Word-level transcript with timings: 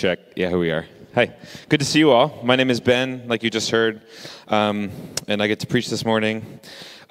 check. 0.00 0.18
Yeah, 0.34 0.48
here 0.48 0.58
we 0.58 0.70
are. 0.70 0.86
Hi. 1.14 1.30
Good 1.68 1.80
to 1.80 1.84
see 1.84 1.98
you 1.98 2.10
all. 2.10 2.40
My 2.42 2.56
name 2.56 2.70
is 2.70 2.80
Ben, 2.80 3.24
like 3.26 3.42
you 3.42 3.50
just 3.50 3.70
heard, 3.70 4.00
um, 4.48 4.90
and 5.28 5.42
I 5.42 5.46
get 5.46 5.60
to 5.60 5.66
preach 5.66 5.90
this 5.90 6.06
morning. 6.06 6.58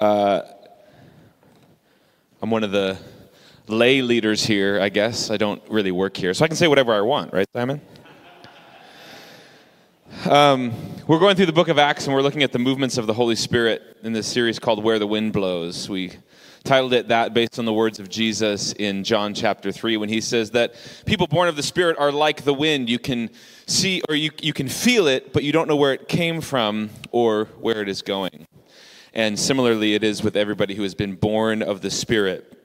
Uh, 0.00 0.40
I'm 2.42 2.50
one 2.50 2.64
of 2.64 2.72
the 2.72 2.98
lay 3.68 4.02
leaders 4.02 4.44
here, 4.44 4.80
I 4.80 4.88
guess. 4.88 5.30
I 5.30 5.36
don't 5.36 5.62
really 5.70 5.92
work 5.92 6.16
here, 6.16 6.34
so 6.34 6.44
I 6.44 6.48
can 6.48 6.56
say 6.56 6.66
whatever 6.66 6.92
I 6.92 7.00
want, 7.00 7.32
right, 7.32 7.46
Simon? 7.52 7.80
Um, 10.28 10.72
we're 11.06 11.20
going 11.20 11.36
through 11.36 11.46
the 11.46 11.52
book 11.52 11.68
of 11.68 11.78
Acts 11.78 12.06
and 12.06 12.14
we're 12.14 12.22
looking 12.22 12.42
at 12.42 12.50
the 12.50 12.58
movements 12.58 12.98
of 12.98 13.06
the 13.06 13.14
Holy 13.14 13.36
Spirit 13.36 13.98
in 14.02 14.12
this 14.12 14.26
series 14.26 14.58
called 14.58 14.82
Where 14.82 14.98
the 14.98 15.06
Wind 15.06 15.32
Blows. 15.32 15.88
We 15.88 16.14
titled 16.64 16.92
it 16.92 17.08
that 17.08 17.34
based 17.34 17.58
on 17.58 17.64
the 17.64 17.72
words 17.72 17.98
of 17.98 18.08
Jesus 18.08 18.72
in 18.72 19.04
John 19.04 19.34
chapter 19.34 19.72
3 19.72 19.96
when 19.96 20.08
he 20.08 20.20
says 20.20 20.50
that 20.52 20.74
people 21.06 21.26
born 21.26 21.48
of 21.48 21.56
the 21.56 21.62
Spirit 21.62 21.98
are 21.98 22.12
like 22.12 22.42
the 22.42 22.54
wind. 22.54 22.88
You 22.88 22.98
can 22.98 23.30
see 23.66 24.02
or 24.08 24.14
you, 24.14 24.30
you 24.40 24.52
can 24.52 24.68
feel 24.68 25.06
it, 25.06 25.32
but 25.32 25.42
you 25.42 25.52
don't 25.52 25.68
know 25.68 25.76
where 25.76 25.92
it 25.92 26.08
came 26.08 26.40
from 26.40 26.90
or 27.10 27.46
where 27.60 27.82
it 27.82 27.88
is 27.88 28.02
going. 28.02 28.46
And 29.12 29.38
similarly, 29.38 29.94
it 29.94 30.04
is 30.04 30.22
with 30.22 30.36
everybody 30.36 30.74
who 30.74 30.82
has 30.82 30.94
been 30.94 31.14
born 31.14 31.62
of 31.62 31.80
the 31.80 31.90
Spirit. 31.90 32.56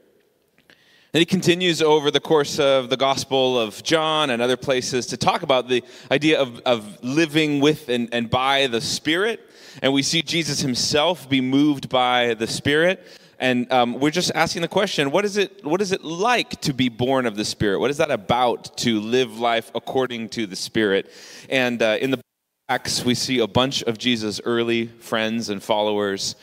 And 1.15 1.19
he 1.21 1.25
continues 1.25 1.81
over 1.81 2.11
the 2.11 2.19
course 2.19 2.59
of 2.59 2.89
the 2.89 2.97
Gospel 2.97 3.57
of 3.57 3.81
John 3.83 4.29
and 4.29 4.41
other 4.41 4.57
places 4.57 5.05
to 5.07 5.17
talk 5.17 5.43
about 5.43 5.69
the 5.69 5.81
idea 6.11 6.41
of, 6.41 6.59
of 6.65 7.01
living 7.01 7.61
with 7.61 7.87
and, 7.87 8.09
and 8.11 8.29
by 8.29 8.67
the 8.67 8.81
Spirit. 8.81 9.39
And 9.81 9.93
we 9.93 10.03
see 10.03 10.21
Jesus 10.21 10.59
himself 10.59 11.29
be 11.29 11.39
moved 11.39 11.87
by 11.87 12.33
the 12.33 12.47
Spirit. 12.47 13.01
And 13.39 13.71
um, 13.71 13.99
we're 13.99 14.11
just 14.11 14.31
asking 14.33 14.61
the 14.61 14.67
question 14.67 15.11
what 15.11 15.25
is, 15.25 15.37
it, 15.37 15.63
what 15.63 15.81
is 15.81 15.91
it 15.91 16.03
like 16.03 16.61
to 16.61 16.73
be 16.73 16.89
born 16.89 17.25
of 17.25 17.35
the 17.35 17.45
Spirit? 17.45 17.79
What 17.79 17.91
is 17.91 17.97
that 17.97 18.11
about 18.11 18.77
to 18.79 18.99
live 18.99 19.39
life 19.39 19.71
according 19.75 20.29
to 20.29 20.47
the 20.47 20.55
Spirit? 20.55 21.11
And 21.49 21.81
uh, 21.81 21.97
in 21.99 22.11
the 22.11 22.21
Acts, 22.67 23.05
we 23.05 23.13
see 23.13 23.39
a 23.39 23.47
bunch 23.47 23.83
of 23.83 23.97
Jesus' 23.97 24.41
early 24.43 24.87
friends 24.87 25.49
and 25.49 25.61
followers 25.61 26.35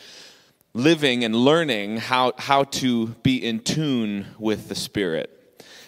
living 0.73 1.23
and 1.23 1.35
learning 1.35 1.97
how, 1.97 2.33
how 2.37 2.63
to 2.63 3.07
be 3.23 3.43
in 3.43 3.59
tune 3.59 4.27
with 4.39 4.69
the 4.69 4.75
Spirit. 4.75 5.42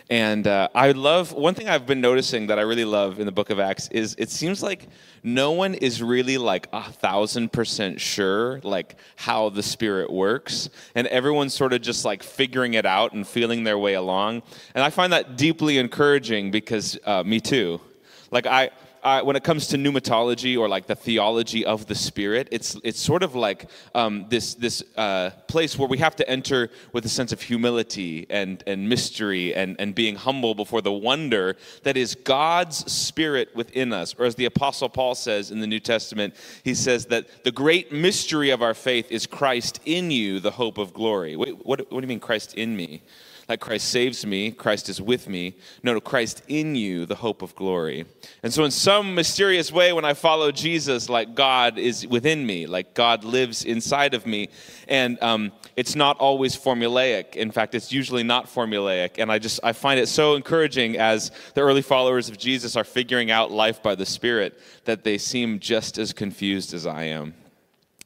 And 0.09 0.45
uh, 0.45 0.70
I 0.75 0.92
love, 0.92 1.34
one 1.34 1.56
thing 1.56 1.67
I've 1.67 1.88
been 1.88 2.02
noticing 2.02 2.48
that 2.48 2.59
I 2.59 2.61
really 2.61 2.86
love 2.86 3.20
in 3.20 3.25
the 3.25 3.31
book 3.31 3.50
of 3.50 3.59
Acts 3.59 3.88
is 3.88 4.16
it 4.20 4.30
seems 4.30 4.62
like 4.62 4.88
no 5.23 5.52
one 5.52 5.73
is 5.73 6.03
really 6.03 6.38
like 6.38 6.67
a 6.72 6.92
thousand 6.92 7.52
percent 7.52 8.00
sure 8.00 8.59
like 8.64 8.97
how 9.16 9.50
the 9.50 9.64
Spirit 9.64 10.12
works. 10.12 10.70
And 10.94 11.08
everyone's 11.08 11.56
sort 11.56 11.73
of 11.73 11.81
just 11.81 12.06
like 12.06 12.22
figuring 12.22 12.75
it 12.75 12.86
out 12.86 13.14
and 13.14 13.28
feeling 13.28 13.64
their 13.64 13.80
way 13.80 13.95
along. 13.95 14.44
And 14.75 14.84
I 14.84 14.92
find 14.92 15.12
that 15.12 15.38
deeply 15.38 15.80
encouraging 15.80 16.52
because 16.52 17.00
uh, 17.03 17.23
me 17.23 17.40
too. 17.40 17.81
Like 18.30 18.45
I, 18.45 18.69
uh, 19.06 19.22
when 19.22 19.36
it 19.36 19.44
comes 19.44 19.67
to 19.67 19.78
pneumatology 19.78 20.58
or 20.58 20.67
like 20.67 20.88
the 20.88 20.95
theology 20.95 21.64
of 21.64 21.86
the 21.86 21.94
Spirit, 21.94 22.48
it's 22.52 22.75
it's 22.84 23.00
sort 23.00 23.22
of 23.22 23.36
like 23.36 23.70
um, 23.94 24.25
this 24.30 24.56
this 24.56 24.84
uh, 24.97 25.30
place 25.47 25.78
where 25.78 25.88
we 25.88 26.00
have 26.00 26.16
to 26.16 26.28
enter 26.28 26.72
with 26.92 27.06
a 27.06 27.09
sense 27.09 27.31
of 27.31 27.39
humility 27.39 28.25
and 28.31 28.64
and 28.66 28.89
mystery 28.89 29.53
and 29.53 29.75
and 29.78 29.94
being 29.94 30.16
humble 30.16 30.56
before 30.56 30.81
the 30.81 30.92
wonder 30.92 31.56
that 31.84 31.95
is 31.95 32.16
God's 32.16 32.92
Spirit 32.92 33.56
within 33.56 33.94
us. 33.94 34.16
Or 34.17 34.25
as 34.25 34.34
the 34.34 34.45
Apostle 34.45 34.89
Paul 34.89 35.14
says 35.14 35.52
in 35.52 35.59
the 35.59 35.67
New 35.67 35.80
Testament, 35.80 36.34
he 36.64 36.73
says 36.73 37.06
that 37.06 37.44
the 37.44 37.52
great 37.52 37.92
mystery 37.92 38.50
of 38.50 38.64
our 38.64 38.73
faith 38.73 39.12
is 39.12 39.28
Christ 39.28 39.81
in 39.86 40.09
you, 40.09 40.40
the 40.40 40.52
hope 40.52 40.80
of 40.80 40.95
glory. 40.95 41.36
Wait, 41.36 41.64
what, 41.64 41.80
what 41.92 42.02
do 42.02 42.02
you 42.02 42.08
mean 42.08 42.19
Christ 42.19 42.56
in 42.56 42.75
me? 42.75 43.03
Like 43.48 43.60
Christ 43.60 43.90
saves 43.90 44.26
me, 44.26 44.50
Christ 44.52 44.90
is 44.90 45.00
with 45.00 45.30
me. 45.30 45.56
No, 45.84 45.94
no, 45.94 46.02
Christ 46.02 46.42
in 46.48 46.74
you, 46.74 47.06
the 47.06 47.16
hope 47.16 47.44
of 47.44 47.56
glory. 47.56 48.06
And 48.42 48.52
so, 48.52 48.64
in 48.64 48.72
some 48.72 49.14
mysterious 49.14 49.72
way, 49.72 49.94
when 49.94 50.04
I 50.04 50.16
follow 50.16 50.52
Jesus, 50.52 51.10
like 51.10 51.36
God 51.36 51.78
is 51.78 52.08
within 52.08 52.46
me, 52.46 52.66
like 52.66 52.96
God 52.96 53.24
lives 53.24 53.64
inside 53.64 54.16
of 54.16 54.26
me. 54.26 54.50
And 54.88 55.22
um, 55.22 55.52
it's 55.75 55.96
not 55.96 56.18
always 56.18 56.56
formulaic. 56.56 57.36
In 57.36 57.52
fact, 57.52 57.75
it's 57.75 57.92
usually 57.92 58.24
not 58.24 58.47
formulaic. 58.47 59.19
And 59.19 59.31
I 59.31 59.38
just, 59.38 59.59
I 59.64 59.74
find 59.74 60.00
it 60.00 60.08
so 60.08 60.34
encouraging 60.36 60.98
as 60.98 61.31
the 61.53 61.62
early 61.62 61.84
followers 61.84 62.30
of 62.30 62.40
Jesus 62.40 62.75
are 62.75 62.84
figuring 62.84 63.30
out 63.30 63.52
life 63.52 63.84
by 63.84 63.94
the 63.94 64.08
Spirit 64.08 64.59
that 64.86 65.03
they 65.03 65.19
seem 65.19 65.59
just 65.59 66.00
as 66.00 66.14
confused 66.14 66.74
as 66.74 66.88
I 66.88 67.03
am. 67.06 67.36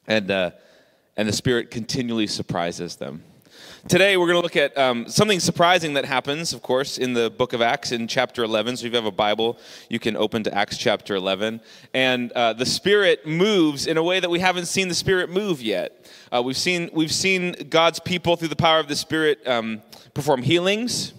And, 0.05 0.29
uh, 0.31 0.51
and 1.15 1.29
the 1.29 1.33
Spirit 1.33 1.71
continually 1.71 2.27
surprises 2.27 2.97
them. 2.97 3.23
Today, 3.87 4.17
we're 4.17 4.25
going 4.25 4.35
to 4.35 4.41
look 4.41 4.57
at 4.57 4.77
um, 4.77 5.07
something 5.07 5.39
surprising 5.39 5.93
that 5.93 6.03
happens, 6.03 6.51
of 6.51 6.61
course, 6.61 6.97
in 6.97 7.13
the 7.13 7.29
book 7.29 7.53
of 7.53 7.61
Acts 7.61 7.93
in 7.93 8.09
chapter 8.09 8.43
11. 8.43 8.75
So, 8.75 8.85
if 8.85 8.91
you 8.91 8.97
have 8.97 9.05
a 9.05 9.11
Bible, 9.11 9.57
you 9.87 9.99
can 9.99 10.17
open 10.17 10.43
to 10.43 10.53
Acts 10.53 10.77
chapter 10.77 11.15
11. 11.15 11.61
And 11.93 12.29
uh, 12.33 12.51
the 12.51 12.65
Spirit 12.65 13.25
moves 13.25 13.87
in 13.87 13.95
a 13.95 14.03
way 14.03 14.19
that 14.19 14.29
we 14.29 14.39
haven't 14.39 14.65
seen 14.65 14.89
the 14.89 14.93
Spirit 14.93 15.29
move 15.29 15.61
yet. 15.61 16.11
Uh, 16.29 16.41
we've, 16.43 16.57
seen, 16.57 16.89
we've 16.91 17.11
seen 17.11 17.53
God's 17.69 18.01
people, 18.01 18.35
through 18.35 18.49
the 18.49 18.55
power 18.57 18.79
of 18.79 18.89
the 18.89 18.97
Spirit, 18.97 19.47
um, 19.47 19.81
perform 20.13 20.41
healings. 20.41 21.13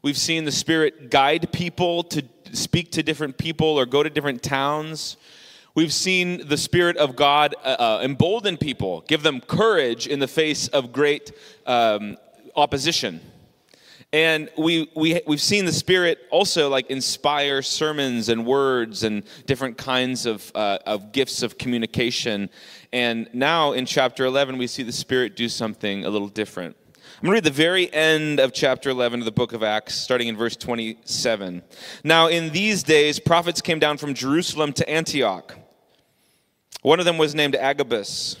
We've 0.00 0.16
seen 0.16 0.46
the 0.46 0.52
Spirit 0.52 1.10
guide 1.10 1.52
people 1.52 2.04
to 2.04 2.24
speak 2.52 2.90
to 2.92 3.02
different 3.02 3.36
people 3.36 3.66
or 3.66 3.84
go 3.84 4.02
to 4.02 4.08
different 4.08 4.42
towns. 4.42 5.18
We've 5.74 5.92
seen 5.92 6.48
the 6.48 6.58
Spirit 6.58 6.98
of 6.98 7.16
God 7.16 7.54
uh, 7.64 7.76
uh, 7.78 8.00
embolden 8.02 8.58
people, 8.58 9.04
give 9.08 9.22
them 9.22 9.40
courage 9.40 10.06
in 10.06 10.18
the 10.18 10.28
face 10.28 10.68
of 10.68 10.92
great 10.92 11.32
um, 11.66 12.18
opposition. 12.54 13.20
And 14.12 14.50
we, 14.58 14.90
we, 14.94 15.22
we've 15.26 15.40
seen 15.40 15.64
the 15.64 15.72
Spirit 15.72 16.18
also 16.30 16.68
like 16.68 16.90
inspire 16.90 17.62
sermons 17.62 18.28
and 18.28 18.44
words 18.44 19.02
and 19.02 19.24
different 19.46 19.78
kinds 19.78 20.26
of, 20.26 20.52
uh, 20.54 20.78
of 20.84 21.12
gifts 21.12 21.42
of 21.42 21.56
communication. 21.56 22.50
And 22.92 23.30
now 23.32 23.72
in 23.72 23.86
chapter 23.86 24.26
11, 24.26 24.58
we 24.58 24.66
see 24.66 24.82
the 24.82 24.92
Spirit 24.92 25.36
do 25.36 25.48
something 25.48 26.04
a 26.04 26.10
little 26.10 26.28
different. 26.28 26.76
I'm 27.22 27.26
going 27.26 27.30
to 27.30 27.36
read 27.36 27.44
the 27.44 27.50
very 27.50 27.90
end 27.90 28.40
of 28.40 28.52
chapter 28.52 28.90
11 28.90 29.20
of 29.20 29.24
the 29.24 29.32
book 29.32 29.54
of 29.54 29.62
Acts, 29.62 29.94
starting 29.94 30.28
in 30.28 30.36
verse 30.36 30.56
27. 30.56 31.62
Now, 32.04 32.26
in 32.26 32.50
these 32.50 32.82
days, 32.82 33.18
prophets 33.18 33.62
came 33.62 33.78
down 33.78 33.96
from 33.96 34.12
Jerusalem 34.12 34.74
to 34.74 34.90
Antioch. 34.90 35.56
One 36.82 36.98
of 36.98 37.06
them 37.06 37.18
was 37.18 37.34
named 37.34 37.56
Agabus. 37.56 38.36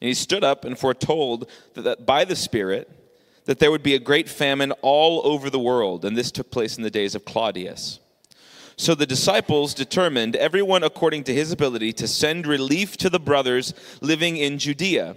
And 0.00 0.08
he 0.08 0.14
stood 0.14 0.42
up 0.42 0.64
and 0.64 0.76
foretold 0.76 1.48
that, 1.74 2.06
by 2.06 2.24
the 2.24 2.34
Spirit 2.34 2.90
that 3.44 3.58
there 3.58 3.70
would 3.70 3.82
be 3.82 3.94
a 3.94 4.00
great 4.00 4.28
famine 4.28 4.72
all 4.82 5.20
over 5.24 5.50
the 5.50 5.58
world, 5.58 6.04
and 6.04 6.16
this 6.16 6.30
took 6.30 6.50
place 6.50 6.76
in 6.76 6.82
the 6.82 6.90
days 6.90 7.14
of 7.14 7.24
Claudius. 7.24 7.98
So 8.76 8.94
the 8.94 9.06
disciples 9.06 9.74
determined, 9.74 10.34
everyone 10.36 10.82
according 10.82 11.24
to 11.24 11.34
his 11.34 11.52
ability, 11.52 11.92
to 11.94 12.08
send 12.08 12.46
relief 12.46 12.96
to 12.98 13.10
the 13.10 13.20
brothers 13.20 13.74
living 14.00 14.36
in 14.36 14.58
Judea. 14.58 15.16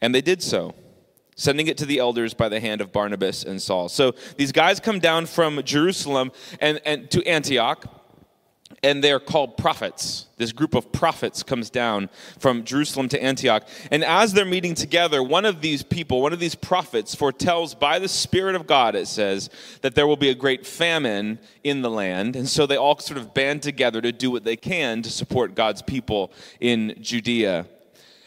And 0.00 0.14
they 0.14 0.20
did 0.20 0.42
so, 0.42 0.74
sending 1.36 1.66
it 1.66 1.76
to 1.78 1.86
the 1.86 1.98
elders 1.98 2.34
by 2.34 2.48
the 2.48 2.60
hand 2.60 2.80
of 2.80 2.92
Barnabas 2.92 3.44
and 3.44 3.60
Saul. 3.60 3.88
So 3.88 4.14
these 4.36 4.50
guys 4.50 4.80
come 4.80 4.98
down 4.98 5.26
from 5.26 5.62
Jerusalem 5.62 6.32
and, 6.60 6.80
and 6.84 7.10
to 7.10 7.24
Antioch 7.26 7.84
and 8.82 9.02
they're 9.02 9.20
called 9.20 9.56
prophets. 9.56 10.26
This 10.36 10.52
group 10.52 10.74
of 10.74 10.90
prophets 10.92 11.42
comes 11.42 11.70
down 11.70 12.10
from 12.38 12.64
Jerusalem 12.64 13.08
to 13.10 13.22
Antioch. 13.22 13.66
And 13.90 14.04
as 14.04 14.32
they're 14.32 14.44
meeting 14.44 14.74
together, 14.74 15.22
one 15.22 15.44
of 15.44 15.60
these 15.60 15.82
people, 15.82 16.20
one 16.20 16.32
of 16.32 16.40
these 16.40 16.54
prophets, 16.54 17.14
foretells 17.14 17.74
by 17.74 17.98
the 17.98 18.08
Spirit 18.08 18.54
of 18.54 18.66
God, 18.66 18.94
it 18.94 19.06
says, 19.06 19.50
that 19.82 19.94
there 19.94 20.06
will 20.06 20.16
be 20.16 20.30
a 20.30 20.34
great 20.34 20.66
famine 20.66 21.38
in 21.62 21.82
the 21.82 21.90
land. 21.90 22.36
And 22.36 22.48
so 22.48 22.66
they 22.66 22.76
all 22.76 22.98
sort 22.98 23.18
of 23.18 23.32
band 23.32 23.62
together 23.62 24.00
to 24.00 24.12
do 24.12 24.30
what 24.30 24.44
they 24.44 24.56
can 24.56 25.02
to 25.02 25.10
support 25.10 25.54
God's 25.54 25.82
people 25.82 26.32
in 26.60 26.96
Judea. 27.00 27.66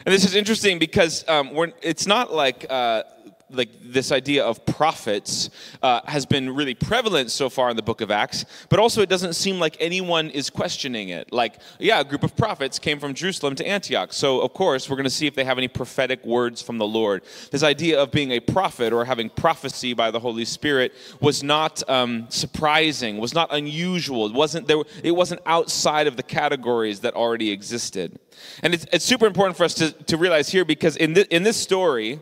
And 0.06 0.14
this 0.14 0.24
is 0.24 0.34
interesting 0.34 0.78
because 0.78 1.28
um, 1.28 1.50
it's 1.82 2.06
not 2.06 2.32
like. 2.32 2.66
Uh, 2.70 3.02
like 3.50 3.70
this 3.82 4.12
idea 4.12 4.44
of 4.44 4.64
prophets 4.66 5.50
uh, 5.82 6.00
has 6.06 6.26
been 6.26 6.54
really 6.54 6.74
prevalent 6.74 7.30
so 7.30 7.48
far 7.48 7.70
in 7.70 7.76
the 7.76 7.82
book 7.82 8.00
of 8.00 8.10
acts 8.10 8.44
but 8.68 8.78
also 8.78 9.02
it 9.02 9.08
doesn't 9.08 9.34
seem 9.34 9.58
like 9.58 9.76
anyone 9.80 10.30
is 10.30 10.50
questioning 10.50 11.08
it. 11.10 11.32
Like 11.32 11.58
yeah 11.78 12.00
a 12.00 12.04
group 12.04 12.22
of 12.22 12.36
prophets 12.36 12.78
came 12.78 12.98
from 12.98 13.14
jerusalem 13.14 13.54
to 13.56 13.66
antioch. 13.66 14.12
So 14.12 14.40
of 14.40 14.52
course 14.54 14.88
we're 14.88 14.96
going 14.96 15.04
to 15.04 15.10
see 15.10 15.26
if 15.26 15.34
they 15.34 15.44
have 15.44 15.58
any 15.58 15.68
prophetic 15.68 16.24
words 16.24 16.62
from 16.62 16.78
the 16.78 16.86
lord. 16.86 17.22
This 17.50 17.62
idea 17.62 18.00
of 18.00 18.10
being 18.10 18.32
a 18.32 18.40
prophet 18.40 18.92
or 18.92 19.04
having 19.04 19.30
prophecy 19.30 19.94
by 19.94 20.10
the 20.10 20.20
holy 20.20 20.44
spirit 20.44 20.92
was 21.20 21.42
not 21.42 21.82
um, 21.88 22.26
surprising 22.28 23.18
was 23.18 23.34
not 23.34 23.48
unusual. 23.52 24.26
It 24.26 24.32
wasn't 24.32 24.66
there 24.66 24.82
it 25.02 25.12
wasn't 25.12 25.40
outside 25.46 26.06
of 26.06 26.16
the 26.16 26.22
categories 26.22 27.00
that 27.00 27.14
already 27.14 27.50
existed. 27.50 28.18
And 28.62 28.74
it's, 28.74 28.86
it's 28.92 29.04
super 29.04 29.26
important 29.26 29.56
for 29.56 29.64
us 29.64 29.74
to, 29.74 29.92
to 29.92 30.16
realize 30.16 30.48
here 30.48 30.64
because 30.64 30.96
in, 30.96 31.14
th- 31.14 31.28
in 31.28 31.42
this 31.42 31.56
story 31.56 32.20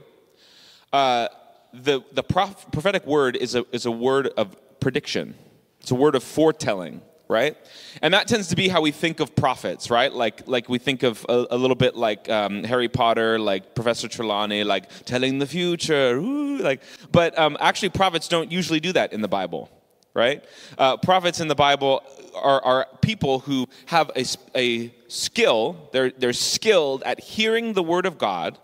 uh, 0.96 1.28
the, 1.72 2.02
the 2.12 2.22
prof- 2.22 2.66
prophetic 2.72 3.06
word 3.06 3.37
is 3.37 3.54
a, 3.54 3.64
is 3.72 3.84
a 3.87 3.90
word 3.90 4.28
of 4.37 4.56
prediction, 4.81 5.34
it's 5.81 5.90
a 5.90 5.94
word 5.94 6.14
of 6.14 6.22
foretelling 6.22 7.02
right? 7.28 7.56
And 8.02 8.14
that 8.14 8.28
tends 8.28 8.46
to 8.48 8.56
be 8.56 8.69
how 8.69 8.81
we 8.81 8.93
think 8.93 9.19
of 9.19 9.34
prophets, 9.34 9.90
right? 9.90 10.12
Like, 10.12 10.46
like 10.46 10.69
we 10.69 10.78
think 10.78 11.02
of 11.02 11.26
a, 11.28 11.46
a 11.50 11.56
little 11.56 11.75
bit 11.75 11.96
like 11.96 12.28
um, 12.28 12.62
Harry 12.62 12.88
Potter, 12.88 13.37
like 13.37 13.75
Professor 13.75 14.06
Trelawney, 14.06 14.62
like 14.62 14.84
telling 15.04 15.40
the 15.40 15.46
future, 15.46 16.16
ooh, 16.19 16.58
like. 16.58 16.82
But 17.10 17.37
um, 17.37 17.56
actually, 17.58 17.88
prophets 17.88 18.28
don't 18.28 18.52
usually 18.52 18.78
do 18.78 18.92
that 18.92 19.12
in 19.12 19.22
the 19.22 19.28
Bible, 19.28 19.69
right? 20.14 20.44
Uh, 20.78 20.99
prophets 20.99 21.40
in 21.40 21.49
the 21.49 21.56
Bible 21.56 22.04
are, 22.37 22.64
are 22.64 22.87
people 23.00 23.40
who 23.40 23.66
have 23.87 24.10
a, 24.14 24.25
a 24.54 24.94
skill, 25.08 25.88
they're, 25.92 26.10
they're 26.10 26.32
skilled 26.32 27.02
at 27.02 27.19
hearing 27.19 27.72
the 27.72 27.82
word 27.82 28.06
of 28.06 28.19
God 28.19 28.56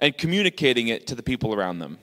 and 0.00 0.16
communicating 0.16 0.88
it 0.88 1.06
to 1.08 1.14
the 1.14 1.22
people 1.22 1.54
around 1.54 1.78
them. 1.78 1.98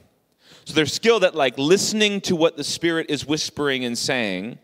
So 0.65 0.73
they're 0.73 0.85
skilled 0.85 1.23
at 1.23 1.35
like 1.35 1.57
listening 1.57 2.21
to 2.21 2.35
what 2.35 2.57
the 2.57 2.63
Spirit 2.63 3.07
is 3.09 3.25
whispering 3.25 3.85
and 3.85 3.97
saying 3.97 4.59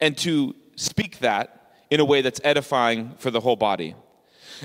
and 0.00 0.16
to 0.18 0.54
speak 0.76 1.18
that 1.20 1.74
in 1.90 2.00
a 2.00 2.04
way 2.04 2.22
that's 2.22 2.40
edifying 2.42 3.14
for 3.18 3.30
the 3.30 3.40
whole 3.40 3.56
body. 3.56 3.94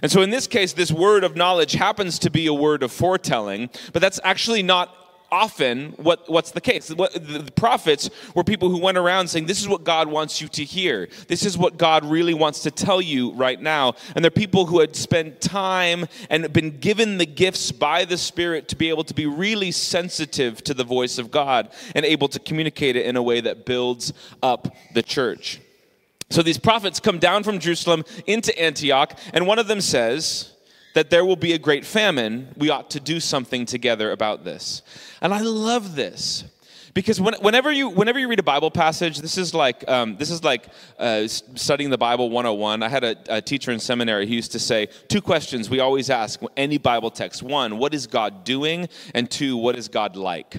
And 0.01 0.11
so 0.11 0.21
in 0.21 0.29
this 0.29 0.47
case, 0.47 0.73
this 0.73 0.91
word 0.91 1.23
of 1.23 1.35
knowledge 1.35 1.73
happens 1.73 2.19
to 2.19 2.29
be 2.29 2.47
a 2.47 2.53
word 2.53 2.83
of 2.83 2.91
foretelling, 2.91 3.69
but 3.93 4.01
that's 4.01 4.19
actually 4.23 4.63
not 4.63 4.95
often 5.35 5.91
what, 5.97 6.29
what's 6.29 6.51
the 6.51 6.61
case. 6.61 6.89
What, 6.89 7.11
the, 7.13 7.39
the 7.39 7.51
prophets 7.51 8.09
were 8.33 8.43
people 8.43 8.69
who 8.69 8.79
went 8.79 8.97
around 8.97 9.27
saying, 9.27 9.47
This 9.47 9.59
is 9.59 9.67
what 9.67 9.83
God 9.83 10.07
wants 10.07 10.39
you 10.39 10.47
to 10.47 10.63
hear. 10.63 11.09
This 11.27 11.45
is 11.45 11.57
what 11.57 11.77
God 11.77 12.05
really 12.05 12.33
wants 12.33 12.61
to 12.61 12.71
tell 12.71 13.01
you 13.01 13.33
right 13.33 13.61
now. 13.61 13.95
And 14.15 14.23
they're 14.23 14.31
people 14.31 14.65
who 14.65 14.79
had 14.79 14.95
spent 14.95 15.41
time 15.41 16.05
and 16.29 16.51
been 16.53 16.79
given 16.79 17.17
the 17.17 17.25
gifts 17.25 17.71
by 17.71 18.05
the 18.05 18.17
Spirit 18.17 18.69
to 18.69 18.77
be 18.77 18.87
able 18.89 19.03
to 19.03 19.13
be 19.13 19.25
really 19.25 19.71
sensitive 19.71 20.63
to 20.63 20.73
the 20.73 20.85
voice 20.85 21.17
of 21.17 21.31
God 21.31 21.69
and 21.93 22.05
able 22.05 22.29
to 22.29 22.39
communicate 22.39 22.95
it 22.95 23.05
in 23.05 23.17
a 23.17 23.23
way 23.23 23.41
that 23.41 23.65
builds 23.65 24.13
up 24.41 24.73
the 24.93 25.03
church. 25.03 25.59
So 26.29 26.41
these 26.41 26.57
prophets 26.57 26.99
come 26.99 27.19
down 27.19 27.43
from 27.43 27.59
Jerusalem 27.59 28.03
into 28.25 28.57
Antioch, 28.59 29.17
and 29.33 29.45
one 29.45 29.59
of 29.59 29.67
them 29.67 29.81
says, 29.81 30.54
that 30.95 31.09
there 31.09 31.25
will 31.25 31.35
be 31.35 31.53
a 31.53 31.59
great 31.59 31.85
famine, 31.85 32.47
we 32.57 32.69
ought 32.69 32.89
to 32.89 33.01
do 33.01 33.19
something 33.19 33.65
together 33.65 34.11
about 34.11 34.45
this. 34.45 34.81
And 35.21 35.33
I 35.33 35.41
love 35.41 35.95
this 35.95 36.45
because 36.93 37.19
when, 37.19 37.33
whenever 37.41 37.69
you 37.69 37.89
whenever 37.89 38.17
you 38.17 38.29
read 38.29 38.39
a 38.39 38.43
Bible 38.43 38.71
passage, 38.71 39.17
this 39.19 39.37
is 39.37 39.53
like 39.53 39.87
um, 39.89 40.15
this 40.15 40.31
is 40.31 40.41
like 40.41 40.69
uh, 40.97 41.27
studying 41.27 41.89
the 41.89 41.97
Bible 41.97 42.29
101. 42.29 42.81
I 42.81 42.87
had 42.87 43.03
a, 43.03 43.17
a, 43.27 43.41
teacher 43.41 43.71
in 43.71 43.79
seminary 43.79 44.25
who 44.25 44.33
used 44.33 44.53
to 44.53 44.59
say 44.59 44.87
two 45.09 45.21
questions 45.21 45.69
we 45.69 45.81
always 45.81 46.09
ask 46.09 46.39
any 46.55 46.77
Bible 46.77 47.11
text: 47.11 47.43
one, 47.43 47.77
what 47.77 47.93
is 47.93 48.07
God 48.07 48.45
doing, 48.45 48.87
and 49.13 49.29
two, 49.29 49.57
what 49.57 49.75
is 49.75 49.89
God 49.89 50.15
like? 50.15 50.55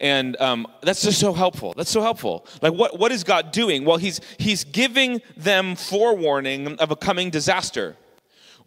And 0.00 0.36
um, 0.40 0.66
that's 0.82 1.02
just 1.02 1.20
so 1.20 1.32
helpful. 1.32 1.74
That's 1.76 1.90
so 1.90 2.02
helpful. 2.02 2.44
Like 2.60 2.72
what 2.72 2.98
what 2.98 3.12
is 3.12 3.22
God 3.22 3.52
doing? 3.52 3.84
Well, 3.84 3.98
he's 3.98 4.20
he's 4.36 4.64
giving 4.64 5.22
them 5.36 5.76
forewarning 5.76 6.76
of 6.78 6.90
a 6.90 6.96
coming 6.96 7.30
disaster 7.30 7.96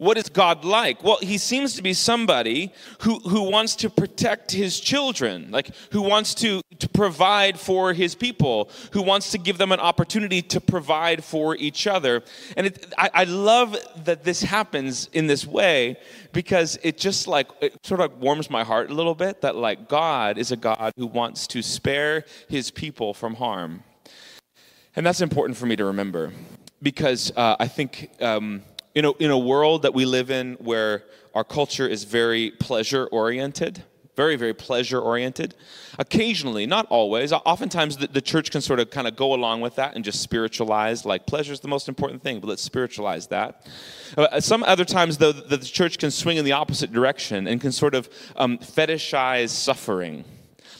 what 0.00 0.16
is 0.16 0.30
God 0.30 0.64
like? 0.64 1.04
Well, 1.04 1.18
he 1.20 1.36
seems 1.36 1.74
to 1.74 1.82
be 1.82 1.92
somebody 1.92 2.72
who, 3.00 3.18
who 3.18 3.42
wants 3.50 3.76
to 3.76 3.90
protect 3.90 4.50
his 4.50 4.80
children, 4.80 5.50
like 5.50 5.72
who 5.92 6.00
wants 6.00 6.34
to, 6.36 6.62
to 6.78 6.88
provide 6.88 7.60
for 7.60 7.92
his 7.92 8.14
people, 8.14 8.70
who 8.92 9.02
wants 9.02 9.30
to 9.32 9.38
give 9.38 9.58
them 9.58 9.72
an 9.72 9.78
opportunity 9.78 10.40
to 10.40 10.58
provide 10.58 11.22
for 11.22 11.54
each 11.54 11.86
other. 11.86 12.22
And 12.56 12.68
it, 12.68 12.94
I, 12.96 13.10
I 13.12 13.24
love 13.24 13.76
that 14.06 14.24
this 14.24 14.42
happens 14.42 15.10
in 15.12 15.26
this 15.26 15.46
way 15.46 15.98
because 16.32 16.78
it 16.82 16.96
just 16.96 17.28
like, 17.28 17.48
it 17.60 17.76
sort 17.84 18.00
of 18.00 18.22
warms 18.22 18.48
my 18.48 18.64
heart 18.64 18.90
a 18.90 18.94
little 18.94 19.14
bit 19.14 19.42
that 19.42 19.54
like 19.54 19.86
God 19.86 20.38
is 20.38 20.50
a 20.50 20.56
God 20.56 20.94
who 20.96 21.06
wants 21.06 21.46
to 21.48 21.60
spare 21.60 22.24
his 22.48 22.70
people 22.70 23.12
from 23.12 23.34
harm. 23.34 23.82
And 24.96 25.04
that's 25.04 25.20
important 25.20 25.58
for 25.58 25.66
me 25.66 25.76
to 25.76 25.84
remember 25.84 26.32
because 26.82 27.32
uh, 27.36 27.56
I 27.60 27.68
think 27.68 28.10
um, 28.22 28.62
in 28.94 29.04
a, 29.04 29.12
in 29.12 29.30
a 29.30 29.38
world 29.38 29.82
that 29.82 29.94
we 29.94 30.04
live 30.04 30.30
in 30.30 30.54
where 30.54 31.04
our 31.34 31.44
culture 31.44 31.86
is 31.86 32.04
very 32.04 32.50
pleasure 32.50 33.06
oriented, 33.06 33.84
very, 34.16 34.36
very 34.36 34.52
pleasure 34.52 35.00
oriented. 35.00 35.54
Occasionally, 35.98 36.66
not 36.66 36.86
always, 36.90 37.32
oftentimes 37.32 37.96
the, 37.96 38.08
the, 38.08 38.20
church 38.20 38.50
can 38.50 38.60
sort 38.60 38.80
of 38.80 38.90
kind 38.90 39.06
of 39.06 39.16
go 39.16 39.32
along 39.32 39.60
with 39.60 39.76
that 39.76 39.94
and 39.94 40.04
just 40.04 40.20
spiritualize, 40.20 41.04
like 41.04 41.26
pleasure 41.26 41.52
is 41.52 41.60
the 41.60 41.68
most 41.68 41.88
important 41.88 42.22
thing, 42.22 42.40
but 42.40 42.48
let's 42.48 42.62
spiritualize 42.62 43.28
that. 43.28 43.66
Uh, 44.18 44.40
some 44.40 44.62
other 44.64 44.84
times, 44.84 45.18
though, 45.18 45.32
the, 45.32 45.56
the 45.56 45.64
church 45.64 45.98
can 45.98 46.10
swing 46.10 46.36
in 46.36 46.44
the 46.44 46.52
opposite 46.52 46.92
direction 46.92 47.46
and 47.46 47.60
can 47.60 47.72
sort 47.72 47.94
of 47.94 48.08
um, 48.36 48.58
fetishize 48.58 49.50
suffering 49.50 50.24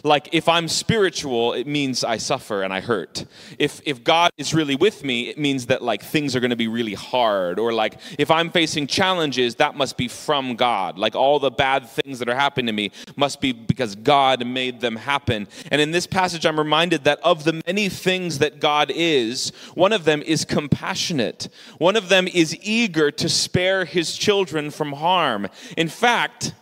like 0.02 0.29
if 0.32 0.49
I'm 0.49 0.69
spiritual, 0.69 1.52
it 1.52 1.67
means 1.67 2.05
I 2.05 2.17
suffer 2.17 2.62
and 2.62 2.73
I 2.73 2.81
hurt. 2.81 3.25
If 3.58 3.81
if 3.85 4.02
God 4.02 4.31
is 4.37 4.55
really 4.55 4.76
with 4.76 5.05
me, 5.05 5.29
it 5.29 5.38
means 5.38 5.67
that 5.67 5.82
like 5.82 6.02
things 6.02 6.35
are 6.35 6.41
going 6.41 6.50
to 6.50 6.56
be 6.56 6.69
really 6.69 6.94
hard 6.94 7.58
or 7.58 7.73
like 7.73 7.99
if 8.19 8.31
I'm 8.31 8.50
facing 8.50 8.87
challenges, 8.87 9.56
that 9.56 9.75
must 9.75 9.97
be 9.97 10.08
from 10.08 10.56
God. 10.56 10.99
Like 10.99 11.14
all 11.14 11.38
the 11.38 11.50
bad 11.50 11.88
things 11.88 12.19
that 12.19 12.29
are 12.29 12.35
happening 12.35 12.67
to 12.67 12.73
me 12.73 12.93
must 13.17 13.41
be 13.41 13.52
because 13.52 13.94
God 13.94 14.47
made 14.47 14.81
them 14.81 14.97
happen. 14.97 15.49
And 15.70 15.81
in 15.81 15.91
this 15.91 16.06
passage 16.06 16.47
I'm 16.47 16.58
reminded 16.58 17.05
that 17.05 17.20
of 17.23 17.44
the 17.44 17.62
many 17.67 17.88
things 17.88 18.38
that 18.38 18.61
God 18.61 18.91
is, 18.94 19.50
one 19.75 19.93
of 19.93 20.05
them 20.05 20.23
is 20.23 20.44
compassionate. 20.44 21.49
One 21.79 21.97
of 21.97 22.08
them 22.08 22.29
is 22.29 22.56
eager 22.62 23.11
to 23.11 23.29
spare 23.29 23.85
his 23.85 24.17
children 24.17 24.70
from 24.70 24.93
harm. 24.93 25.49
In 25.76 25.88
fact, 25.88 26.55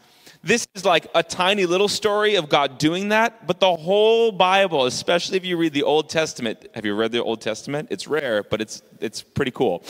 this 0.43 0.67
is 0.75 0.85
like 0.85 1.09
a 1.15 1.23
tiny 1.23 1.67
little 1.67 1.89
story 1.89 2.37
of 2.37 2.49
God 2.49 2.79
doing 2.79 3.09
that, 3.09 3.47
but 3.47 3.61
the 3.61 3.75
whole 3.75 4.33
Bible, 4.33 4.87
especially 4.87 5.37
if 5.37 5.45
you 5.45 5.57
read 5.57 5.73
the 5.73 5.83
Old 5.83 6.09
Testament, 6.09 6.67
have 6.75 6.85
you 6.85 6.95
read 6.95 7.13
the 7.13 7.23
Old 7.23 7.41
Testament? 7.41 7.89
It's 7.91 8.07
rare, 8.07 8.43
but 8.43 8.61
it's 8.61 8.83
it's 9.01 9.23
pretty 9.23 9.51
cool. 9.51 9.83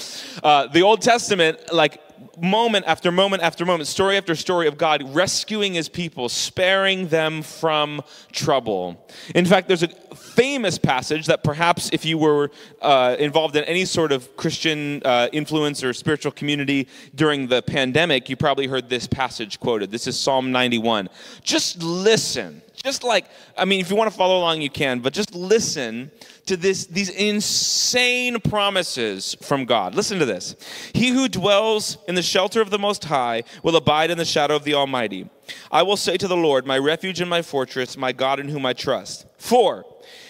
Uh, 0.42 0.66
the 0.66 0.82
Old 0.82 1.02
Testament, 1.02 1.72
like 1.72 2.00
moment 2.40 2.84
after 2.86 3.10
moment 3.10 3.42
after 3.42 3.64
moment, 3.64 3.88
story 3.88 4.16
after 4.16 4.34
story 4.34 4.66
of 4.66 4.78
God 4.78 5.14
rescuing 5.14 5.74
his 5.74 5.88
people, 5.88 6.28
sparing 6.28 7.08
them 7.08 7.42
from 7.42 8.02
trouble. 8.32 9.06
In 9.34 9.44
fact, 9.44 9.68
there's 9.68 9.82
a 9.82 9.88
famous 10.14 10.78
passage 10.78 11.26
that 11.26 11.42
perhaps 11.42 11.90
if 11.92 12.04
you 12.04 12.18
were 12.18 12.50
uh, 12.82 13.16
involved 13.18 13.56
in 13.56 13.64
any 13.64 13.84
sort 13.84 14.12
of 14.12 14.36
Christian 14.36 15.02
uh, 15.04 15.28
influence 15.32 15.82
or 15.82 15.92
spiritual 15.92 16.32
community 16.32 16.88
during 17.14 17.48
the 17.48 17.62
pandemic, 17.62 18.28
you 18.28 18.36
probably 18.36 18.66
heard 18.66 18.88
this 18.88 19.06
passage 19.06 19.60
quoted. 19.60 19.90
This 19.90 20.06
is 20.06 20.18
Psalm 20.18 20.52
91. 20.52 21.08
Just 21.42 21.82
listen. 21.82 22.62
Just 22.84 23.02
like, 23.02 23.26
I 23.56 23.64
mean, 23.64 23.80
if 23.80 23.90
you 23.90 23.96
want 23.96 24.10
to 24.10 24.16
follow 24.16 24.38
along, 24.38 24.62
you 24.62 24.70
can, 24.70 25.00
but 25.00 25.12
just 25.12 25.34
listen 25.34 26.10
to 26.46 26.56
this, 26.56 26.86
these 26.86 27.10
insane 27.10 28.40
promises 28.40 29.36
from 29.42 29.64
God. 29.64 29.94
Listen 29.94 30.18
to 30.18 30.24
this. 30.24 30.56
He 30.94 31.10
who 31.10 31.28
dwells 31.28 31.98
in 32.08 32.14
the 32.14 32.22
shelter 32.22 32.60
of 32.60 32.70
the 32.70 32.78
Most 32.78 33.04
High 33.04 33.44
will 33.62 33.76
abide 33.76 34.10
in 34.10 34.18
the 34.18 34.24
shadow 34.24 34.56
of 34.56 34.64
the 34.64 34.74
Almighty. 34.74 35.28
I 35.70 35.82
will 35.82 35.96
say 35.96 36.16
to 36.16 36.28
the 36.28 36.36
Lord, 36.36 36.66
my 36.66 36.78
refuge 36.78 37.20
and 37.20 37.28
my 37.28 37.42
fortress, 37.42 37.96
my 37.96 38.12
God 38.12 38.40
in 38.40 38.48
whom 38.48 38.64
I 38.64 38.72
trust. 38.72 39.26
For 39.38 39.84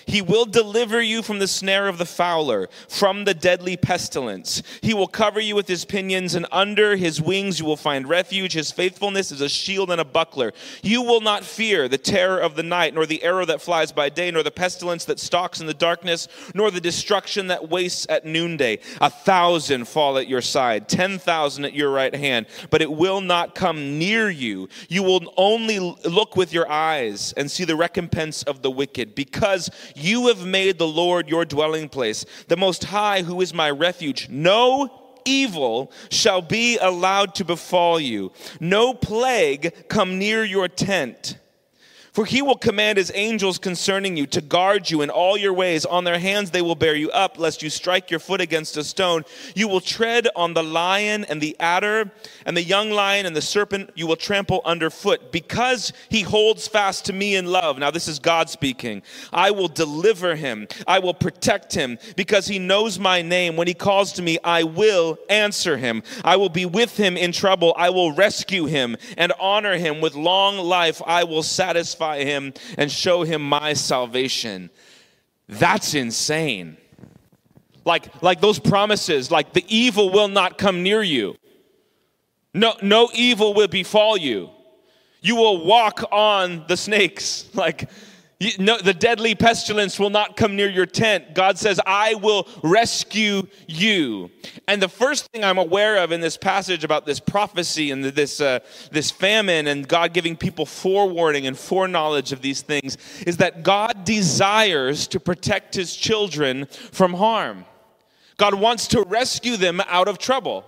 he 0.09 0.23
will 0.23 0.47
deliver 0.47 1.01
you 1.01 1.23
from 1.23 1.39
the 1.39 1.47
snare 1.47 1.87
of 1.87 1.99
the 1.99 2.07
fowler, 2.07 2.69
from 2.89 3.25
the 3.25 3.35
deadly 3.35 3.77
pestilence. 3.77 4.63
He 4.83 4.95
will 4.95 5.07
cover 5.07 5.39
you 5.39 5.55
with 5.55 5.69
his 5.69 5.85
pinions, 5.85 6.35
and 6.35 6.47
under 6.51 6.97
his 6.97 7.21
wings 7.21 7.61
you 7.61 7.67
will 7.67 7.77
find 7.77 8.09
refuge. 8.09 8.55
His 8.55 8.73
faithfulness 8.73 9.31
is 9.31 9.41
a 9.41 9.49
shield 9.49 9.91
and 9.91 10.01
a 10.01 10.05
buckler. 10.05 10.53
You 10.83 11.03
will 11.03 11.21
not 11.21 11.45
fear 11.45 11.89
the 11.89 11.99
terror 11.99 12.39
of 12.39 12.57
the 12.57 12.63
night, 12.63 12.95
nor 12.95 13.07
the 13.07 13.23
arrow 13.23 13.45
that 13.45 13.61
flies 13.61 13.93
by 13.93 14.09
day, 14.09 14.31
nor 14.31 14.43
the 14.43 14.51
pestilence 14.51 15.05
that 15.05 15.21
stalks 15.21 15.61
in 15.61 15.67
the 15.67 15.75
darkness, 15.75 16.27
nor 16.55 16.71
the 16.71 16.81
destruction 16.81 17.49
that 17.49 17.69
wastes 17.69 18.07
at 18.09 18.25
noonday. 18.25 18.79
A 19.01 19.11
thousand 19.11 19.87
fall 19.87 20.17
at 20.17 20.27
your 20.27 20.41
side, 20.41 20.89
ten 20.89 21.19
thousand 21.19 21.67
at 21.67 21.75
your 21.75 21.91
right 21.91 22.15
hand, 22.15 22.47
but 22.71 22.81
it 22.81 22.91
will 22.91 23.21
not 23.21 23.55
come 23.55 23.99
near 23.99 24.31
you. 24.31 24.69
You 24.89 25.03
will 25.03 25.35
only 25.37 25.79
look 25.79 26.35
with 26.35 26.53
your 26.53 26.71
eyes 26.71 27.35
and 27.37 27.51
see 27.51 27.65
the 27.65 27.77
recompense 27.77 28.43
of 28.45 28.63
the 28.63 28.71
wicked, 28.71 29.15
because 29.15 29.69
you 29.99 30.29
have 30.29 30.45
made 30.45 30.79
the 30.79 30.87
Lord 30.87 31.29
your 31.29 31.45
dwelling 31.45 31.89
place, 31.89 32.25
the 32.49 32.57
Most 32.57 32.85
High, 32.85 33.23
who 33.23 33.41
is 33.41 33.53
my 33.53 33.71
refuge. 33.71 34.29
No 34.29 34.91
evil 35.25 35.93
shall 36.11 36.41
be 36.41 36.79
allowed 36.79 37.35
to 37.37 37.45
befall 37.45 38.01
you, 38.01 38.33
no 38.61 38.95
plague 38.95 39.89
come 39.89 40.19
near 40.19 40.45
your 40.45 40.69
tent. 40.69 41.39
For 42.19 42.27
he 42.27 42.43
will 42.43 42.57
command 42.57 42.99
his 42.99 43.13
angels 43.15 43.59
concerning 43.59 44.17
you 44.17 44.27
to 44.27 44.41
guard 44.41 44.91
you 44.91 45.03
in 45.03 45.09
all 45.09 45.37
your 45.37 45.53
ways. 45.53 45.85
On 45.85 46.03
their 46.03 46.19
hands 46.19 46.51
they 46.51 46.63
will 46.63 46.75
bear 46.75 46.97
you 46.97 47.13
up, 47.13 47.39
lest 47.39 47.63
you 47.63 47.71
strike 47.71 48.11
your 48.11 48.19
foot 48.19 48.41
against 48.41 48.77
a 48.77 48.83
stone. 48.83 49.23
You 49.55 49.69
will 49.69 49.81
tread 49.81 50.27
on 50.35 50.53
the 50.53 50.65
lion 50.65 51.25
and 51.27 51.41
the 51.41 51.55
adder, 51.61 52.11
and 52.45 52.57
the 52.57 52.63
young 52.65 52.91
lion 52.91 53.25
and 53.25 53.37
the 53.37 53.41
serpent 53.41 53.91
you 53.95 54.09
will 54.09 54.17
trample 54.17 54.63
underfoot, 54.65 55.31
because 55.31 55.93
he 56.09 56.23
holds 56.23 56.67
fast 56.67 57.05
to 57.05 57.13
me 57.13 57.37
in 57.37 57.47
love. 57.47 57.79
Now, 57.79 57.93
this 57.93 58.09
is 58.09 58.19
God 58.19 58.51
speaking. 58.51 59.05
I 59.33 59.53
will 59.53 59.69
deliver 59.69 60.35
him, 60.35 60.67
I 60.89 60.99
will 60.99 61.15
protect 61.15 61.73
him, 61.73 62.01
because 62.17 62.49
he 62.49 62.59
knows 62.59 62.99
my 62.99 63.23
name. 63.23 63.55
When 63.55 63.69
he 63.69 63.75
calls 63.75 64.13
to 64.15 64.23
me, 64.23 64.39
I 64.43 64.65
will 64.65 65.19
answer 65.31 65.77
him. 65.77 66.03
I 66.25 66.35
will 66.35 66.49
be 66.49 66.67
with 66.67 66.97
him 66.97 67.17
in 67.17 67.31
trouble. 67.31 67.75
I 67.77 67.91
will 67.91 68.11
rescue 68.11 68.65
him 68.65 68.97
and 69.17 69.33
honor 69.39 69.77
him 69.77 70.01
with 70.01 70.17
long 70.17 70.59
life. 70.59 71.01
I 71.07 71.23
will 71.23 71.45
satisfy 71.45 72.08
him 72.17 72.55
and 72.77 72.91
show 72.91 73.23
him 73.23 73.43
my 73.43 73.73
salvation. 73.73 74.71
That's 75.49 75.95
insane. 75.95 76.77
Like, 77.85 78.23
like 78.23 78.41
those 78.41 78.59
promises, 78.59 79.31
like 79.31 79.53
the 79.53 79.65
evil 79.69 80.11
will 80.11 80.29
not 80.29 80.59
come 80.59 80.83
near 80.83 81.03
you. 81.03 81.37
No, 82.55 82.75
no 82.83 83.09
evil 83.15 83.55
will 83.55 83.69
befall 83.69 84.17
you. 84.17 84.51
You 85.21 85.37
will 85.37 85.65
walk 85.65 86.05
on 86.13 86.65
the 86.69 86.77
snakes. 86.77 87.49
Like 87.55 87.91
You, 88.41 88.53
no, 88.61 88.79
the 88.79 88.95
deadly 88.95 89.35
pestilence 89.35 89.99
will 89.99 90.11
not 90.11 90.37
come 90.37 90.55
near 90.55 90.69
your 90.69 90.87
tent. 90.87 91.35
God 91.35 91.59
says, 91.59 91.81
I 91.85 92.15
will 92.15 92.47
rescue 92.63 93.43
you. 93.67 94.31
And 94.69 94.81
the 94.81 94.89
first 94.89 95.27
thing 95.33 95.43
I'm 95.43 95.59
aware 95.59 95.97
of 95.97 96.13
in 96.13 96.21
this 96.21 96.37
passage 96.37 96.85
about 96.85 97.05
this 97.05 97.19
prophecy 97.19 97.91
and 97.91 98.05
this, 98.05 98.41
uh, 98.41 98.61
this 98.93 99.11
famine 99.11 99.67
and 99.67 99.89
God 99.89 100.13
giving 100.13 100.37
people 100.37 100.67
forewarning 100.67 101.49
and 101.49 101.59
foreknowledge 101.59 102.31
of 102.31 102.41
these 102.41 102.63
things 102.63 102.97
is 103.27 103.39
that 103.39 103.65
God 103.65 104.05
desires 104.05 105.09
to 105.09 105.19
protect 105.19 105.75
his 105.75 105.97
children 105.97 106.67
from 106.67 107.15
harm. 107.15 107.65
God 108.37 108.55
wants 108.55 108.87
to 108.89 109.03
rescue 109.03 109.57
them 109.57 109.81
out 109.89 110.07
of 110.07 110.19
trouble. 110.19 110.65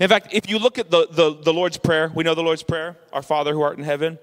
In 0.00 0.08
fact, 0.08 0.28
if 0.32 0.50
you 0.50 0.58
look 0.58 0.76
at 0.76 0.90
the, 0.90 1.06
the, 1.08 1.40
the 1.40 1.52
Lord's 1.52 1.78
Prayer, 1.78 2.10
we 2.12 2.24
know 2.24 2.34
the 2.34 2.42
Lord's 2.42 2.64
Prayer, 2.64 2.96
Our 3.12 3.22
Father 3.22 3.52
who 3.52 3.62
art 3.62 3.78
in 3.78 3.84
heaven. 3.84 4.18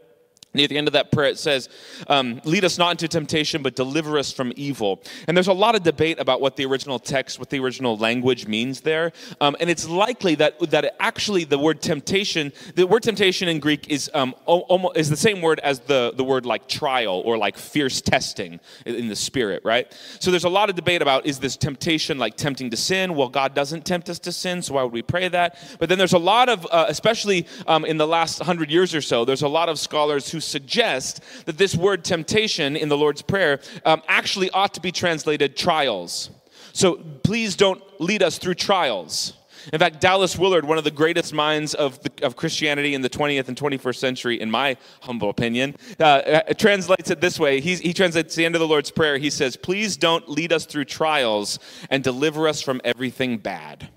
Near 0.57 0.67
the 0.67 0.77
end 0.77 0.87
of 0.87 0.93
that 0.93 1.11
prayer, 1.11 1.29
it 1.29 1.39
says, 1.39 1.69
um, 2.07 2.41
Lead 2.43 2.65
us 2.65 2.77
not 2.77 2.91
into 2.91 3.07
temptation, 3.07 3.61
but 3.61 3.75
deliver 3.75 4.17
us 4.17 4.31
from 4.31 4.51
evil. 4.55 5.01
And 5.27 5.37
there's 5.37 5.47
a 5.47 5.53
lot 5.53 5.75
of 5.75 5.83
debate 5.83 6.19
about 6.19 6.41
what 6.41 6.55
the 6.55 6.65
original 6.65 6.99
text, 6.99 7.39
what 7.39 7.49
the 7.49 7.59
original 7.59 7.97
language 7.97 8.47
means 8.47 8.81
there. 8.81 9.11
Um, 9.39 9.55
and 9.59 9.69
it's 9.69 9.87
likely 9.87 10.35
that, 10.35 10.59
that 10.71 10.95
actually 10.99 11.43
the 11.43 11.59
word 11.59 11.81
temptation, 11.81 12.51
the 12.75 12.87
word 12.87 13.03
temptation 13.03 13.47
in 13.47 13.59
Greek 13.59 13.89
is, 13.89 14.09
um, 14.13 14.33
almost, 14.45 14.97
is 14.97 15.09
the 15.09 15.15
same 15.15 15.41
word 15.41 15.59
as 15.59 15.79
the, 15.81 16.11
the 16.15 16.23
word 16.23 16.45
like 16.45 16.67
trial 16.67 17.21
or 17.23 17.37
like 17.37 17.57
fierce 17.57 18.01
testing 18.01 18.59
in 18.85 19.07
the 19.07 19.15
spirit, 19.15 19.63
right? 19.63 19.95
So 20.19 20.31
there's 20.31 20.43
a 20.43 20.49
lot 20.49 20.69
of 20.69 20.75
debate 20.75 21.01
about 21.01 21.25
is 21.25 21.39
this 21.39 21.55
temptation 21.55 22.17
like 22.17 22.35
tempting 22.35 22.71
to 22.71 22.77
sin? 22.77 23.15
Well, 23.15 23.29
God 23.29 23.53
doesn't 23.53 23.85
tempt 23.85 24.09
us 24.09 24.19
to 24.19 24.31
sin, 24.31 24.61
so 24.61 24.73
why 24.73 24.83
would 24.83 24.93
we 24.93 25.03
pray 25.03 25.27
that? 25.27 25.59
But 25.79 25.89
then 25.89 25.97
there's 25.97 26.13
a 26.13 26.17
lot 26.17 26.49
of, 26.49 26.65
uh, 26.71 26.85
especially 26.87 27.45
um, 27.67 27.85
in 27.85 27.97
the 27.97 28.07
last 28.07 28.39
hundred 28.39 28.71
years 28.71 28.95
or 28.95 29.01
so, 29.01 29.25
there's 29.25 29.43
a 29.43 29.47
lot 29.47 29.69
of 29.69 29.77
scholars 29.77 30.29
who 30.31 30.39
suggest 30.47 31.21
that 31.45 31.57
this 31.57 31.75
word 31.75 32.03
temptation 32.03 32.75
in 32.75 32.89
the 32.89 32.97
Lord's 32.97 33.21
Prayer 33.21 33.59
um, 33.85 34.01
actually 34.07 34.49
ought 34.51 34.73
to 34.73 34.81
be 34.81 34.91
translated 34.91 35.55
trials. 35.55 36.29
So 36.73 36.95
please 36.95 37.55
don't 37.55 37.81
lead 37.99 38.23
us 38.23 38.37
through 38.37 38.55
trials. 38.55 39.33
In 39.73 39.79
fact, 39.79 39.99
Dallas 39.99 40.37
Willard, 40.37 40.65
one 40.65 40.77
of 40.77 40.83
the 40.83 40.91
greatest 40.91 41.33
minds 41.33 41.73
of, 41.73 42.01
the, 42.01 42.11
of 42.23 42.35
Christianity 42.35 42.93
in 42.93 43.01
the 43.01 43.09
20th 43.09 43.47
and 43.47 43.57
21st 43.57 43.95
century, 43.95 44.39
in 44.39 44.49
my 44.49 44.77
humble 45.01 45.29
opinion, 45.29 45.75
uh, 45.99 46.03
uh, 46.03 46.53
translates 46.53 47.09
it 47.09 47.19
this 47.19 47.39
way. 47.39 47.59
He's, 47.59 47.79
he 47.79 47.93
translates 47.93 48.35
the 48.35 48.45
end 48.45 48.55
of 48.55 48.59
the 48.59 48.67
Lord's 48.67 48.91
Prayer. 48.91 49.17
He 49.17 49.29
says, 49.29 49.57
Please 49.57 49.97
don't 49.97 50.29
lead 50.29 50.53
us 50.53 50.65
through 50.65 50.85
trials 50.85 51.59
and 51.89 52.03
deliver 52.03 52.47
us 52.47 52.61
from 52.61 52.79
everything 52.85 53.37
bad. 53.37 53.89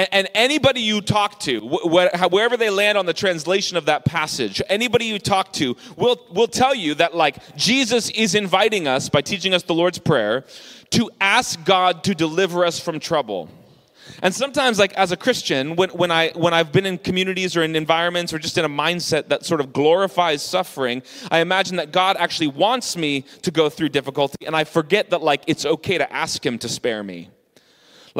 And, 0.00 0.08
and 0.12 0.28
anybody 0.34 0.80
you 0.80 1.02
talk 1.02 1.40
to, 1.40 1.60
wh- 1.60 2.32
wherever 2.32 2.56
they 2.56 2.70
land 2.70 2.96
on 2.96 3.04
the 3.04 3.12
translation 3.12 3.76
of 3.76 3.84
that 3.84 4.06
passage, 4.06 4.62
anybody 4.70 5.04
you 5.04 5.18
talk 5.18 5.52
to 5.54 5.76
will, 5.94 6.18
will 6.32 6.46
tell 6.46 6.74
you 6.74 6.94
that, 6.94 7.14
like, 7.14 7.54
Jesus 7.54 8.08
is 8.08 8.34
inviting 8.34 8.88
us 8.88 9.10
by 9.10 9.20
teaching 9.20 9.52
us 9.52 9.62
the 9.62 9.74
Lord's 9.74 9.98
Prayer 9.98 10.46
to 10.92 11.10
ask 11.20 11.62
God 11.66 12.02
to 12.04 12.14
deliver 12.14 12.64
us 12.64 12.80
from 12.80 12.98
trouble. 12.98 13.50
And 14.22 14.34
sometimes, 14.34 14.78
like 14.78 14.94
as 14.94 15.12
a 15.12 15.18
Christian, 15.18 15.76
when, 15.76 15.90
when, 15.90 16.10
I, 16.10 16.30
when 16.30 16.54
I've 16.54 16.72
been 16.72 16.86
in 16.86 16.96
communities 16.96 17.54
or 17.54 17.62
in 17.62 17.76
environments 17.76 18.32
or 18.32 18.38
just 18.38 18.56
in 18.56 18.64
a 18.64 18.70
mindset 18.70 19.28
that 19.28 19.44
sort 19.44 19.60
of 19.60 19.70
glorifies 19.74 20.42
suffering, 20.42 21.02
I 21.30 21.40
imagine 21.40 21.76
that 21.76 21.92
God 21.92 22.16
actually 22.18 22.48
wants 22.48 22.96
me 22.96 23.26
to 23.42 23.50
go 23.50 23.68
through 23.68 23.90
difficulty, 23.90 24.46
and 24.46 24.56
I 24.56 24.64
forget 24.64 25.10
that, 25.10 25.22
like, 25.22 25.42
it's 25.46 25.66
okay 25.66 25.98
to 25.98 26.10
ask 26.10 26.44
Him 26.44 26.56
to 26.60 26.70
spare 26.70 27.02
me. 27.02 27.28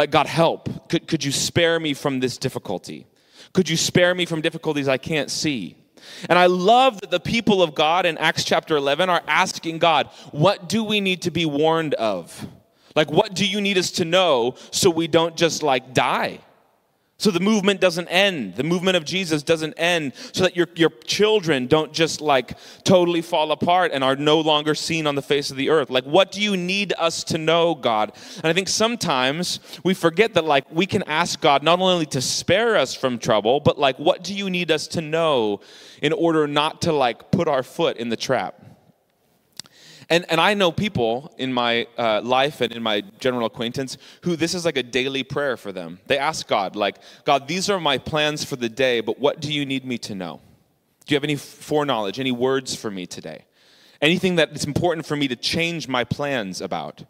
Like, 0.01 0.11
God, 0.11 0.27
help. 0.27 0.89
Could, 0.89 1.07
could 1.07 1.23
you 1.23 1.31
spare 1.31 1.79
me 1.79 1.93
from 1.93 2.21
this 2.21 2.39
difficulty? 2.39 3.07
Could 3.53 3.69
you 3.69 3.77
spare 3.77 4.15
me 4.15 4.25
from 4.25 4.41
difficulties 4.41 4.89
I 4.89 4.97
can't 4.97 5.31
see? 5.31 5.77
And 6.27 6.39
I 6.39 6.47
love 6.47 7.03
that 7.03 7.11
the 7.11 7.21
people 7.21 7.63
of 7.63 7.75
God 7.75 8.07
in 8.07 8.17
Acts 8.17 8.43
chapter 8.43 8.79
11 8.79 9.11
are 9.11 9.23
asking 9.29 9.79
God, 9.79 10.07
what 10.33 10.71
do 10.71 10.83
we 10.83 11.03
need 11.03 11.21
to 11.21 11.31
be 11.31 11.45
warned 11.45 11.93
of? 11.93 12.49
Like, 12.97 13.11
what 13.11 13.35
do 13.35 13.47
you 13.47 13.61
need 13.61 13.77
us 13.77 13.91
to 13.91 14.07
know 14.07 14.55
so 14.71 14.89
we 14.89 15.07
don't 15.07 15.37
just 15.37 15.63
like 15.63 15.93
die? 15.93 16.41
So 17.21 17.31
the 17.31 17.39
movement 17.39 17.83
doesn't 17.83 18.09
end. 18.09 18.57
The 18.57 18.63
movement 18.63 18.97
of 18.97 19.05
Jesus 19.05 19.43
doesn't 19.43 19.75
end 19.75 20.15
so 20.33 20.45
that 20.45 20.57
your, 20.57 20.69
your 20.75 20.89
children 21.05 21.67
don't 21.67 21.93
just 21.93 22.23
like 22.23 22.57
totally 22.83 23.21
fall 23.21 23.53
apart 23.53 23.91
and 23.93 24.03
are 24.03 24.17
no 24.17 24.41
longer 24.41 24.75
seen 24.75 25.07
on 25.07 25.17
the 25.17 25.23
face 25.23 25.51
of 25.51 25.59
the 25.59 25.69
earth. 25.69 25.91
Like, 25.91 26.05
what 26.05 26.33
do 26.33 26.41
you 26.41 26.57
need 26.57 26.95
us 26.97 27.23
to 27.25 27.37
know, 27.37 27.75
God? 27.75 28.13
And 28.37 28.47
I 28.47 28.55
think 28.55 28.69
sometimes 28.69 29.61
we 29.85 29.93
forget 29.93 30.33
that 30.33 30.47
like 30.47 30.65
we 30.73 30.87
can 30.87 31.03
ask 31.03 31.39
God 31.43 31.63
not 31.63 31.79
only 31.79 32.07
to 32.07 32.23
spare 32.23 32.75
us 32.79 32.95
from 32.95 33.19
trouble, 33.19 33.61
but 33.61 33.79
like, 33.79 33.99
what 33.99 34.25
do 34.25 34.33
you 34.33 34.49
need 34.49 34.71
us 34.71 34.87
to 34.87 35.03
know 35.03 35.61
in 36.01 36.15
order 36.15 36.47
not 36.47 36.81
to 36.83 36.93
like 36.95 37.31
put 37.31 37.49
our 37.49 37.63
foot 37.63 37.99
in 37.99 38.09
the 38.09 38.17
trap? 38.17 38.70
And, 40.11 40.27
and 40.29 40.41
I 40.41 40.55
know 40.55 40.73
people 40.73 41.33
in 41.39 41.53
my 41.53 41.87
uh, 41.97 42.21
life 42.23 42.61
and 42.61 42.73
in 42.73 42.83
my 42.83 43.03
general 43.21 43.47
acquaintance 43.47 43.97
who 44.23 44.35
this 44.35 44.55
is 44.55 44.65
like 44.65 44.77
a 44.77 44.83
daily 44.83 45.23
prayer 45.23 45.57
for 45.57 45.71
them. 45.71 46.01
They 46.09 46.19
ask 46.19 46.49
God, 46.49 46.75
like, 46.75 46.97
God, 47.25 47.47
these 47.47 47.71
are 47.71 47.79
my 47.79 47.97
plans 47.97 48.43
for 48.43 48.57
the 48.57 48.69
day, 48.69 49.01
but 49.01 49.21
what 49.21 49.41
do 49.41 49.53
you 49.53 49.65
need 49.65 49.85
me 49.85 49.99
to 49.99 50.17
know? 50.17 50.41
Do 51.07 51.15
you 51.15 51.17
have 51.17 51.23
any 51.25 51.37
foreknowledge, 51.37 52.19
any 52.19 52.33
words 52.33 52.75
for 52.75 52.91
me 52.91 53.07
today? 53.07 53.45
Anything 54.03 54.35
that 54.37 54.51
it's 54.51 54.65
important 54.65 55.07
for 55.07 55.15
me 55.15 55.29
to 55.29 55.37
change 55.37 55.87
my 55.87 56.03
plans 56.03 56.61
about? 56.61 57.05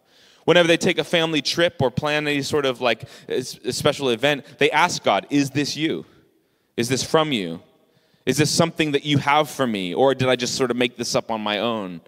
Whenever 0.45 0.67
they 0.67 0.77
take 0.77 0.99
a 0.99 1.03
family 1.03 1.41
trip 1.41 1.75
or 1.79 1.89
plan 1.89 2.27
any 2.27 2.43
sort 2.43 2.65
of 2.65 2.81
like 2.81 3.07
a 3.27 3.41
special 3.41 4.09
event, 4.09 4.45
they 4.59 4.69
ask 4.69 5.03
God, 5.03 5.25
Is 5.31 5.49
this 5.49 5.75
you? 5.75 6.05
Is 6.77 6.87
this 6.87 7.03
from 7.03 7.31
you? 7.31 7.61
Is 8.25 8.37
this 8.37 8.51
something 8.51 8.91
that 8.91 9.05
you 9.05 9.17
have 9.17 9.49
for 9.49 9.65
me? 9.65 9.93
Or 9.93 10.13
did 10.13 10.29
I 10.29 10.35
just 10.35 10.55
sort 10.55 10.69
of 10.69 10.77
make 10.77 10.97
this 10.97 11.15
up 11.15 11.31
on 11.31 11.41
my 11.41 11.59
own? 11.59 12.01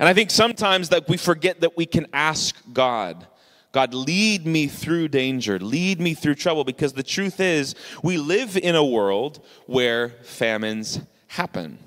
And 0.00 0.08
I 0.08 0.14
think 0.14 0.30
sometimes 0.30 0.88
that 0.88 1.08
we 1.08 1.16
forget 1.16 1.60
that 1.60 1.76
we 1.76 1.86
can 1.86 2.06
ask 2.12 2.56
God, 2.72 3.26
God, 3.72 3.94
lead 3.94 4.46
me 4.46 4.66
through 4.66 5.08
danger, 5.08 5.58
lead 5.58 6.00
me 6.00 6.14
through 6.14 6.36
trouble, 6.36 6.64
because 6.64 6.92
the 6.92 7.02
truth 7.02 7.40
is, 7.40 7.74
we 8.02 8.18
live 8.18 8.56
in 8.56 8.74
a 8.74 8.84
world 8.84 9.44
where 9.66 10.10
famines 10.22 11.00
happen. 11.28 11.78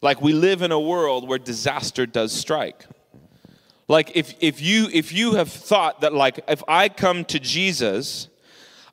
Like 0.00 0.22
we 0.22 0.32
live 0.32 0.62
in 0.62 0.72
a 0.72 0.80
world 0.80 1.28
where 1.28 1.38
disaster 1.38 2.06
does 2.06 2.32
strike. 2.32 2.86
Like 3.88 4.12
if, 4.14 4.34
if 4.40 4.60
you 4.60 4.88
if 4.92 5.12
you 5.12 5.34
have 5.34 5.50
thought 5.50 6.02
that 6.02 6.12
like 6.12 6.40
if 6.46 6.62
I 6.68 6.88
come 6.88 7.24
to 7.26 7.40
Jesus, 7.40 8.28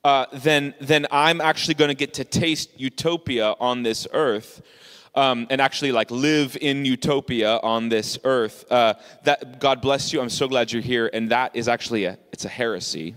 uh, 0.04 0.26
then 0.34 0.74
then 0.80 1.06
I'm 1.12 1.42
actually 1.42 1.76
going 1.76 1.90
to 1.90 1.96
get 1.96 2.14
to 2.16 2.24
taste 2.24 2.80
utopia 2.80 3.56
on 3.60 3.84
this 3.84 4.08
earth 4.14 4.62
um, 5.16 5.48
and 5.50 5.62
actually 5.62 5.92
like 5.92 6.12
live 6.12 6.58
in 6.62 6.86
utopia 6.86 7.58
on 7.64 7.90
this 7.90 8.18
earth. 8.24 8.66
Uh, 8.72 8.94
that 9.24 9.60
God 9.60 9.82
bless 9.82 10.14
you. 10.14 10.22
I'm 10.22 10.30
so 10.30 10.48
glad 10.48 10.72
you're 10.72 10.82
here. 10.82 11.10
And 11.14 11.30
that 11.32 11.56
is 11.56 11.68
actually 11.68 12.06
a 12.06 12.18
it's 12.32 12.46
a 12.46 12.50
heresy, 12.50 13.16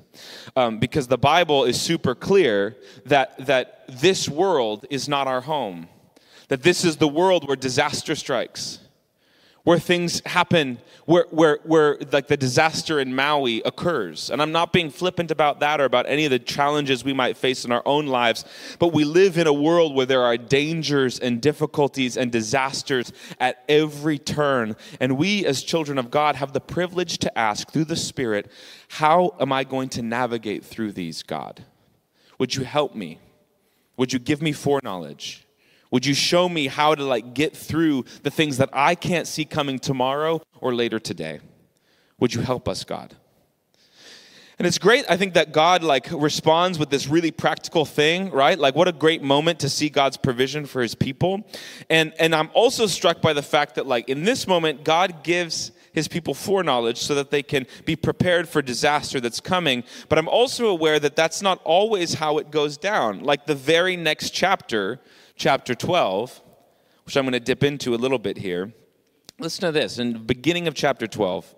um, 0.56 0.78
because 0.78 1.08
the 1.08 1.18
Bible 1.18 1.64
is 1.64 1.80
super 1.80 2.14
clear 2.14 2.76
that 3.06 3.46
that 3.46 3.84
this 3.88 4.28
world 4.28 4.86
is 4.90 5.08
not 5.08 5.26
our 5.26 5.40
home. 5.40 5.88
That 6.48 6.62
this 6.62 6.84
is 6.84 6.96
the 6.96 7.08
world 7.08 7.46
where 7.46 7.56
disaster 7.56 8.14
strikes 8.14 8.78
where 9.68 9.78
things 9.78 10.22
happen, 10.24 10.78
where, 11.04 11.26
where, 11.28 11.58
where 11.62 11.98
like 12.10 12.26
the 12.26 12.38
disaster 12.38 13.00
in 13.00 13.14
Maui 13.14 13.60
occurs. 13.66 14.30
And 14.30 14.40
I'm 14.40 14.50
not 14.50 14.72
being 14.72 14.88
flippant 14.88 15.30
about 15.30 15.60
that 15.60 15.78
or 15.78 15.84
about 15.84 16.06
any 16.08 16.24
of 16.24 16.30
the 16.30 16.38
challenges 16.38 17.04
we 17.04 17.12
might 17.12 17.36
face 17.36 17.66
in 17.66 17.72
our 17.72 17.82
own 17.84 18.06
lives, 18.06 18.46
but 18.78 18.94
we 18.94 19.04
live 19.04 19.36
in 19.36 19.46
a 19.46 19.52
world 19.52 19.94
where 19.94 20.06
there 20.06 20.22
are 20.22 20.38
dangers 20.38 21.18
and 21.18 21.42
difficulties 21.42 22.16
and 22.16 22.32
disasters 22.32 23.12
at 23.40 23.62
every 23.68 24.18
turn. 24.18 24.74
And 25.00 25.18
we, 25.18 25.44
as 25.44 25.62
children 25.62 25.98
of 25.98 26.10
God, 26.10 26.36
have 26.36 26.54
the 26.54 26.62
privilege 26.62 27.18
to 27.18 27.38
ask 27.38 27.70
through 27.70 27.84
the 27.84 27.94
Spirit, 27.94 28.50
How 28.88 29.36
am 29.38 29.52
I 29.52 29.64
going 29.64 29.90
to 29.90 30.00
navigate 30.00 30.64
through 30.64 30.92
these, 30.92 31.22
God? 31.22 31.62
Would 32.38 32.54
you 32.54 32.64
help 32.64 32.94
me? 32.94 33.18
Would 33.98 34.14
you 34.14 34.18
give 34.18 34.40
me 34.40 34.52
foreknowledge? 34.52 35.46
Would 35.90 36.04
you 36.04 36.14
show 36.14 36.48
me 36.48 36.66
how 36.66 36.94
to 36.94 37.04
like 37.04 37.34
get 37.34 37.56
through 37.56 38.04
the 38.22 38.30
things 38.30 38.58
that 38.58 38.70
I 38.72 38.94
can't 38.94 39.26
see 39.26 39.44
coming 39.44 39.78
tomorrow 39.78 40.42
or 40.60 40.74
later 40.74 40.98
today? 40.98 41.40
Would 42.20 42.34
you 42.34 42.42
help 42.42 42.68
us, 42.68 42.84
God? 42.84 43.14
And 44.58 44.66
it's 44.66 44.78
great, 44.78 45.04
I 45.08 45.16
think, 45.16 45.34
that 45.34 45.52
God 45.52 45.84
like 45.84 46.08
responds 46.10 46.80
with 46.80 46.90
this 46.90 47.06
really 47.06 47.30
practical 47.30 47.84
thing, 47.84 48.30
right? 48.30 48.58
Like 48.58 48.74
what 48.74 48.88
a 48.88 48.92
great 48.92 49.22
moment 49.22 49.60
to 49.60 49.68
see 49.68 49.88
God's 49.88 50.16
provision 50.16 50.66
for 50.66 50.82
his 50.82 50.96
people. 50.96 51.46
And 51.88 52.12
and 52.18 52.34
I'm 52.34 52.50
also 52.54 52.86
struck 52.86 53.22
by 53.22 53.32
the 53.32 53.42
fact 53.42 53.76
that 53.76 53.86
like 53.86 54.08
in 54.08 54.24
this 54.24 54.48
moment, 54.48 54.82
God 54.82 55.22
gives 55.22 55.70
his 55.92 56.08
people 56.08 56.34
foreknowledge 56.34 56.98
so 56.98 57.14
that 57.14 57.30
they 57.30 57.42
can 57.42 57.66
be 57.84 57.94
prepared 57.94 58.48
for 58.48 58.60
disaster 58.60 59.20
that's 59.20 59.40
coming. 59.40 59.84
But 60.08 60.18
I'm 60.18 60.28
also 60.28 60.66
aware 60.66 60.98
that 60.98 61.14
that's 61.14 61.40
not 61.40 61.60
always 61.64 62.14
how 62.14 62.38
it 62.38 62.50
goes 62.50 62.76
down. 62.76 63.20
Like 63.20 63.46
the 63.46 63.54
very 63.54 63.96
next 63.96 64.30
chapter, 64.30 65.00
chapter 65.38 65.74
12, 65.74 66.42
which 67.04 67.16
I'm 67.16 67.24
going 67.24 67.32
to 67.32 67.40
dip 67.40 67.62
into 67.62 67.94
a 67.94 67.96
little 67.96 68.18
bit 68.18 68.36
here. 68.36 68.72
Listen 69.38 69.62
to 69.62 69.72
this. 69.72 69.98
In 69.98 70.12
the 70.12 70.18
beginning 70.18 70.66
of 70.66 70.74
chapter 70.74 71.06
12, 71.06 71.54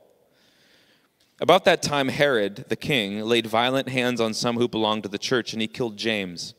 about 1.41 1.65
that 1.65 1.83
time, 1.83 2.09
Herod, 2.09 2.67
the 2.69 2.77
king, 2.77 3.23
laid 3.23 3.47
violent 3.47 3.89
hands 3.89 4.21
on 4.21 4.35
some 4.35 4.57
who 4.57 4.69
belonged 4.69 5.05
to 5.05 5.09
the 5.09 5.19
church, 5.19 5.55
and 5.55 5.63
he 5.63 5.67
killed 5.67 5.97
James, 5.97 6.55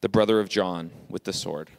the 0.00 0.08
brother 0.08 0.40
of 0.40 0.48
John, 0.48 0.90
with 1.08 1.22
the 1.22 1.32
sword. 1.32 1.70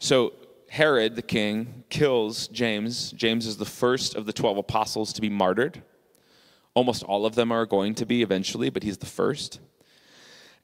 So, 0.00 0.32
Herod, 0.68 1.14
the 1.14 1.22
king, 1.22 1.84
kills 1.88 2.48
James. 2.48 3.12
James 3.12 3.46
is 3.46 3.56
the 3.56 3.64
first 3.64 4.16
of 4.16 4.26
the 4.26 4.32
12 4.32 4.58
apostles 4.58 5.12
to 5.12 5.20
be 5.20 5.30
martyred. 5.30 5.82
Almost 6.74 7.04
all 7.04 7.24
of 7.24 7.36
them 7.36 7.52
are 7.52 7.64
going 7.64 7.94
to 7.94 8.04
be 8.04 8.22
eventually, 8.22 8.68
but 8.68 8.82
he's 8.82 8.98
the 8.98 9.06
first. 9.06 9.60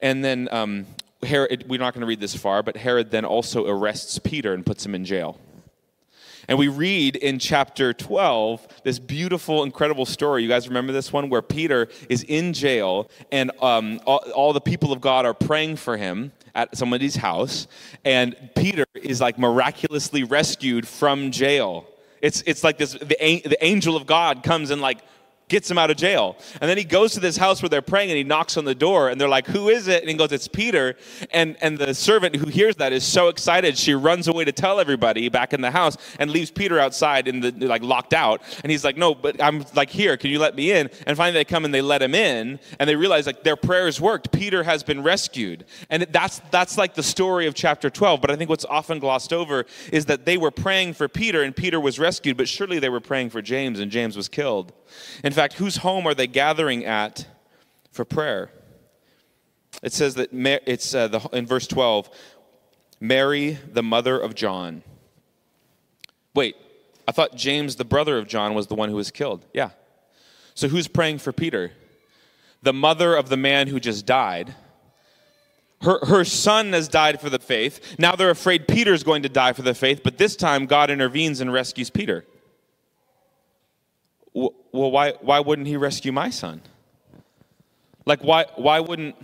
And 0.01 0.25
then 0.25 0.49
um, 0.51 0.87
Herod, 1.25 1.65
we're 1.69 1.81
not 1.81 1.95
going 1.95 2.03
to 2.03 2.07
read 2.07 2.21
this 2.21 2.37
far, 2.37 2.63
but 2.63 2.77
Herod 2.77 3.11
then 3.11 3.25
also 3.25 3.67
arrests 3.67 4.19
Peter 4.19 4.55
and 4.55 4.65
puts 4.65 4.85
him 4.85 4.95
in 4.95 5.05
jail. 5.05 5.39
And 6.49 6.59
we 6.59 6.69
read 6.69 7.17
in 7.17 7.39
chapter 7.39 7.93
12 7.93 8.83
this 8.85 8.99
beautiful, 8.99 9.63
incredible 9.63 10.05
story. 10.05 10.43
You 10.43 10.49
guys 10.49 10.69
remember 10.69 10.93
this 10.93 11.13
one 11.13 11.31
where 11.31 11.43
Peter 11.43 11.89
is 12.09 12.23
in 12.23 12.53
jail 12.53 13.11
and 13.33 13.51
um, 13.63 14.01
all, 14.07 14.19
all, 14.35 14.53
the 14.53 14.61
people 14.61 14.93
of 14.93 15.01
God 15.01 15.25
are 15.25 15.35
praying 15.35 15.77
for 15.77 15.97
him 15.97 16.33
at 16.55 16.77
somebody's 16.77 17.17
house. 17.17 17.67
And 18.05 18.37
Peter 18.55 18.85
is 18.95 19.21
like 19.21 19.39
miraculously 19.39 20.23
rescued 20.23 20.87
from 20.87 21.31
jail. 21.31 21.87
It's, 22.21 22.43
it's 22.47 22.63
like 22.63 22.79
this 22.79 22.93
the, 22.93 23.07
the 23.45 23.59
angel 23.61 23.97
of 23.97 24.07
God 24.07 24.43
comes 24.43 24.71
and 24.71 24.81
like 24.81 24.99
gets 25.55 25.71
him 25.71 25.79
out 25.79 25.89
of 25.89 25.97
jail. 25.97 26.37
And 26.61 26.69
then 26.69 26.77
he 26.77 26.83
goes 26.83 27.13
to 27.13 27.21
this 27.21 27.37
house 27.37 27.63
where 27.63 27.69
they're 27.69 27.81
praying 27.81 28.11
and 28.11 28.19
he 28.19 28.25
knocks 28.25 28.57
on 28.57 28.65
the 28.65 28.75
door 28.75 29.09
and 29.09 29.21
they're 29.21 29.29
like, 29.29 29.47
Who 29.47 29.69
is 29.69 29.87
it? 29.87 30.01
And 30.03 30.11
he 30.11 30.17
goes, 30.17 30.33
It's 30.33 30.49
Peter. 30.49 30.97
And, 31.31 31.57
and 31.61 31.79
the 31.79 31.95
servant 31.95 32.35
who 32.35 32.47
hears 32.47 32.75
that 32.77 32.93
is 32.93 33.05
so 33.05 33.29
excited, 33.29 33.79
she 33.79 33.95
runs 33.95 34.27
away 34.27 34.45
to 34.47 34.51
tell 34.51 34.81
everybody 34.81 35.29
back 35.29 35.55
in 35.55 35.61
the 35.61 35.71
house 35.71 35.97
and 36.19 36.33
leaves 36.33 36.51
Peter 36.51 36.81
outside 36.81 37.29
in 37.29 37.39
the 37.39 37.53
like 37.69 37.83
locked 37.83 38.15
out. 38.15 38.43
And 38.65 38.73
he's 38.73 38.83
like, 38.83 38.97
No, 38.97 39.15
but 39.15 39.41
I'm 39.41 39.65
like 39.77 39.91
here, 39.91 40.17
can 40.17 40.31
you 40.31 40.41
let 40.41 40.57
me 40.57 40.73
in? 40.73 40.91
And 41.07 41.17
finally 41.17 41.39
they 41.39 41.45
come 41.45 41.65
and 41.65 41.73
they 41.73 41.83
let 41.83 42.03
him 42.03 42.17
in 42.17 42.59
and 42.81 42.91
they 42.91 42.97
realize 42.97 43.25
like 43.25 43.45
their 43.45 43.57
prayers 43.57 44.01
worked. 44.01 44.33
Peter 44.33 44.65
has 44.65 44.83
been 44.83 45.05
rescued. 45.05 45.67
And 45.89 46.03
that's 46.11 46.41
that's 46.51 46.77
like 46.77 46.95
the 46.95 47.03
story 47.05 47.47
of 47.47 47.55
chapter 47.55 47.91
12. 47.91 48.21
But 48.21 48.33
I 48.33 48.37
think 48.37 48.51
what's 48.51 48.65
often 48.65 48.99
glossed 48.99 49.33
over 49.33 49.67
is 49.93 50.07
that 50.07 50.25
they 50.25 50.37
were 50.37 50.51
praying 50.51 50.95
for 50.95 51.07
Peter 51.07 51.45
and 51.45 51.55
Peter 51.55 51.79
was 51.79 52.01
rescued, 52.01 52.37
but 52.37 52.49
surely 52.49 52.81
they 52.81 52.89
were 52.89 52.99
praying 52.99 53.31
for 53.31 53.41
James 53.41 53.79
and 53.79 53.89
James 53.89 54.17
was 54.17 54.29
killed. 54.29 54.73
In 55.23 55.33
fact, 55.33 55.44
whose 55.53 55.77
home 55.77 56.07
are 56.07 56.15
they 56.15 56.27
gathering 56.27 56.85
at 56.85 57.27
for 57.93 58.05
prayer? 58.05 58.51
It 59.83 59.93
says 59.93 60.15
that 60.15 60.31
it's 60.33 60.95
uh, 60.95 61.09
the, 61.09 61.21
in 61.33 61.47
verse 61.47 61.67
12 61.67 62.11
Mary, 63.01 63.59
the 63.71 63.83
mother 63.83 64.19
of 64.19 64.35
John. 64.35 64.83
Wait, 66.35 66.57
I 67.07 67.13
thought 67.13 67.37
James, 67.37 67.77
the 67.77 67.85
brother 67.85 68.17
of 68.17 68.27
John, 68.27 68.55
was 68.55 68.67
the 68.67 68.75
one 68.75 68.89
who 68.89 68.97
was 68.97 69.11
killed. 69.11 69.45
Yeah. 69.53 69.71
So 70.55 70.69
who's 70.69 70.89
praying 70.89 71.19
for 71.19 71.33
Peter? 71.33 71.73
The 72.63 72.73
mother 72.73 73.15
of 73.15 73.29
the 73.29 73.37
man 73.37 73.69
who 73.69 73.79
just 73.79 74.07
died. 74.07 74.55
Her, 75.83 75.99
her 76.07 76.25
son 76.25 76.73
has 76.73 76.89
died 76.89 77.21
for 77.21 77.29
the 77.29 77.39
faith. 77.39 77.97
Now 77.99 78.17
they're 78.17 78.31
afraid 78.31 78.67
Peter's 78.67 79.03
going 79.03 79.23
to 79.25 79.29
die 79.29 79.53
for 79.53 79.63
the 79.63 79.75
faith, 79.75 80.01
but 80.03 80.17
this 80.17 80.35
time 80.35 80.65
God 80.65 80.91
intervenes 80.91 81.41
and 81.41 81.53
rescues 81.53 81.91
Peter 81.91 82.25
well, 84.35 84.53
why, 84.91 85.13
why 85.21 85.41
wouldn't 85.41 85.69
he 85.69 85.77
rescue 85.77 86.13
my 86.13 86.31
son? 86.31 86.61
Like, 88.05 88.23
why, 88.23 88.47
why 88.57 88.81
wouldn't, 88.81 89.17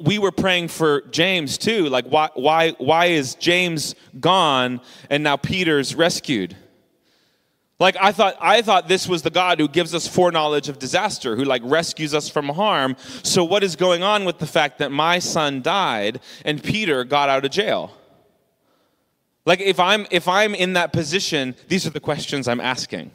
we 0.00 0.18
were 0.18 0.32
praying 0.32 0.68
for 0.68 1.02
James 1.10 1.56
too. 1.56 1.88
Like, 1.88 2.06
why, 2.06 2.30
why, 2.34 2.70
why 2.72 3.06
is 3.06 3.34
James 3.36 3.94
gone 4.20 4.80
and 5.08 5.22
now 5.22 5.36
Peter's 5.36 5.94
rescued? 5.94 6.56
Like 7.80 7.96
I 8.00 8.12
thought, 8.12 8.36
I 8.40 8.62
thought 8.62 8.88
this 8.88 9.08
was 9.08 9.22
the 9.22 9.30
God 9.30 9.58
who 9.58 9.68
gives 9.68 9.94
us 9.94 10.06
foreknowledge 10.06 10.68
of 10.68 10.78
disaster, 10.78 11.34
who 11.34 11.44
like 11.44 11.62
rescues 11.64 12.14
us 12.14 12.28
from 12.28 12.48
harm. 12.48 12.96
So 13.22 13.44
what 13.44 13.64
is 13.64 13.74
going 13.74 14.02
on 14.02 14.24
with 14.24 14.38
the 14.38 14.46
fact 14.46 14.78
that 14.78 14.92
my 14.92 15.18
son 15.18 15.60
died 15.60 16.20
and 16.44 16.62
Peter 16.62 17.02
got 17.04 17.28
out 17.28 17.44
of 17.44 17.50
jail? 17.50 17.92
Like 19.44 19.60
if 19.60 19.80
I'm 19.80 20.06
if 20.10 20.28
I'm 20.28 20.54
in 20.54 20.74
that 20.74 20.92
position, 20.92 21.56
these 21.68 21.86
are 21.86 21.90
the 21.90 22.00
questions 22.00 22.46
I'm 22.46 22.60
asking. 22.60 23.10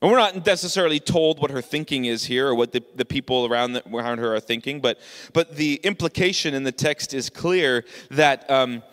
And 0.00 0.12
we're 0.12 0.18
not 0.18 0.46
necessarily 0.46 1.00
told 1.00 1.40
what 1.40 1.50
her 1.50 1.60
thinking 1.60 2.04
is 2.04 2.24
here 2.24 2.48
or 2.48 2.54
what 2.54 2.70
the, 2.70 2.84
the 2.94 3.04
people 3.04 3.46
around, 3.46 3.72
the, 3.72 3.82
around 3.88 4.18
her 4.18 4.36
are 4.36 4.40
thinking, 4.40 4.80
but, 4.80 5.00
but 5.32 5.56
the 5.56 5.80
implication 5.82 6.54
in 6.54 6.62
the 6.62 6.70
text 6.70 7.12
is 7.12 7.28
clear 7.28 7.84
that 8.10 8.48
um, 8.48 8.84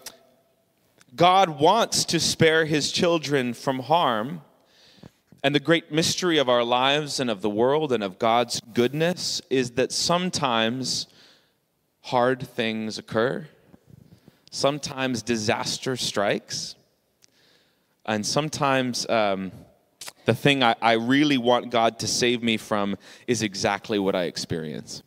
God 1.16 1.60
wants 1.60 2.06
to 2.06 2.20
spare 2.20 2.66
his 2.66 2.92
children 2.92 3.54
from 3.54 3.80
harm. 3.80 4.42
And 5.44 5.54
the 5.54 5.60
great 5.60 5.92
mystery 5.92 6.40
of 6.40 6.50
our 6.50 6.64
lives 6.64 7.20
and 7.20 7.30
of 7.30 7.44
the 7.44 7.52
world 7.52 7.92
and 7.92 8.04
of 8.04 8.18
God's 8.18 8.60
goodness 8.74 9.44
is 9.52 9.72
that 9.72 9.92
sometimes 9.92 11.06
hard 12.02 12.48
things 12.48 12.98
occur, 12.98 13.48
sometimes 14.50 15.22
disaster 15.22 15.96
strikes, 15.96 16.74
and 18.08 18.26
sometimes. 18.26 19.08
Um, 19.08 19.52
the 20.26 20.34
thing 20.34 20.64
I, 20.64 20.76
I 20.82 20.94
really 20.94 21.38
want 21.38 21.70
God 21.70 22.00
to 22.00 22.08
save 22.08 22.44
me 22.44 22.58
from 22.58 22.98
is 23.28 23.42
exactly 23.42 24.00
what 24.00 24.16
I 24.16 24.24
experience. 24.24 25.04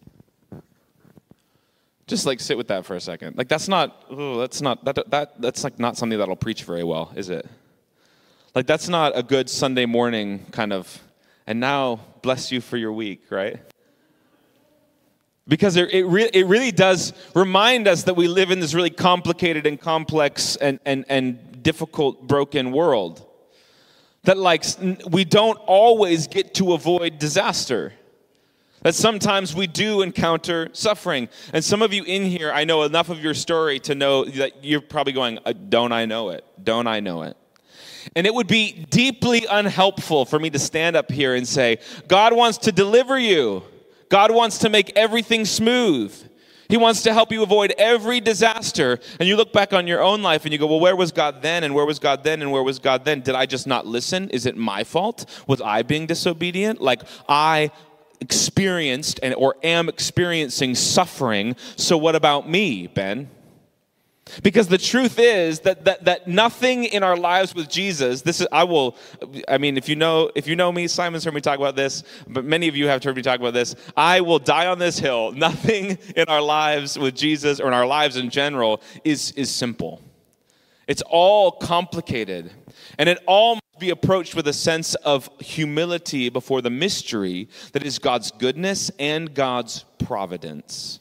Just 2.07 2.25
like 2.25 2.41
sit 2.41 2.57
with 2.57 2.69
that 2.69 2.87
for 2.87 2.97
a 2.97 3.01
second. 3.01 3.37
Like 3.37 3.49
that's 3.49 3.69
not, 3.69 4.05
oh, 4.09 4.39
that's 4.39 4.63
not, 4.63 4.85
that, 4.85 5.11
that, 5.11 5.41
that's 5.41 5.63
like 5.65 5.79
not 5.79 5.97
something 5.97 6.19
that'll 6.19 6.37
preach 6.37 6.65
very 6.65 6.85
well, 6.85 7.13
is 7.15 7.29
it? 7.29 7.47
Like 8.55 8.67
that's 8.67 8.89
not 8.89 9.17
a 9.17 9.23
good 9.23 9.51
Sunday 9.51 9.85
morning 9.85 10.47
kind 10.51 10.73
of, 10.73 11.03
and 11.47 11.61
now 11.61 12.01
bless 12.23 12.51
you 12.51 12.61
for 12.61 12.77
your 12.77 12.93
week, 12.93 13.31
right? 13.31 13.59
Because 15.47 15.77
it, 15.77 15.91
it, 15.93 16.05
re- 16.05 16.31
it 16.33 16.47
really 16.47 16.73
does 16.73 17.13
remind 17.35 17.89
us 17.89 18.05
that 18.05 18.15
we 18.15 18.29
live 18.29 18.51
in 18.51 18.61
this 18.61 18.75
really 18.75 18.91
complicated 18.91 19.67
and 19.67 19.81
complex 19.81 20.57
and, 20.57 20.81
and, 20.85 21.05
and 21.09 21.63
difficult, 21.63 22.27
broken 22.27 22.73
world 22.73 23.28
that 24.25 24.37
like 24.37 24.65
we 25.11 25.25
don't 25.25 25.57
always 25.67 26.27
get 26.27 26.55
to 26.55 26.73
avoid 26.73 27.19
disaster. 27.19 27.93
That 28.83 28.95
sometimes 28.95 29.57
we 29.57 29.67
do 29.67 30.03
encounter 30.03 30.69
suffering. 30.73 31.29
And 31.53 31.65
some 31.65 31.83
of 31.83 31.93
you 31.93 32.05
in 32.05 32.25
here 32.25 32.53
i 32.53 32.65
know 32.65 32.83
enough 32.83 33.09
of 33.09 33.23
your 33.23 33.35
story 33.35 33.81
to 33.81 33.95
know 33.95 34.25
that 34.25 34.65
you're 34.65 34.81
probably 34.81 35.13
going 35.13 35.39
uh, 35.45 35.53
don't 35.53 35.93
i 35.93 36.05
know 36.05 36.31
it? 36.31 36.45
Don't 36.63 36.87
i 36.87 37.01
know 37.01 37.23
it? 37.23 37.37
And 38.17 38.27
it 38.27 38.35
would 38.35 38.47
be 38.47 38.87
deeply 38.91 39.47
unhelpful 39.51 40.25
for 40.25 40.39
me 40.39 40.51
to 40.51 40.59
stand 40.59 40.97
up 40.97 41.11
here 41.11 41.35
and 41.35 41.47
say 41.47 41.79
god 42.07 42.35
wants 42.35 42.59
to 42.59 42.73
deliver 42.73 43.19
you. 43.19 43.63
God 44.09 44.31
wants 44.31 44.59
to 44.59 44.71
make 44.71 44.93
everything 44.97 45.45
smooth 45.45 46.15
he 46.69 46.77
wants 46.77 47.03
to 47.03 47.15
help 47.15 47.33
you 47.33 47.43
avoid 47.43 47.73
every 47.79 48.21
disaster. 48.21 48.99
And 49.19 49.29
you 49.29 49.37
look 49.37 49.53
back 49.53 49.73
on 49.73 49.87
your 49.87 50.03
own 50.03 50.23
life 50.23 50.45
and 50.45 50.53
you 50.53 50.59
go, 50.59 50.67
well, 50.67 50.81
where 50.81 50.97
was 50.97 51.13
God 51.13 51.43
then? 51.43 51.65
And 51.65 51.75
where 51.75 51.85
was 51.85 51.99
God 51.99 52.25
then? 52.25 52.43
And 52.43 52.53
where 52.53 52.63
was 52.63 52.79
God 52.79 53.05
then? 53.05 53.21
Did 53.21 53.35
I 53.35 53.47
just 53.47 53.67
not 53.67 53.87
listen? 53.87 54.29
Is 54.31 54.45
it 54.47 54.57
my 54.57 54.85
fault? 54.85 55.25
Was 55.47 55.61
I 55.61 55.83
being 55.83 56.07
disobedient? 56.07 56.81
Like, 56.81 57.03
I 57.29 57.71
experienced 58.21 59.21
and 59.23 59.35
or 59.35 59.57
am 59.63 59.89
experiencing 59.89 60.75
suffering. 60.75 61.57
So 61.77 61.97
what 61.97 62.15
about 62.15 62.49
me, 62.49 62.87
Ben? 62.87 63.31
Because 64.43 64.69
the 64.69 64.79
truth 64.79 65.19
is 65.19 65.61
that, 65.61 65.85
that, 65.85 66.05
that 66.05 66.29
nothing 66.29 66.85
in 66.85 67.03
our 67.03 67.17
lives 67.17 67.55
with 67.55 67.69
Jesus, 67.69 68.23
this 68.23 68.41
is, 68.41 68.47
I 68.53 68.65
will, 68.65 68.97
I 69.49 69.59
mean, 69.59 69.77
if 69.77 69.89
you 69.89 69.97
know, 69.97 70.31
if 70.35 70.47
you 70.47 70.57
know 70.57 70.73
me, 70.73 70.89
Simon's 70.89 71.25
heard 71.25 71.35
me 71.35 71.41
talk 71.41 71.59
about 71.59 71.77
this, 71.77 72.03
but 72.27 72.45
many 72.45 72.69
of 72.69 72.77
you 72.77 72.89
have 72.89 73.03
heard 73.03 73.17
me 73.17 73.23
talk 73.23 73.41
about 73.41 73.55
this. 73.55 73.75
I 73.97 74.21
will 74.21 74.39
die 74.39 74.67
on 74.67 74.79
this 74.79 74.99
hill. 74.99 75.33
Nothing 75.49 75.99
in 76.17 76.25
our 76.29 76.43
lives 76.43 76.99
with 76.99 77.15
Jesus 77.15 77.61
or 77.61 77.69
in 77.69 77.75
our 77.75 77.87
lives 77.87 78.17
in 78.17 78.31
general 78.31 78.83
is, 79.05 79.33
is 79.33 79.51
simple. 79.51 80.03
It's 80.87 81.03
all 81.03 81.53
complicated. 81.53 82.51
And 82.99 83.09
it 83.09 83.19
all 83.27 83.57
must 83.57 83.79
be 83.79 83.91
approached 83.91 84.35
with 84.35 84.49
a 84.49 84.53
sense 84.53 84.95
of 84.97 85.31
humility 85.39 86.31
before 86.31 86.63
the 86.63 86.71
mystery 86.71 87.49
that 87.73 87.85
is 87.85 87.99
God's 87.99 88.31
goodness 88.33 88.91
and 88.99 89.35
God's 89.35 89.85
providence. 89.99 91.01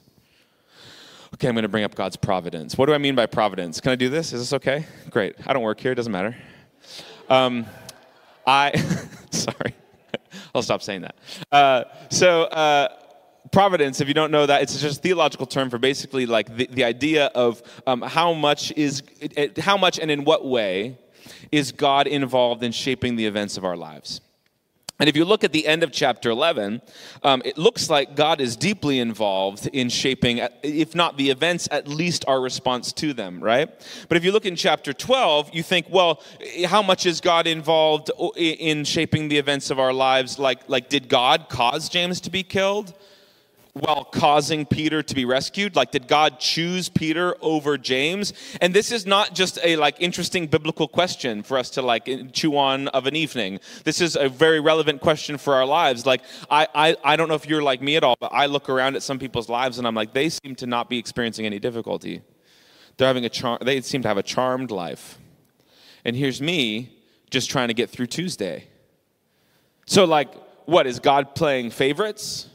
Okay, 1.37 1.49
I'm 1.49 1.53
going 1.53 1.61
to 1.61 1.69
bring 1.69 1.83
up 1.83 1.93
God's 1.93 2.15
providence. 2.15 2.79
What 2.79 2.87
do 2.87 2.95
I 2.95 2.97
mean 2.97 3.13
by 3.13 3.27
providence? 3.27 3.79
Can 3.79 3.91
I 3.91 3.95
do 3.95 4.09
this? 4.09 4.33
Is 4.33 4.41
this 4.41 4.53
okay? 4.53 4.87
Great. 5.11 5.35
I 5.45 5.53
don't 5.53 5.61
work 5.61 5.79
here, 5.79 5.91
it 5.91 5.95
doesn't 5.95 6.11
matter. 6.11 6.35
Um, 7.29 7.67
I, 8.47 8.75
sorry, 9.29 9.75
I'll 10.55 10.63
stop 10.63 10.81
saying 10.81 11.01
that. 11.01 11.15
Uh, 11.51 11.83
so, 12.09 12.45
uh, 12.45 12.87
providence, 13.51 14.01
if 14.01 14.07
you 14.07 14.15
don't 14.15 14.31
know 14.31 14.47
that, 14.47 14.63
it's 14.63 14.81
just 14.81 14.97
a 14.97 14.99
theological 14.99 15.45
term 15.45 15.69
for 15.69 15.77
basically 15.77 16.25
like 16.25 16.57
the, 16.57 16.67
the 16.71 16.83
idea 16.83 17.27
of 17.27 17.61
um, 17.85 18.01
how 18.01 18.33
much 18.33 18.71
is, 18.71 19.03
how 19.59 19.77
much 19.77 19.99
and 19.99 20.09
in 20.09 20.23
what 20.23 20.43
way 20.43 20.97
is 21.51 21.71
God 21.71 22.07
involved 22.07 22.63
in 22.63 22.71
shaping 22.71 23.15
the 23.15 23.27
events 23.27 23.57
of 23.57 23.63
our 23.63 23.77
lives. 23.77 24.21
And 24.99 25.07
if 25.07 25.15
you 25.15 25.25
look 25.25 25.43
at 25.43 25.51
the 25.51 25.67
end 25.67 25.83
of 25.83 25.91
chapter 25.91 26.31
11, 26.31 26.81
um, 27.23 27.43
it 27.45 27.57
looks 27.57 27.89
like 27.89 28.15
God 28.15 28.41
is 28.41 28.55
deeply 28.55 28.99
involved 28.99 29.67
in 29.67 29.89
shaping, 29.89 30.41
if 30.63 30.95
not 30.95 31.17
the 31.17 31.29
events, 31.29 31.67
at 31.69 31.87
least 31.87 32.25
our 32.27 32.41
response 32.41 32.91
to 32.93 33.13
them, 33.13 33.39
right? 33.39 33.69
But 34.09 34.17
if 34.17 34.25
you 34.25 34.31
look 34.31 34.47
in 34.47 34.55
chapter 34.55 34.93
12, 34.93 35.51
you 35.53 35.61
think, 35.61 35.85
well, 35.91 36.23
how 36.65 36.81
much 36.81 37.05
is 37.05 37.21
God 37.21 37.45
involved 37.45 38.09
in 38.35 38.83
shaping 38.85 39.27
the 39.27 39.37
events 39.37 39.69
of 39.69 39.79
our 39.79 39.93
lives? 39.93 40.39
Like, 40.39 40.67
like 40.67 40.89
did 40.89 41.09
God 41.09 41.47
cause 41.47 41.89
James 41.89 42.19
to 42.21 42.31
be 42.31 42.41
killed? 42.41 42.93
While 43.79 44.03
causing 44.03 44.65
Peter 44.65 45.01
to 45.03 45.15
be 45.15 45.25
rescued? 45.25 45.75
Like, 45.75 45.91
did 45.91 46.07
God 46.07 46.39
choose 46.39 46.89
Peter 46.89 47.35
over 47.41 47.77
James? 47.77 48.33
And 48.61 48.73
this 48.73 48.91
is 48.91 49.05
not 49.05 49.33
just 49.33 49.59
a 49.63 49.75
like 49.75 49.95
interesting 49.99 50.47
biblical 50.47 50.87
question 50.87 51.43
for 51.43 51.57
us 51.57 51.69
to 51.71 51.81
like 51.81 52.33
chew 52.33 52.57
on 52.57 52.87
of 52.89 53.07
an 53.07 53.15
evening. 53.15 53.59
This 53.83 54.01
is 54.01 54.15
a 54.15 54.29
very 54.29 54.59
relevant 54.59 55.01
question 55.01 55.37
for 55.37 55.53
our 55.55 55.65
lives. 55.65 56.05
Like, 56.05 56.21
I, 56.49 56.67
I, 56.73 56.95
I 57.03 57.15
don't 57.15 57.29
know 57.29 57.35
if 57.35 57.47
you're 57.47 57.63
like 57.63 57.81
me 57.81 57.95
at 57.95 58.03
all, 58.03 58.15
but 58.19 58.31
I 58.33 58.45
look 58.47 58.69
around 58.69 58.95
at 58.95 59.03
some 59.03 59.19
people's 59.19 59.49
lives 59.49 59.77
and 59.77 59.87
I'm 59.87 59.95
like, 59.95 60.13
they 60.13 60.29
seem 60.29 60.55
to 60.55 60.67
not 60.67 60.89
be 60.89 60.97
experiencing 60.97 61.45
any 61.45 61.59
difficulty. 61.59 62.21
They're 62.97 63.07
having 63.07 63.25
a 63.25 63.29
char- 63.29 63.59
they 63.61 63.81
seem 63.81 64.01
to 64.01 64.07
have 64.07 64.17
a 64.17 64.23
charmed 64.23 64.71
life. 64.71 65.19
And 66.03 66.15
here's 66.15 66.41
me 66.41 66.97
just 67.29 67.49
trying 67.49 67.67
to 67.67 67.73
get 67.73 67.89
through 67.89 68.07
Tuesday. 68.07 68.67
So, 69.85 70.05
like, 70.05 70.33
what 70.65 70.87
is 70.87 70.99
God 70.99 71.35
playing 71.35 71.71
favorites? 71.71 72.49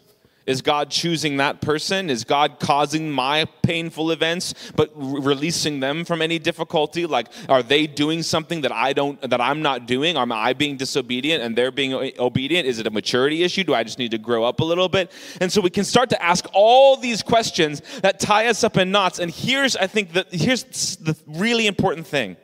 Is 0.53 0.61
God 0.61 0.91
choosing 0.91 1.39
that 1.39 1.63
person? 1.63 2.11
Is 2.11 2.25
God 2.25 2.61
causing 2.61 3.11
my 3.11 3.47
painful 3.63 4.11
events 4.11 4.53
but 4.77 4.91
re- 4.95 5.21
releasing 5.23 5.81
them 5.81 6.05
from 6.05 6.21
any 6.21 6.39
difficulty? 6.39 7.07
Like 7.07 7.29
are 7.49 7.63
they 7.63 7.87
doing 7.87 8.23
something 8.23 8.61
that 8.61 8.71
I 8.71 8.93
don't 8.93 9.19
that 9.23 9.41
I'm 9.41 9.63
not 9.63 9.87
doing? 9.87 10.19
Am 10.19 10.31
I 10.31 10.53
being 10.53 10.77
disobedient 10.77 11.43
and 11.43 11.57
they're 11.57 11.73
being 11.73 12.13
obedient? 12.19 12.69
Is 12.69 12.79
it 12.79 12.87
a 12.87 12.91
maturity 12.91 13.43
issue? 13.43 13.65
Do 13.65 13.73
I 13.73 13.83
just 13.83 13.99
need 13.99 14.11
to 14.11 14.19
grow 14.19 14.45
up 14.45 14.61
a 14.61 14.65
little 14.65 14.91
bit? 14.91 15.11
And 15.41 15.51
so 15.51 15.63
we 15.63 15.71
can 15.71 15.85
start 15.85 16.11
to 16.11 16.23
ask 16.23 16.45
all 16.53 16.99
these 16.99 17.23
questions 17.23 17.81
that 18.03 18.21
tie 18.21 18.49
us 18.49 18.63
up 18.63 18.77
in 18.77 18.91
knots. 18.91 19.19
And 19.21 19.31
here's 19.31 19.75
I 19.75 19.87
think 19.87 20.13
that 20.13 20.27
here's 20.31 20.65
the 20.97 21.17
really 21.27 21.67
important 21.67 22.07
thing 22.07 22.37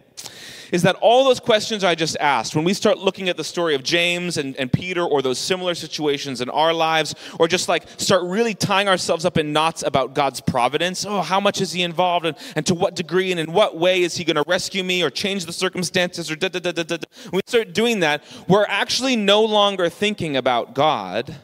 is 0.73 0.83
that 0.83 0.97
all 0.97 1.25
those 1.25 1.41
questions 1.41 1.85
I 1.85 1.95
just 1.95 2.17
asked, 2.19 2.55
when 2.55 2.65
we 2.65 2.75
start 2.75 2.99
looking 2.99 3.29
at 3.29 3.37
the 3.37 3.45
story 3.45 3.75
of 3.75 3.83
James 3.83 4.37
and, 4.37 4.57
and 4.57 4.73
Peter 4.73 5.03
or 5.03 5.23
those 5.23 5.39
similar 5.39 5.75
situations 5.75 6.41
in 6.41 6.51
our 6.51 6.73
lives, 6.73 7.15
or 7.39 7.49
just 7.49 7.69
like 7.69 7.85
start 7.97 8.23
really 8.25 8.55
tying 8.55 8.89
ourselves 8.89 9.25
up 9.25 9.39
in 9.39 9.53
knots 9.53 9.83
about 9.83 10.15
God's 10.15 10.41
providence, 10.41 11.05
oh, 11.07 11.23
how 11.23 11.41
much 11.41 11.61
is 11.61 11.73
He 11.73 11.83
involved 11.83 12.27
and, 12.27 12.37
and 12.57 12.67
to 12.67 12.75
what 12.75 12.95
degree 12.95 13.31
and 13.31 13.41
in 13.41 13.53
what 13.53 13.77
way 13.77 14.03
is 14.03 14.17
He 14.17 14.25
going 14.25 14.37
to 14.37 14.45
rescue 14.47 14.85
me 14.85 15.03
or 15.03 15.11
change 15.11 15.47
the 15.47 15.53
circumstances 15.53 16.31
or 16.31 16.37
da 16.37 16.49
da 16.49 16.61
da 16.61 16.73
da 16.73 16.83
da. 16.83 16.97
When 17.31 17.39
we 17.39 17.41
start 17.47 17.73
doing 17.73 18.01
that, 18.01 18.25
we're 18.47 18.67
actually 18.67 19.17
no 19.17 19.45
longer 19.45 19.89
thinking 19.89 20.37
about 20.37 20.75
God, 20.75 21.35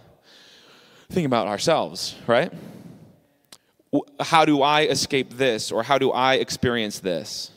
thinking 1.09 1.27
about 1.27 1.47
ourselves, 1.47 2.17
right? 2.27 2.53
How 4.19 4.45
do 4.45 4.61
I 4.63 4.83
escape 4.83 5.35
this 5.35 5.71
or 5.71 5.85
how 5.85 5.99
do 5.99 6.11
I 6.11 6.35
experience 6.35 6.99
this? 6.99 7.53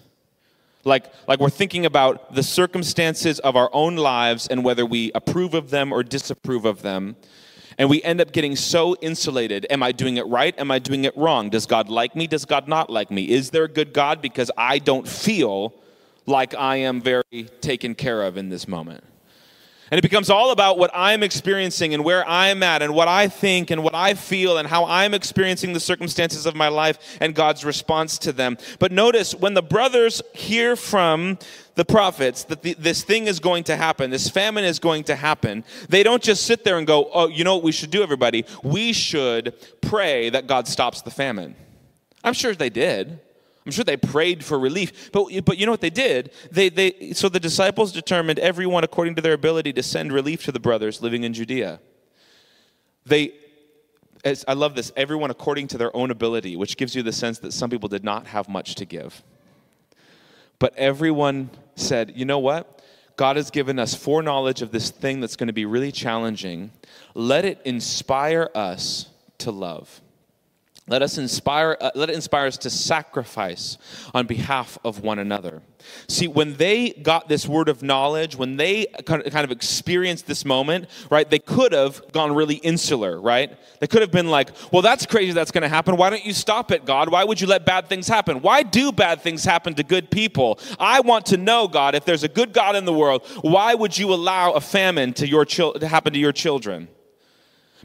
Like, 0.88 1.12
like 1.28 1.40
we're 1.40 1.50
thinking 1.50 1.86
about 1.86 2.34
the 2.34 2.44
circumstances 2.44 3.40
of 3.40 3.56
our 3.56 3.70
own 3.74 3.96
lives 3.96 4.48
and 4.48 4.64
whether 4.64 4.86
we 4.86 5.12
approve 5.14 5.54
of 5.54 5.70
them 5.70 5.92
or 5.92 6.04
disapprove 6.04 6.66
of 6.66 6.82
them. 6.82 7.16
And 7.78 7.90
we 7.90 8.02
end 8.02 8.22
up 8.22 8.32
getting 8.32 8.56
so 8.56 8.96
insulated. 9.02 9.68
Am 9.70 9.84
I 9.84 9.92
doing 9.92 10.18
it 10.18 10.26
right? 10.26 10.58
Am 10.58 10.72
I 10.72 10.80
doing 10.80 11.06
it 11.06 11.16
wrong? 11.16 11.52
Does 11.52 11.68
God 11.68 11.90
like 11.90 12.16
me? 12.16 12.26
Does 12.26 12.46
God 12.46 12.68
not 12.68 12.90
like 12.90 13.12
me? 13.12 13.30
Is 13.30 13.52
there 13.52 13.66
a 13.66 13.70
good 13.70 13.94
God? 13.94 14.20
Because 14.20 14.50
I 14.58 14.80
don't 14.80 15.08
feel 15.08 15.76
like 16.26 16.56
I 16.56 16.78
am 16.78 17.02
very 17.02 17.50
taken 17.62 17.94
care 17.94 18.24
of 18.24 18.36
in 18.36 18.50
this 18.50 18.68
moment. 18.68 19.04
And 19.90 19.98
it 19.98 20.02
becomes 20.02 20.30
all 20.30 20.52
about 20.52 20.78
what 20.78 20.92
I'm 20.94 21.24
experiencing 21.24 21.94
and 21.94 22.04
where 22.04 22.28
I'm 22.28 22.62
at 22.62 22.82
and 22.82 22.94
what 22.94 23.08
I 23.08 23.28
think 23.28 23.72
and 23.72 23.84
what 23.84 23.96
I 23.96 24.16
feel 24.16 24.58
and 24.58 24.68
how 24.68 24.86
I'm 24.86 25.14
experiencing 25.14 25.74
the 25.74 25.80
circumstances 25.80 26.46
of 26.46 26.56
my 26.56 26.68
life 26.68 27.18
and 27.22 27.34
God's 27.34 27.64
response 27.64 28.18
to 28.20 28.34
them. 28.34 28.58
But 28.80 28.92
notice 28.92 29.34
when 29.34 29.54
the 29.54 29.62
brothers 29.62 30.22
hear 30.34 30.76
from 30.76 31.40
the 31.76 31.86
prophets 31.86 32.44
that 32.46 32.64
the, 32.64 32.74
this 32.74 33.04
thing 33.04 33.28
is 33.28 33.40
going 33.40 33.64
to 33.66 33.78
happen, 33.78 34.10
this 34.10 34.30
famine 34.30 34.66
is 34.66 34.80
going 34.80 35.06
to 35.06 35.16
happen, 35.16 35.64
they 35.88 36.04
don't 36.04 36.24
just 36.24 36.46
sit 36.46 36.64
there 36.64 36.78
and 36.78 36.86
go, 36.86 37.10
oh, 37.14 37.28
you 37.28 37.44
know 37.44 37.56
what 37.56 37.64
we 37.64 37.72
should 37.72 37.92
do, 37.92 38.04
everybody? 38.04 38.46
We 38.64 38.92
should 38.92 39.54
pray 39.82 40.30
that 40.32 40.48
God 40.48 40.68
stops 40.68 41.02
the 41.02 41.12
famine. 41.12 41.56
I'm 42.24 42.34
sure 42.34 42.54
they 42.54 42.70
did. 42.70 43.22
I'm 43.68 43.72
sure 43.72 43.84
they 43.84 43.98
prayed 43.98 44.46
for 44.46 44.58
relief. 44.58 45.12
But, 45.12 45.26
but 45.44 45.58
you 45.58 45.66
know 45.66 45.74
what 45.74 45.82
they 45.82 45.90
did? 45.90 46.32
They, 46.54 46.70
they, 46.70 47.12
so 47.12 47.28
the 47.28 47.40
disciples 47.40 47.92
determined 47.92 48.40
everyone 48.40 48.86
according 48.86 49.16
to 49.16 49.22
their 49.22 49.34
ability 49.34 49.74
to 49.74 49.84
send 49.84 50.14
relief 50.14 50.46
to 50.46 50.54
the 50.54 50.60
brothers 50.62 51.02
living 51.02 51.26
in 51.26 51.34
Judea. 51.34 51.82
They, 53.06 53.34
as, 54.24 54.46
I 54.48 54.54
love 54.54 54.74
this, 54.74 54.94
everyone 54.96 55.32
according 55.32 55.68
to 55.68 55.78
their 55.78 55.94
own 55.94 56.12
ability, 56.12 56.56
which 56.56 56.78
gives 56.78 56.96
you 56.96 57.04
the 57.04 57.12
sense 57.12 57.40
that 57.40 57.52
some 57.52 57.70
people 57.70 57.90
did 57.90 58.06
not 58.06 58.28
have 58.28 58.48
much 58.48 58.76
to 58.76 58.86
give. 58.86 59.22
But 60.60 60.74
everyone 60.78 61.50
said, 61.76 62.14
you 62.16 62.24
know 62.24 62.40
what? 62.40 62.82
God 63.18 63.36
has 63.36 63.52
given 63.52 63.80
us 63.80 63.94
foreknowledge 63.94 64.62
of 64.62 64.72
this 64.72 64.92
thing 64.92 65.20
that's 65.20 65.36
going 65.36 65.48
to 65.48 65.54
be 65.54 65.66
really 65.66 65.92
challenging. 65.92 66.72
Let 67.14 67.44
it 67.44 67.60
inspire 67.66 68.50
us 68.56 69.10
to 69.40 69.52
love. 69.52 70.00
Let 70.90 71.02
us 71.02 71.18
inspire, 71.18 71.76
uh, 71.82 71.92
let 71.96 72.10
it 72.10 72.16
inspire 72.16 72.48
us 72.48 72.58
to 72.60 72.70
sacrifice 72.70 73.78
on 74.14 74.26
behalf 74.26 74.78
of 74.86 75.02
one 75.02 75.20
another. 75.20 75.62
See, 76.08 76.30
when 76.30 76.56
they 76.56 76.92
got 76.92 77.28
this 77.28 77.46
word 77.46 77.68
of 77.68 77.84
knowledge, 77.84 78.38
when 78.38 78.56
they 78.56 78.86
kind 79.06 79.22
of 79.26 79.52
experienced 79.52 80.28
this 80.28 80.46
moment, 80.46 80.88
right, 81.12 81.30
they 81.30 81.40
could 81.40 81.74
have 81.74 82.02
gone 82.14 82.34
really 82.34 82.56
insular, 82.56 83.20
right? 83.20 83.58
They 83.82 83.88
could 83.88 84.02
have 84.02 84.12
been 84.12 84.30
like, 84.30 84.52
well, 84.72 84.82
that's 84.82 85.06
crazy 85.06 85.34
that's 85.34 85.52
going 85.52 85.64
to 85.64 85.68
happen. 85.68 85.98
Why 85.98 86.10
don't 86.10 86.26
you 86.26 86.34
stop 86.34 86.72
it, 86.72 86.86
God? 86.86 87.10
Why 87.10 87.26
would 87.26 87.42
you 87.42 87.48
let 87.48 87.66
bad 87.66 87.90
things 87.90 88.08
happen? 88.08 88.42
Why 88.42 88.64
do 88.64 88.94
bad 88.94 89.22
things 89.22 89.44
happen 89.44 89.74
to 89.76 89.84
good 89.84 90.10
people? 90.10 90.58
I 90.80 91.02
want 91.02 91.26
to 91.28 91.38
know, 91.38 91.68
God, 91.68 91.96
if 91.96 92.06
there's 92.06 92.24
a 92.24 92.30
good 92.30 92.54
God 92.54 92.78
in 92.78 92.86
the 92.86 92.94
world, 92.94 93.26
why 93.42 93.76
would 93.76 93.98
you 93.98 94.14
allow 94.14 94.54
a 94.54 94.62
famine 94.62 95.12
to, 95.16 95.28
your 95.28 95.44
chil- 95.44 95.74
to 95.74 95.88
happen 95.88 96.14
to 96.14 96.20
your 96.20 96.32
children? 96.32 96.88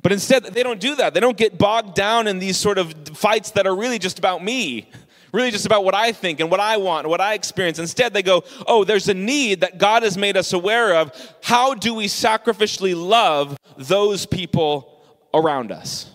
But 0.03 0.13
instead, 0.13 0.45
they 0.45 0.63
don't 0.63 0.81
do 0.81 0.97
that. 0.97 1.15
They 1.15 1.21
don't 1.21 1.37
get 1.37 1.59
bogged 1.59 1.95
down 1.95 2.27
in 2.27 2.39
these 2.39 2.57
sort 2.57 2.79
of 2.79 2.93
fights 3.17 3.53
that 3.53 3.67
are 3.67 3.75
really 3.75 3.99
just 3.99 4.19
about 4.19 4.43
me, 4.43 4.91
really 5.33 5.51
just 5.51 5.65
about 5.65 5.85
what 5.85 5.95
I 5.95 6.13
think 6.13 6.41
and 6.41 6.51
what 6.51 6.61
I 6.61 6.77
want 6.77 7.05
and 7.05 7.11
what 7.11 7.21
I 7.21 7.35
experience. 7.35 7.79
Instead, 7.79 8.13
they 8.13 8.23
go, 8.23 8.45
oh, 8.67 8.85
there's 8.85 9.09
a 9.09 9.15
need 9.15 9.61
that 9.61 9.79
God 9.79 10.03
has 10.03 10.19
made 10.19 10.37
us 10.37 10.53
aware 10.53 10.97
of. 10.97 11.13
How 11.43 11.75
do 11.75 11.95
we 11.95 12.07
sacrificially 12.07 12.97
love 12.97 13.57
those 13.77 14.27
people 14.27 15.05
around 15.33 15.71
us? 15.71 16.12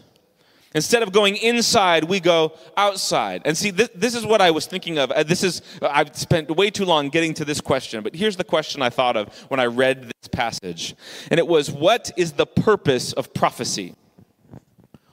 Instead 0.75 1.01
of 1.01 1.11
going 1.11 1.37
inside, 1.37 2.03
we 2.03 2.19
go 2.19 2.53
outside. 2.75 3.41
And 3.45 3.57
see, 3.57 3.71
this, 3.71 3.89
this 3.95 4.15
is 4.15 4.25
what 4.25 4.41
I 4.41 4.51
was 4.51 4.65
thinking 4.65 4.97
of. 4.97 5.11
Uh, 5.11 5.23
this 5.23 5.43
is, 5.43 5.61
I've 5.81 6.15
spent 6.15 6.51
way 6.51 6.69
too 6.69 6.85
long 6.85 7.09
getting 7.09 7.33
to 7.35 7.45
this 7.45 7.61
question, 7.61 8.03
but 8.03 8.15
here's 8.15 8.35
the 8.35 8.43
question 8.43 8.81
I 8.81 8.89
thought 8.89 9.15
of 9.15 9.33
when 9.49 9.59
I 9.59 9.65
read 9.65 10.03
this 10.03 10.27
passage. 10.31 10.95
And 11.31 11.39
it 11.39 11.47
was, 11.47 11.71
what 11.71 12.11
is 12.17 12.33
the 12.33 12.45
purpose 12.45 13.13
of 13.13 13.33
prophecy? 13.33 13.95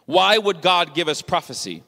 Why 0.07 0.39
would 0.39 0.61
God 0.61 0.95
give 0.95 1.09
us 1.09 1.23
prophecy? 1.23 1.83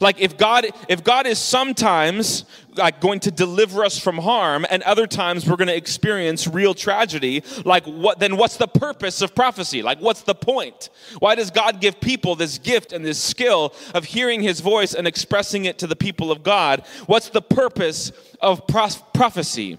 Like 0.00 0.20
if 0.20 0.36
God 0.36 0.66
if 0.88 1.04
God 1.04 1.26
is 1.26 1.38
sometimes 1.38 2.44
like 2.76 3.00
going 3.00 3.20
to 3.20 3.30
deliver 3.30 3.84
us 3.84 3.98
from 3.98 4.18
harm 4.18 4.64
and 4.70 4.82
other 4.84 5.06
times 5.06 5.48
we're 5.48 5.56
going 5.56 5.68
to 5.68 5.76
experience 5.76 6.46
real 6.46 6.74
tragedy, 6.74 7.42
like 7.64 7.84
what 7.84 8.18
then 8.18 8.36
what's 8.36 8.56
the 8.56 8.68
purpose 8.68 9.22
of 9.22 9.34
prophecy? 9.34 9.82
Like 9.82 10.00
what's 10.00 10.22
the 10.22 10.34
point? 10.34 10.90
Why 11.18 11.34
does 11.34 11.50
God 11.50 11.80
give 11.80 12.00
people 12.00 12.36
this 12.36 12.58
gift 12.58 12.92
and 12.92 13.04
this 13.04 13.22
skill 13.22 13.74
of 13.94 14.04
hearing 14.04 14.42
his 14.42 14.60
voice 14.60 14.94
and 14.94 15.06
expressing 15.06 15.64
it 15.64 15.78
to 15.78 15.86
the 15.86 15.96
people 15.96 16.30
of 16.30 16.42
God? 16.42 16.84
What's 17.06 17.28
the 17.30 17.42
purpose 17.42 18.12
of 18.40 18.66
prophecy? 18.66 19.78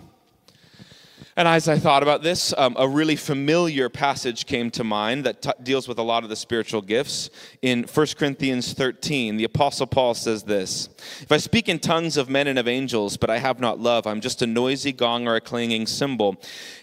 And 1.40 1.48
as 1.48 1.70
I 1.70 1.80
thought 1.80 2.04
about 2.04 2.22
this, 2.22 2.54
um, 2.58 2.76
a 2.78 2.86
really 2.86 3.16
familiar 3.16 3.88
passage 3.88 4.46
came 4.46 4.70
to 4.72 4.84
mind 4.84 5.24
that 5.24 5.64
deals 5.64 5.88
with 5.88 5.98
a 5.98 6.04
lot 6.04 6.24
of 6.26 6.30
the 6.30 6.36
spiritual 6.36 6.82
gifts. 6.82 7.30
In 7.62 7.84
1 7.84 8.08
Corinthians 8.18 8.74
13, 8.74 9.38
the 9.38 9.46
Apostle 9.46 9.88
Paul 9.88 10.16
says 10.16 10.44
this 10.44 10.90
If 11.22 11.32
I 11.32 11.38
speak 11.38 11.70
in 11.70 11.80
tongues 11.80 12.18
of 12.18 12.30
men 12.30 12.48
and 12.48 12.60
of 12.60 12.68
angels, 12.68 13.16
but 13.16 13.30
I 13.30 13.38
have 13.38 13.62
not 13.62 13.80
love, 13.80 14.06
I'm 14.06 14.20
just 14.20 14.42
a 14.42 14.48
noisy 14.48 14.92
gong 14.92 15.30
or 15.30 15.38
a 15.38 15.40
clanging 15.40 15.88
cymbal. 15.88 16.36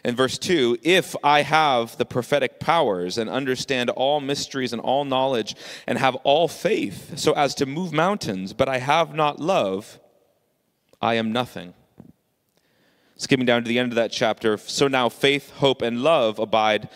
In 0.06 0.16
verse 0.16 0.38
2, 0.38 0.78
if 0.82 1.14
I 1.22 1.42
have 1.42 1.98
the 1.98 2.06
prophetic 2.06 2.58
powers 2.58 3.18
and 3.18 3.28
understand 3.28 3.90
all 3.90 4.22
mysteries 4.22 4.72
and 4.72 4.80
all 4.80 5.04
knowledge 5.04 5.54
and 5.86 5.98
have 5.98 6.14
all 6.24 6.48
faith 6.48 7.18
so 7.18 7.34
as 7.34 7.54
to 7.56 7.66
move 7.66 7.92
mountains, 7.92 8.54
but 8.54 8.70
I 8.70 8.78
have 8.78 9.14
not 9.14 9.38
love, 9.38 10.00
I 11.02 11.16
am 11.16 11.30
nothing. 11.30 11.74
Skipping 13.16 13.46
down 13.46 13.62
to 13.62 13.68
the 13.68 13.78
end 13.78 13.92
of 13.92 13.96
that 13.96 14.12
chapter. 14.12 14.58
So 14.58 14.88
now 14.88 15.08
faith, 15.08 15.50
hope, 15.50 15.80
and 15.82 16.02
love 16.02 16.38
abide, 16.38 16.88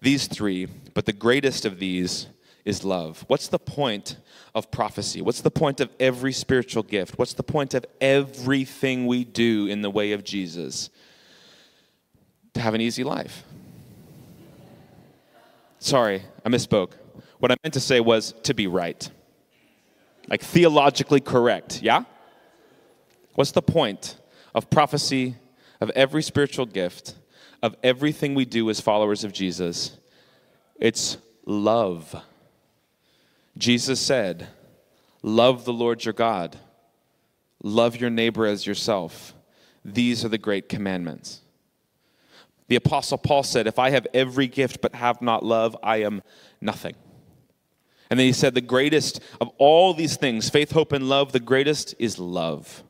these 0.00 0.26
three, 0.26 0.66
but 0.92 1.06
the 1.06 1.12
greatest 1.12 1.64
of 1.64 1.78
these 1.78 2.26
is 2.64 2.84
love. 2.84 3.24
What's 3.28 3.48
the 3.48 3.58
point 3.58 4.18
of 4.54 4.70
prophecy? 4.70 5.22
What's 5.22 5.40
the 5.40 5.50
point 5.50 5.80
of 5.80 5.90
every 5.98 6.32
spiritual 6.32 6.82
gift? 6.82 7.18
What's 7.18 7.32
the 7.34 7.42
point 7.42 7.74
of 7.74 7.84
everything 8.00 9.06
we 9.06 9.24
do 9.24 9.66
in 9.66 9.82
the 9.82 9.90
way 9.90 10.12
of 10.12 10.22
Jesus? 10.24 10.90
To 12.54 12.60
have 12.60 12.74
an 12.74 12.80
easy 12.80 13.04
life. 13.04 13.44
Sorry, 15.78 16.22
I 16.44 16.48
misspoke. 16.48 16.92
What 17.38 17.50
I 17.50 17.56
meant 17.62 17.74
to 17.74 17.80
say 17.80 18.00
was 18.00 18.32
to 18.44 18.54
be 18.54 18.66
right. 18.66 19.10
Like 20.28 20.42
theologically 20.42 21.20
correct, 21.20 21.82
yeah? 21.82 22.04
What's 23.34 23.50
the 23.50 23.62
point 23.62 24.16
of 24.54 24.70
prophecy 24.70 25.36
of 25.80 25.90
every 25.90 26.22
spiritual 26.22 26.66
gift, 26.66 27.14
of 27.62 27.76
everything 27.82 28.34
we 28.34 28.44
do 28.44 28.68
as 28.70 28.80
followers 28.80 29.24
of 29.24 29.32
Jesus, 29.32 29.96
it's 30.76 31.16
love. 31.46 32.14
Jesus 33.56 34.00
said, 34.00 34.48
Love 35.22 35.64
the 35.64 35.72
Lord 35.72 36.04
your 36.04 36.12
God, 36.12 36.58
love 37.62 37.96
your 37.96 38.10
neighbor 38.10 38.46
as 38.46 38.66
yourself. 38.66 39.34
These 39.84 40.24
are 40.24 40.28
the 40.28 40.38
great 40.38 40.68
commandments. 40.68 41.40
The 42.68 42.76
Apostle 42.76 43.18
Paul 43.18 43.42
said, 43.42 43.66
If 43.66 43.78
I 43.78 43.90
have 43.90 44.06
every 44.14 44.46
gift 44.46 44.80
but 44.80 44.94
have 44.94 45.20
not 45.20 45.44
love, 45.44 45.76
I 45.82 45.98
am 45.98 46.22
nothing. 46.60 46.94
And 48.10 48.18
then 48.18 48.26
he 48.26 48.32
said, 48.32 48.54
The 48.54 48.60
greatest 48.60 49.20
of 49.40 49.50
all 49.58 49.92
these 49.92 50.16
things, 50.16 50.48
faith, 50.48 50.72
hope, 50.72 50.92
and 50.92 51.08
love, 51.08 51.32
the 51.32 51.40
greatest 51.40 51.94
is 51.98 52.18
love. 52.18 52.82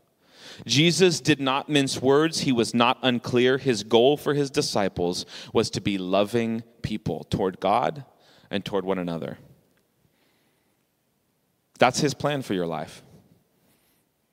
Jesus 0.67 1.21
did 1.21 1.41
not 1.41 1.69
mince 1.69 2.01
words. 2.01 2.41
He 2.41 2.53
was 2.53 2.75
not 2.75 2.99
unclear. 3.03 3.59
His 3.59 3.83
goal 3.83 4.17
for 4.17 4.35
his 4.35 4.51
disciples 4.51 5.27
was 5.53 5.71
to 5.71 5.81
be 5.81 5.99
loving 5.99 6.63
people 6.83 7.25
toward 7.25 7.61
God 7.61 8.05
and 8.51 8.65
toward 8.65 8.85
one 8.85 8.99
another. 8.99 9.39
That's 11.79 12.01
his 12.01 12.15
plan 12.15 12.43
for 12.43 12.55
your 12.55 12.67
life. 12.67 13.03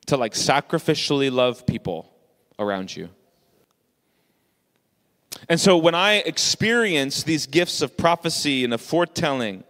To 0.07 0.17
like 0.17 0.33
sacrificially 0.33 1.31
love 1.31 1.65
people 1.65 2.13
around 2.59 2.95
you. 2.95 3.09
And 5.49 5.59
so 5.59 5.77
when 5.77 5.95
I 5.95 6.15
experience 6.15 7.23
these 7.23 7.47
gifts 7.47 7.81
of 7.81 7.97
prophecy 7.97 8.63
and 8.63 8.73
of 8.73 8.81
foretelling, 8.81 9.63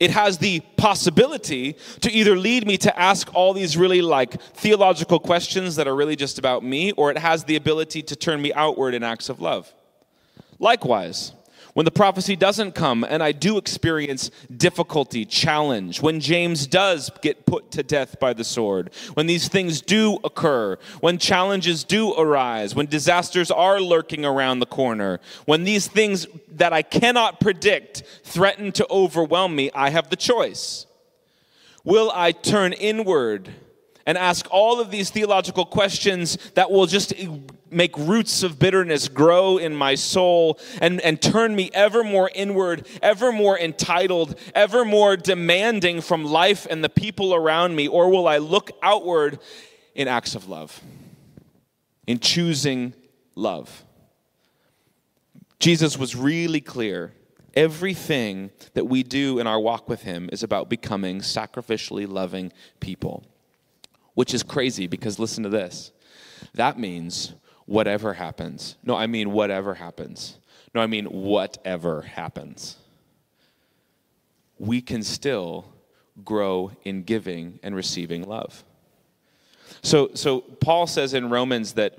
it 0.00 0.10
has 0.10 0.38
the 0.38 0.60
possibility 0.76 1.76
to 2.00 2.10
either 2.10 2.36
lead 2.36 2.66
me 2.66 2.78
to 2.78 2.98
ask 2.98 3.32
all 3.34 3.52
these 3.52 3.76
really 3.76 4.00
like 4.00 4.40
theological 4.54 5.20
questions 5.20 5.76
that 5.76 5.86
are 5.86 5.94
really 5.94 6.16
just 6.16 6.38
about 6.38 6.64
me, 6.64 6.92
or 6.92 7.10
it 7.10 7.18
has 7.18 7.44
the 7.44 7.56
ability 7.56 8.02
to 8.02 8.16
turn 8.16 8.40
me 8.40 8.52
outward 8.54 8.94
in 8.94 9.02
acts 9.02 9.28
of 9.28 9.40
love. 9.40 9.72
Likewise, 10.58 11.32
when 11.74 11.84
the 11.84 11.90
prophecy 11.90 12.36
doesn't 12.36 12.74
come 12.74 13.04
and 13.04 13.22
I 13.22 13.32
do 13.32 13.58
experience 13.58 14.30
difficulty, 14.54 15.24
challenge, 15.24 16.02
when 16.02 16.20
James 16.20 16.66
does 16.66 17.10
get 17.22 17.46
put 17.46 17.70
to 17.72 17.82
death 17.82 18.18
by 18.18 18.32
the 18.32 18.44
sword, 18.44 18.90
when 19.14 19.26
these 19.26 19.48
things 19.48 19.80
do 19.80 20.18
occur, 20.24 20.78
when 21.00 21.18
challenges 21.18 21.84
do 21.84 22.12
arise, 22.14 22.74
when 22.74 22.86
disasters 22.86 23.50
are 23.50 23.80
lurking 23.80 24.24
around 24.24 24.58
the 24.58 24.66
corner, 24.66 25.20
when 25.44 25.64
these 25.64 25.86
things 25.86 26.26
that 26.48 26.72
I 26.72 26.82
cannot 26.82 27.40
predict 27.40 28.02
threaten 28.24 28.72
to 28.72 28.86
overwhelm 28.90 29.54
me, 29.54 29.70
I 29.74 29.90
have 29.90 30.10
the 30.10 30.16
choice. 30.16 30.86
Will 31.84 32.10
I 32.14 32.32
turn 32.32 32.72
inward? 32.72 33.50
And 34.06 34.16
ask 34.16 34.46
all 34.50 34.80
of 34.80 34.90
these 34.90 35.10
theological 35.10 35.64
questions 35.64 36.38
that 36.54 36.70
will 36.70 36.86
just 36.86 37.12
make 37.70 37.96
roots 37.96 38.42
of 38.42 38.58
bitterness 38.58 39.08
grow 39.08 39.58
in 39.58 39.74
my 39.74 39.94
soul 39.94 40.58
and, 40.80 41.00
and 41.00 41.20
turn 41.20 41.54
me 41.54 41.70
ever 41.72 42.02
more 42.02 42.30
inward, 42.34 42.86
ever 43.02 43.32
more 43.32 43.58
entitled, 43.58 44.38
ever 44.54 44.84
more 44.84 45.16
demanding 45.16 46.00
from 46.00 46.24
life 46.24 46.66
and 46.68 46.82
the 46.82 46.88
people 46.88 47.34
around 47.34 47.76
me? 47.76 47.86
Or 47.88 48.10
will 48.10 48.26
I 48.26 48.38
look 48.38 48.70
outward 48.82 49.38
in 49.94 50.08
acts 50.08 50.34
of 50.34 50.48
love, 50.48 50.80
in 52.06 52.18
choosing 52.18 52.94
love? 53.34 53.84
Jesus 55.58 55.98
was 55.98 56.16
really 56.16 56.60
clear. 56.60 57.12
Everything 57.54 58.50
that 58.74 58.86
we 58.86 59.02
do 59.02 59.40
in 59.40 59.46
our 59.46 59.60
walk 59.60 59.88
with 59.88 60.02
Him 60.02 60.30
is 60.32 60.42
about 60.42 60.70
becoming 60.70 61.18
sacrificially 61.18 62.08
loving 62.08 62.52
people 62.78 63.24
which 64.20 64.34
is 64.34 64.42
crazy 64.42 64.86
because 64.86 65.18
listen 65.18 65.44
to 65.44 65.48
this. 65.48 65.92
That 66.52 66.78
means 66.78 67.32
whatever 67.64 68.12
happens. 68.12 68.76
No, 68.84 68.94
I 68.94 69.06
mean 69.06 69.30
whatever 69.32 69.72
happens. 69.72 70.36
No, 70.74 70.82
I 70.82 70.86
mean 70.86 71.06
whatever 71.06 72.02
happens. 72.02 72.76
We 74.58 74.82
can 74.82 75.02
still 75.02 75.72
grow 76.22 76.72
in 76.84 77.04
giving 77.04 77.60
and 77.62 77.74
receiving 77.74 78.24
love. 78.24 78.62
So, 79.80 80.10
so 80.12 80.40
Paul 80.40 80.86
says 80.86 81.14
in 81.14 81.30
Romans 81.30 81.72
that 81.72 81.98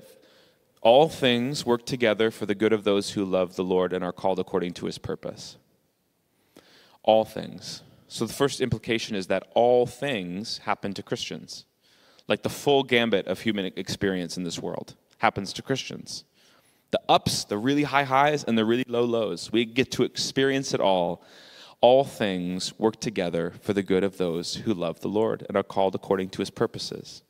all 0.80 1.08
things 1.08 1.66
work 1.66 1.84
together 1.84 2.30
for 2.30 2.46
the 2.46 2.54
good 2.54 2.72
of 2.72 2.84
those 2.84 3.10
who 3.10 3.24
love 3.24 3.56
the 3.56 3.64
Lord 3.64 3.92
and 3.92 4.04
are 4.04 4.12
called 4.12 4.38
according 4.38 4.74
to 4.74 4.86
his 4.86 4.96
purpose. 4.96 5.56
All 7.02 7.24
things. 7.24 7.82
So 8.06 8.26
the 8.26 8.32
first 8.32 8.60
implication 8.60 9.16
is 9.16 9.26
that 9.26 9.48
all 9.54 9.86
things 9.86 10.58
happen 10.58 10.94
to 10.94 11.02
Christians. 11.02 11.64
Like 12.32 12.40
the 12.40 12.48
full 12.48 12.82
gambit 12.82 13.26
of 13.26 13.42
human 13.42 13.66
experience 13.76 14.38
in 14.38 14.42
this 14.42 14.58
world 14.58 14.94
happens 15.18 15.52
to 15.52 15.60
Christians. 15.60 16.24
The 16.90 17.00
ups, 17.06 17.44
the 17.44 17.58
really 17.58 17.82
high 17.82 18.04
highs, 18.04 18.42
and 18.42 18.56
the 18.56 18.64
really 18.64 18.86
low 18.88 19.04
lows. 19.04 19.52
We 19.52 19.66
get 19.66 19.90
to 19.90 20.02
experience 20.02 20.72
it 20.72 20.80
all. 20.80 21.22
All 21.82 22.04
things 22.04 22.72
work 22.78 22.98
together 23.00 23.52
for 23.60 23.74
the 23.74 23.82
good 23.82 24.02
of 24.02 24.16
those 24.16 24.54
who 24.54 24.72
love 24.72 25.00
the 25.00 25.10
Lord 25.10 25.44
and 25.46 25.58
are 25.58 25.62
called 25.62 25.94
according 25.94 26.30
to 26.30 26.38
his 26.38 26.48
purposes. 26.48 27.22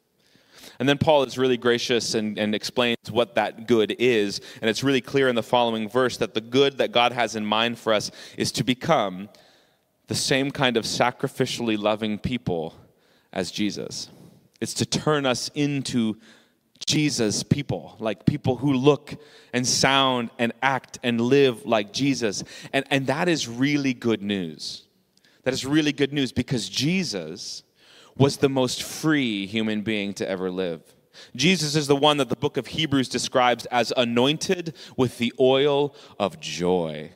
And 0.78 0.88
then 0.88 0.98
Paul 0.98 1.24
is 1.24 1.36
really 1.36 1.56
gracious 1.56 2.14
and, 2.14 2.38
and, 2.38 2.54
explains 2.54 3.10
what 3.10 3.34
that 3.34 3.66
good 3.66 3.96
is. 3.98 4.40
And 4.60 4.70
it's 4.70 4.84
really 4.84 5.00
clear 5.00 5.26
in 5.26 5.34
the 5.34 5.42
following 5.42 5.88
verse 5.88 6.16
that 6.18 6.34
the 6.34 6.40
good 6.40 6.78
that 6.78 6.92
God 6.92 7.10
has 7.10 7.34
in 7.34 7.44
mind 7.44 7.76
for 7.76 7.92
us 7.92 8.12
is 8.36 8.52
to 8.52 8.62
become 8.62 9.30
the 10.06 10.14
same 10.14 10.52
kind 10.52 10.76
of 10.76 10.84
sacrificially 10.84 11.76
loving 11.76 12.20
people 12.20 12.76
as 13.32 13.50
Jesus. 13.50 14.08
It's 14.62 14.74
to 14.74 14.86
turn 14.86 15.26
us 15.26 15.50
into 15.56 16.18
Jesus 16.86 17.42
people, 17.42 17.96
like 17.98 18.24
people 18.26 18.54
who 18.54 18.74
look 18.74 19.12
and 19.52 19.66
sound 19.66 20.30
and 20.38 20.52
act 20.62 21.00
and 21.02 21.20
live 21.20 21.66
like 21.66 21.92
Jesus. 21.92 22.44
And, 22.72 22.84
and 22.88 23.08
that 23.08 23.28
is 23.28 23.48
really 23.48 23.92
good 23.92 24.22
news. 24.22 24.84
That 25.42 25.52
is 25.52 25.66
really 25.66 25.90
good 25.90 26.12
news 26.12 26.30
because 26.30 26.68
Jesus 26.68 27.64
was 28.16 28.36
the 28.36 28.48
most 28.48 28.84
free 28.84 29.46
human 29.46 29.82
being 29.82 30.14
to 30.14 30.28
ever 30.28 30.48
live. 30.48 30.80
Jesus 31.34 31.74
is 31.74 31.88
the 31.88 31.96
one 31.96 32.18
that 32.18 32.28
the 32.28 32.36
book 32.36 32.56
of 32.56 32.68
Hebrews 32.68 33.08
describes 33.08 33.66
as 33.66 33.92
anointed 33.96 34.76
with 34.96 35.18
the 35.18 35.32
oil 35.40 35.92
of 36.20 36.38
joy. 36.38 37.10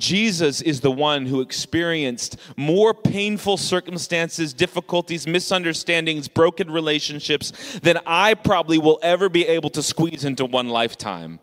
Jesus 0.00 0.60
is 0.60 0.80
the 0.80 0.90
one 0.90 1.26
who 1.26 1.40
experienced 1.40 2.36
more 2.56 2.92
painful 2.94 3.56
circumstances, 3.56 4.52
difficulties, 4.52 5.26
misunderstandings, 5.26 6.26
broken 6.26 6.70
relationships 6.70 7.78
than 7.80 7.98
I 8.06 8.34
probably 8.34 8.78
will 8.78 8.98
ever 9.02 9.28
be 9.28 9.46
able 9.46 9.70
to 9.70 9.82
squeeze 9.82 10.24
into 10.24 10.44
one 10.44 10.68
lifetime, 10.68 11.38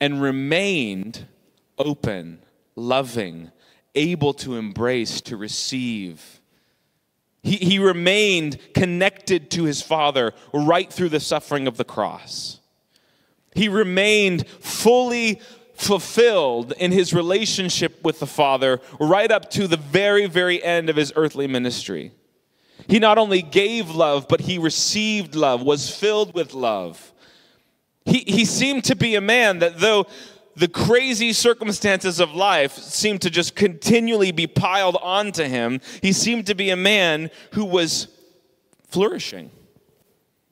and 0.00 0.22
remained 0.22 1.26
open, 1.76 2.38
loving, 2.76 3.50
able 3.94 4.32
to 4.34 4.56
embrace, 4.56 5.20
to 5.22 5.36
receive. 5.36 6.40
He, 7.42 7.56
he 7.56 7.78
remained 7.78 8.58
connected 8.72 9.50
to 9.50 9.64
his 9.64 9.82
Father 9.82 10.32
right 10.52 10.90
through 10.90 11.10
the 11.10 11.20
suffering 11.20 11.66
of 11.66 11.76
the 11.76 11.84
cross. 11.84 12.60
He 13.54 13.68
remained 13.68 14.48
fully 14.48 15.40
fulfilled 15.74 16.72
in 16.78 16.92
his 16.92 17.12
relationship 17.12 18.02
with 18.02 18.20
the 18.20 18.26
Father 18.26 18.80
right 18.98 19.30
up 19.30 19.50
to 19.50 19.66
the 19.66 19.76
very, 19.76 20.26
very 20.26 20.62
end 20.62 20.88
of 20.88 20.96
his 20.96 21.12
earthly 21.16 21.46
ministry. 21.46 22.12
He 22.86 22.98
not 22.98 23.18
only 23.18 23.42
gave 23.42 23.90
love, 23.90 24.26
but 24.28 24.42
he 24.42 24.58
received 24.58 25.34
love, 25.34 25.62
was 25.62 25.90
filled 25.90 26.34
with 26.34 26.54
love. 26.54 27.12
He, 28.04 28.18
he 28.18 28.44
seemed 28.44 28.84
to 28.84 28.96
be 28.96 29.14
a 29.14 29.20
man 29.20 29.60
that, 29.60 29.78
though 29.78 30.06
the 30.56 30.68
crazy 30.68 31.32
circumstances 31.32 32.20
of 32.20 32.34
life 32.34 32.72
seemed 32.74 33.22
to 33.22 33.30
just 33.30 33.56
continually 33.56 34.30
be 34.30 34.46
piled 34.46 34.96
onto 35.00 35.44
him, 35.44 35.80
he 36.02 36.12
seemed 36.12 36.46
to 36.46 36.54
be 36.54 36.70
a 36.70 36.76
man 36.76 37.30
who 37.52 37.64
was 37.64 38.08
flourishing 38.88 39.50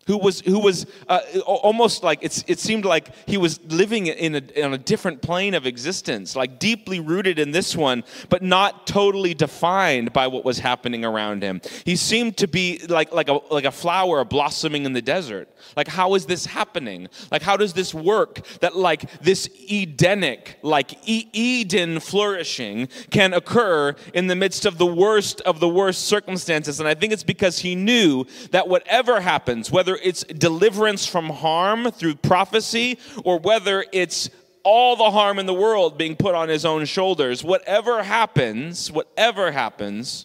who 0.07 0.19
was, 0.19 0.41
who 0.41 0.59
was 0.59 0.87
uh, 1.09 1.21
almost 1.47 2.03
like 2.03 2.19
it's, 2.23 2.45
it 2.47 2.59
seemed 2.59 2.85
like 2.85 3.15
he 3.27 3.37
was 3.37 3.61
living 3.65 4.07
in 4.07 4.35
a, 4.35 4.62
on 4.65 4.75
a 4.75 4.79
different 4.79 5.23
plane 5.23 5.55
of 5.55 5.67
existence, 5.67 6.37
like 6.37 6.59
deeply 6.59 7.01
rooted 7.01 7.38
in 7.38 7.53
this 7.53 7.77
one, 7.77 8.05
but 8.29 8.43
not 8.43 8.87
totally 8.87 9.35
defined 9.35 10.12
by 10.12 10.27
what 10.27 10.45
was 10.45 10.59
happening 10.59 11.05
around 11.05 11.43
him. 11.43 11.61
He 11.85 11.97
seemed 11.97 12.37
to 12.38 12.49
be 12.49 12.81
like, 12.88 13.12
like, 13.12 13.29
a, 13.29 13.41
like 13.51 13.65
a 13.65 13.71
flower 13.71 14.25
blossoming 14.25 14.85
in 14.85 14.93
the 14.93 15.03
desert. 15.03 15.49
Like, 15.77 15.88
how 15.88 16.15
is 16.15 16.27
this 16.27 16.47
happening? 16.47 17.09
Like, 17.31 17.43
how 17.43 17.57
does 17.57 17.73
this 17.73 17.95
work 17.95 18.45
that, 18.61 18.77
like, 18.77 19.21
this 19.21 19.49
Edenic, 19.71 20.59
like 20.62 20.97
e- 21.09 21.29
Eden 21.33 22.01
flourishing 22.01 22.88
can 23.11 23.33
occur 23.33 23.95
in 24.12 24.27
the 24.27 24.37
midst 24.37 24.67
of 24.67 24.79
the 24.79 24.87
worst 24.87 25.41
of 25.43 25.61
the 25.61 25.69
worst 25.69 26.07
circumstances? 26.07 26.81
And 26.81 26.88
I 26.88 26.95
think 26.95 27.12
it's 27.12 27.23
because 27.23 27.61
he 27.61 27.75
knew 27.75 28.27
that 28.51 28.69
whatever 28.69 29.21
happens, 29.21 29.71
whether 29.71 29.92
whether 29.93 30.03
it's 30.03 30.25
deliverance 30.25 31.07
from 31.07 31.29
harm 31.29 31.91
through 31.91 32.15
prophecy 32.15 32.99
or 33.25 33.39
whether 33.39 33.85
it's 33.93 34.31
all 34.65 34.97
the 34.97 35.11
harm 35.11 35.39
in 35.39 35.45
the 35.45 35.53
world 35.53 35.99
being 35.99 36.17
put 36.17 36.35
on 36.35 36.49
his 36.49 36.65
own 36.65 36.87
shoulders. 36.87 37.45
Whatever 37.45 38.03
happens, 38.03 38.91
whatever 38.91 39.53
happens, 39.53 40.25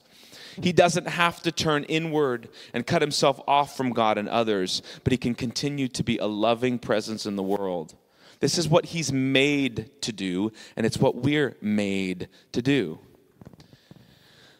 he 0.62 0.72
doesn't 0.72 1.08
have 1.08 1.42
to 1.42 1.52
turn 1.52 1.84
inward 1.86 2.48
and 2.74 2.88
cut 2.88 3.02
himself 3.02 3.42
off 3.46 3.76
from 3.76 3.92
God 3.92 4.18
and 4.18 4.30
others, 4.30 4.82
but 5.04 5.12
he 5.12 5.18
can 5.18 5.36
continue 5.36 5.90
to 5.90 6.04
be 6.04 6.18
a 6.18 6.26
loving 6.26 6.80
presence 6.80 7.26
in 7.26 7.36
the 7.36 7.44
world. 7.44 7.94
This 8.40 8.58
is 8.58 8.70
what 8.70 8.86
he's 8.86 9.12
made 9.12 9.90
to 10.02 10.14
do, 10.14 10.52
and 10.78 10.86
it's 10.86 10.98
what 10.98 11.16
we're 11.16 11.58
made 11.62 12.30
to 12.54 12.62
do. 12.62 13.00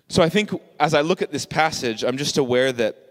So 0.10 0.22
I 0.22 0.28
think 0.30 0.52
as 0.80 0.94
I 0.94 1.02
look 1.02 1.22
at 1.22 1.32
this 1.32 1.46
passage, 1.46 2.04
I'm 2.04 2.18
just 2.18 2.38
aware 2.38 2.74
that 2.74 3.07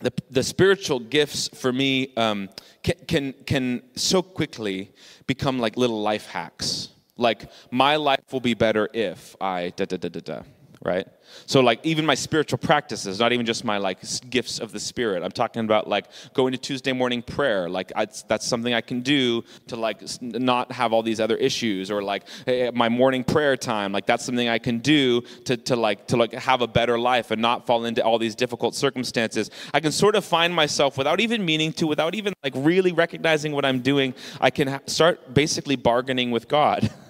the, 0.00 0.12
the 0.30 0.42
spiritual 0.42 0.98
gifts 0.98 1.48
for 1.48 1.72
me 1.72 2.12
um, 2.16 2.48
can, 2.82 2.94
can, 3.06 3.34
can 3.46 3.82
so 3.94 4.22
quickly 4.22 4.90
become 5.26 5.58
like 5.58 5.76
little 5.76 6.02
life 6.02 6.26
hacks. 6.26 6.88
Like, 7.16 7.50
my 7.70 7.96
life 7.96 8.32
will 8.32 8.40
be 8.40 8.54
better 8.54 8.88
if 8.94 9.36
I 9.40 9.72
da 9.76 9.84
da 9.84 9.96
da 9.98 10.08
da 10.08 10.20
da 10.20 10.42
right? 10.82 11.06
So 11.46 11.60
like 11.60 11.80
even 11.84 12.06
my 12.06 12.14
spiritual 12.14 12.58
practices, 12.58 13.20
not 13.20 13.32
even 13.32 13.44
just 13.44 13.64
my 13.64 13.76
like 13.78 13.98
gifts 14.30 14.58
of 14.58 14.72
the 14.72 14.80
spirit. 14.80 15.22
I'm 15.22 15.30
talking 15.30 15.64
about 15.64 15.88
like 15.88 16.06
going 16.32 16.52
to 16.52 16.58
Tuesday 16.58 16.92
morning 16.92 17.22
prayer. 17.22 17.68
Like 17.68 17.92
I, 17.94 18.06
that's 18.28 18.46
something 18.46 18.72
I 18.72 18.80
can 18.80 19.00
do 19.02 19.44
to 19.68 19.76
like 19.76 20.02
not 20.22 20.72
have 20.72 20.92
all 20.92 21.02
these 21.02 21.20
other 21.20 21.36
issues, 21.36 21.90
or 21.90 22.02
like 22.02 22.24
hey, 22.46 22.70
my 22.72 22.88
morning 22.88 23.24
prayer 23.24 23.56
time. 23.56 23.92
Like 23.92 24.06
that's 24.06 24.24
something 24.24 24.48
I 24.48 24.58
can 24.58 24.78
do 24.78 25.20
to 25.44 25.56
to 25.56 25.76
like 25.76 26.06
to 26.08 26.16
like 26.16 26.32
have 26.32 26.62
a 26.62 26.66
better 26.66 26.98
life 26.98 27.30
and 27.30 27.42
not 27.42 27.66
fall 27.66 27.84
into 27.84 28.02
all 28.02 28.18
these 28.18 28.34
difficult 28.34 28.74
circumstances. 28.74 29.50
I 29.74 29.80
can 29.80 29.92
sort 29.92 30.16
of 30.16 30.24
find 30.24 30.54
myself 30.54 30.96
without 30.96 31.20
even 31.20 31.44
meaning 31.44 31.72
to, 31.74 31.86
without 31.86 32.14
even 32.14 32.32
like 32.42 32.54
really 32.56 32.92
recognizing 32.92 33.52
what 33.52 33.64
I'm 33.64 33.80
doing. 33.80 34.14
I 34.40 34.50
can 34.50 34.68
ha- 34.68 34.80
start 34.86 35.34
basically 35.34 35.76
bargaining 35.76 36.30
with 36.30 36.48
God. 36.48 36.90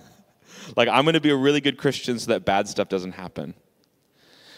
like 0.76 0.88
I'm 0.88 1.04
going 1.04 1.14
to 1.14 1.20
be 1.20 1.30
a 1.30 1.36
really 1.36 1.60
good 1.60 1.78
Christian 1.78 2.18
so 2.18 2.32
that 2.32 2.44
bad 2.44 2.68
stuff 2.68 2.88
doesn't 2.88 3.12
happen. 3.12 3.54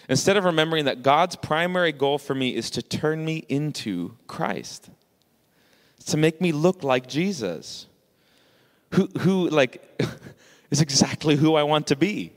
Instead 0.09 0.37
of 0.37 0.45
remembering 0.45 0.87
that 0.87 1.03
God's 1.03 1.37
primary 1.37 1.93
goal 1.93 2.19
for 2.19 2.35
me 2.35 2.55
is 2.55 2.71
to 2.71 2.83
turn 2.83 3.25
me 3.25 3.45
into 3.49 4.17
Christ, 4.27 4.91
to 6.07 6.17
make 6.17 6.41
me 6.41 6.53
look 6.53 6.83
like 6.83 7.07
Jesus, 7.07 7.87
who, 8.93 9.09
who 9.21 9.49
like, 9.49 9.83
is 10.71 10.81
exactly 10.81 11.37
who 11.37 11.55
I 11.55 11.63
want 11.63 11.87
to 11.89 11.97
be. 11.97 12.33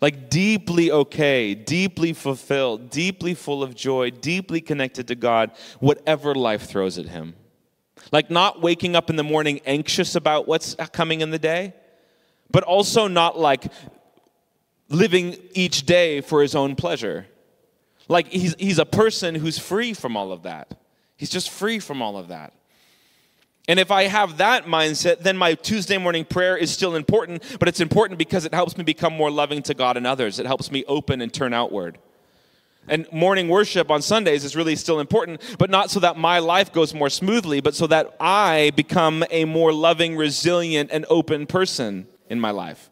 Like, 0.00 0.30
deeply 0.30 0.90
okay, 0.90 1.54
deeply 1.54 2.14
fulfilled, 2.14 2.88
deeply 2.88 3.34
full 3.34 3.62
of 3.62 3.74
joy, 3.74 4.10
deeply 4.10 4.62
connected 4.62 5.08
to 5.08 5.14
God, 5.14 5.50
whatever 5.78 6.34
life 6.34 6.62
throws 6.62 6.96
at 6.96 7.06
him. 7.06 7.34
Like, 8.10 8.30
not 8.30 8.62
waking 8.62 8.96
up 8.96 9.10
in 9.10 9.16
the 9.16 9.22
morning 9.22 9.60
anxious 9.66 10.14
about 10.14 10.48
what's 10.48 10.74
coming 10.92 11.20
in 11.20 11.30
the 11.30 11.38
day, 11.38 11.74
but 12.52 12.62
also 12.64 13.08
not 13.08 13.38
like 13.38 13.72
living 14.88 15.36
each 15.52 15.86
day 15.86 16.20
for 16.20 16.42
his 16.42 16.54
own 16.54 16.74
pleasure. 16.76 17.26
Like 18.08 18.28
he's, 18.28 18.54
he's 18.58 18.78
a 18.78 18.86
person 18.86 19.34
who's 19.36 19.58
free 19.58 19.94
from 19.94 20.16
all 20.16 20.32
of 20.32 20.42
that. 20.42 20.74
He's 21.16 21.30
just 21.30 21.50
free 21.50 21.78
from 21.78 22.02
all 22.02 22.16
of 22.16 22.28
that. 22.28 22.52
And 23.68 23.78
if 23.78 23.92
I 23.92 24.04
have 24.04 24.38
that 24.38 24.64
mindset, 24.64 25.20
then 25.20 25.36
my 25.36 25.54
Tuesday 25.54 25.96
morning 25.96 26.24
prayer 26.24 26.56
is 26.56 26.72
still 26.72 26.96
important, 26.96 27.42
but 27.60 27.68
it's 27.68 27.80
important 27.80 28.18
because 28.18 28.44
it 28.44 28.52
helps 28.52 28.76
me 28.76 28.82
become 28.82 29.12
more 29.12 29.30
loving 29.30 29.62
to 29.62 29.74
God 29.74 29.96
and 29.96 30.06
others. 30.06 30.40
It 30.40 30.46
helps 30.46 30.72
me 30.72 30.84
open 30.88 31.20
and 31.20 31.32
turn 31.32 31.54
outward. 31.54 31.98
And 32.88 33.06
morning 33.12 33.48
worship 33.48 33.90
on 33.90 34.02
Sundays 34.02 34.42
is 34.44 34.56
really 34.56 34.74
still 34.74 34.98
important, 34.98 35.40
but 35.58 35.70
not 35.70 35.90
so 35.90 36.00
that 36.00 36.16
my 36.16 36.40
life 36.40 36.72
goes 36.72 36.94
more 36.94 37.10
smoothly, 37.10 37.60
but 37.60 37.74
so 37.74 37.86
that 37.86 38.16
I 38.18 38.72
become 38.74 39.22
a 39.30 39.44
more 39.44 39.72
loving, 39.72 40.16
resilient, 40.16 40.90
and 40.90 41.06
open 41.08 41.46
person 41.46 42.08
in 42.30 42.40
my 42.40 42.50
life. 42.50 42.88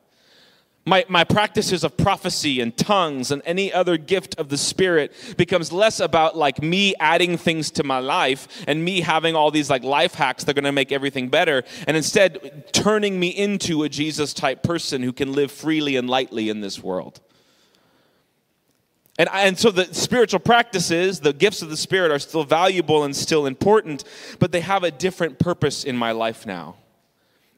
My, 0.84 1.04
my 1.06 1.22
practices 1.22 1.84
of 1.84 1.98
prophecy 1.98 2.60
and 2.60 2.74
tongues 2.74 3.30
and 3.30 3.42
any 3.44 3.70
other 3.70 3.98
gift 3.98 4.38
of 4.38 4.48
the 4.48 4.56
Spirit 4.56 5.12
becomes 5.36 5.70
less 5.70 6.00
about 6.00 6.34
like 6.34 6.62
me 6.62 6.94
adding 6.98 7.36
things 7.36 7.70
to 7.72 7.84
my 7.84 7.98
life 7.98 8.64
and 8.66 8.82
me 8.82 9.02
having 9.02 9.36
all 9.36 9.50
these 9.50 9.68
like 9.68 9.84
life 9.84 10.14
hacks 10.14 10.44
that 10.44 10.52
are 10.52 10.54
going 10.54 10.64
to 10.64 10.72
make 10.72 10.90
everything 10.90 11.28
better, 11.28 11.62
and 11.86 11.94
instead 11.94 12.72
turning 12.72 13.20
me 13.20 13.28
into 13.28 13.82
a 13.82 13.88
Jesus 13.90 14.32
type 14.32 14.62
person 14.62 15.02
who 15.02 15.12
can 15.12 15.34
live 15.34 15.52
freely 15.52 15.96
and 15.96 16.08
lightly 16.08 16.48
in 16.48 16.62
this 16.62 16.82
world. 16.82 17.20
And, 19.18 19.28
and 19.30 19.58
so 19.58 19.70
the 19.70 19.92
spiritual 19.92 20.40
practices, 20.40 21.20
the 21.20 21.34
gifts 21.34 21.60
of 21.60 21.68
the 21.68 21.76
Spirit 21.76 22.12
are 22.12 22.18
still 22.18 22.44
valuable 22.44 23.04
and 23.04 23.14
still 23.14 23.44
important, 23.44 24.04
but 24.38 24.52
they 24.52 24.60
have 24.60 24.84
a 24.84 24.90
different 24.90 25.38
purpose 25.38 25.84
in 25.84 25.98
my 25.98 26.12
life 26.12 26.46
now. 26.46 26.76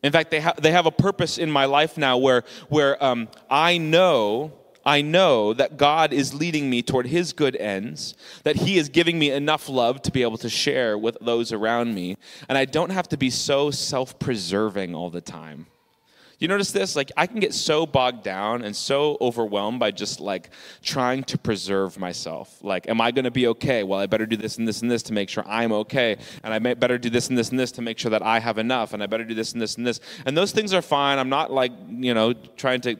In 0.02 0.12
fact, 0.12 0.30
they, 0.30 0.40
ha- 0.40 0.54
they 0.60 0.72
have 0.72 0.86
a 0.86 0.90
purpose 0.90 1.38
in 1.38 1.50
my 1.50 1.66
life 1.66 1.98
now 1.98 2.16
where, 2.16 2.44
where 2.68 3.02
um, 3.04 3.28
I 3.50 3.78
know 3.78 4.52
I 4.84 5.02
know 5.02 5.52
that 5.52 5.76
God 5.76 6.12
is 6.12 6.32
leading 6.32 6.70
me 6.70 6.82
toward 6.82 7.06
His 7.06 7.32
good 7.32 7.54
ends, 7.56 8.14
that 8.44 8.56
He 8.56 8.78
is 8.78 8.88
giving 8.88 9.18
me 9.18 9.30
enough 9.30 9.68
love 9.68 10.00
to 10.02 10.10
be 10.10 10.22
able 10.22 10.38
to 10.38 10.48
share 10.48 10.96
with 10.96 11.18
those 11.20 11.52
around 11.52 11.94
me, 11.94 12.16
and 12.48 12.56
I 12.56 12.64
don't 12.64 12.90
have 12.90 13.08
to 13.10 13.16
be 13.16 13.30
so 13.30 13.70
self 13.70 14.18
preserving 14.18 14.94
all 14.94 15.10
the 15.10 15.20
time. 15.20 15.66
You 16.40 16.48
notice 16.48 16.72
this? 16.72 16.96
Like, 16.96 17.12
I 17.18 17.26
can 17.26 17.38
get 17.38 17.52
so 17.52 17.84
bogged 17.84 18.24
down 18.24 18.62
and 18.62 18.74
so 18.74 19.18
overwhelmed 19.20 19.78
by 19.78 19.90
just 19.90 20.20
like 20.20 20.48
trying 20.82 21.22
to 21.24 21.36
preserve 21.36 21.98
myself. 21.98 22.64
Like, 22.64 22.88
am 22.88 22.98
I 22.98 23.10
going 23.10 23.26
to 23.26 23.30
be 23.30 23.46
okay? 23.48 23.82
Well, 23.82 24.00
I 24.00 24.06
better 24.06 24.24
do 24.24 24.38
this 24.38 24.56
and 24.56 24.66
this 24.66 24.80
and 24.80 24.90
this 24.90 25.02
to 25.04 25.12
make 25.12 25.28
sure 25.28 25.44
I'm 25.46 25.70
okay. 25.72 26.16
And 26.42 26.54
I 26.54 26.58
better 26.74 26.96
do 26.96 27.10
this 27.10 27.28
and 27.28 27.36
this 27.36 27.50
and 27.50 27.60
this 27.60 27.72
to 27.72 27.82
make 27.82 27.98
sure 27.98 28.10
that 28.12 28.22
I 28.22 28.38
have 28.38 28.56
enough. 28.56 28.94
And 28.94 29.02
I 29.02 29.06
better 29.06 29.24
do 29.24 29.34
this 29.34 29.52
and 29.52 29.60
this 29.60 29.76
and 29.76 29.86
this. 29.86 30.00
And 30.24 30.34
those 30.34 30.50
things 30.50 30.72
are 30.72 30.80
fine. 30.80 31.18
I'm 31.18 31.28
not 31.28 31.52
like, 31.52 31.72
you 31.88 32.14
know, 32.14 32.32
trying 32.32 32.80
to 32.80 32.96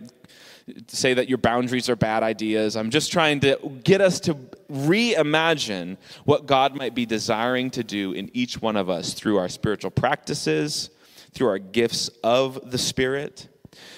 say 0.88 1.14
that 1.14 1.26
your 1.26 1.38
boundaries 1.38 1.88
are 1.88 1.96
bad 1.96 2.22
ideas. 2.22 2.76
I'm 2.76 2.90
just 2.90 3.11
trying 3.11 3.40
to 3.40 3.57
get 3.83 4.03
us 4.03 4.20
to 4.20 4.35
reimagine 4.70 5.96
what 6.24 6.44
God 6.44 6.76
might 6.76 6.94
be 6.94 7.07
desiring 7.07 7.70
to 7.70 7.83
do 7.83 8.12
in 8.12 8.31
each 8.35 8.61
one 8.61 8.76
of 8.76 8.90
us 8.90 9.14
through 9.14 9.38
our 9.38 9.48
spiritual 9.48 9.90
practices 9.90 10.90
through 11.32 11.48
our 11.48 11.58
gifts 11.58 12.08
of 12.22 12.70
the 12.70 12.78
Spirit. 12.78 13.48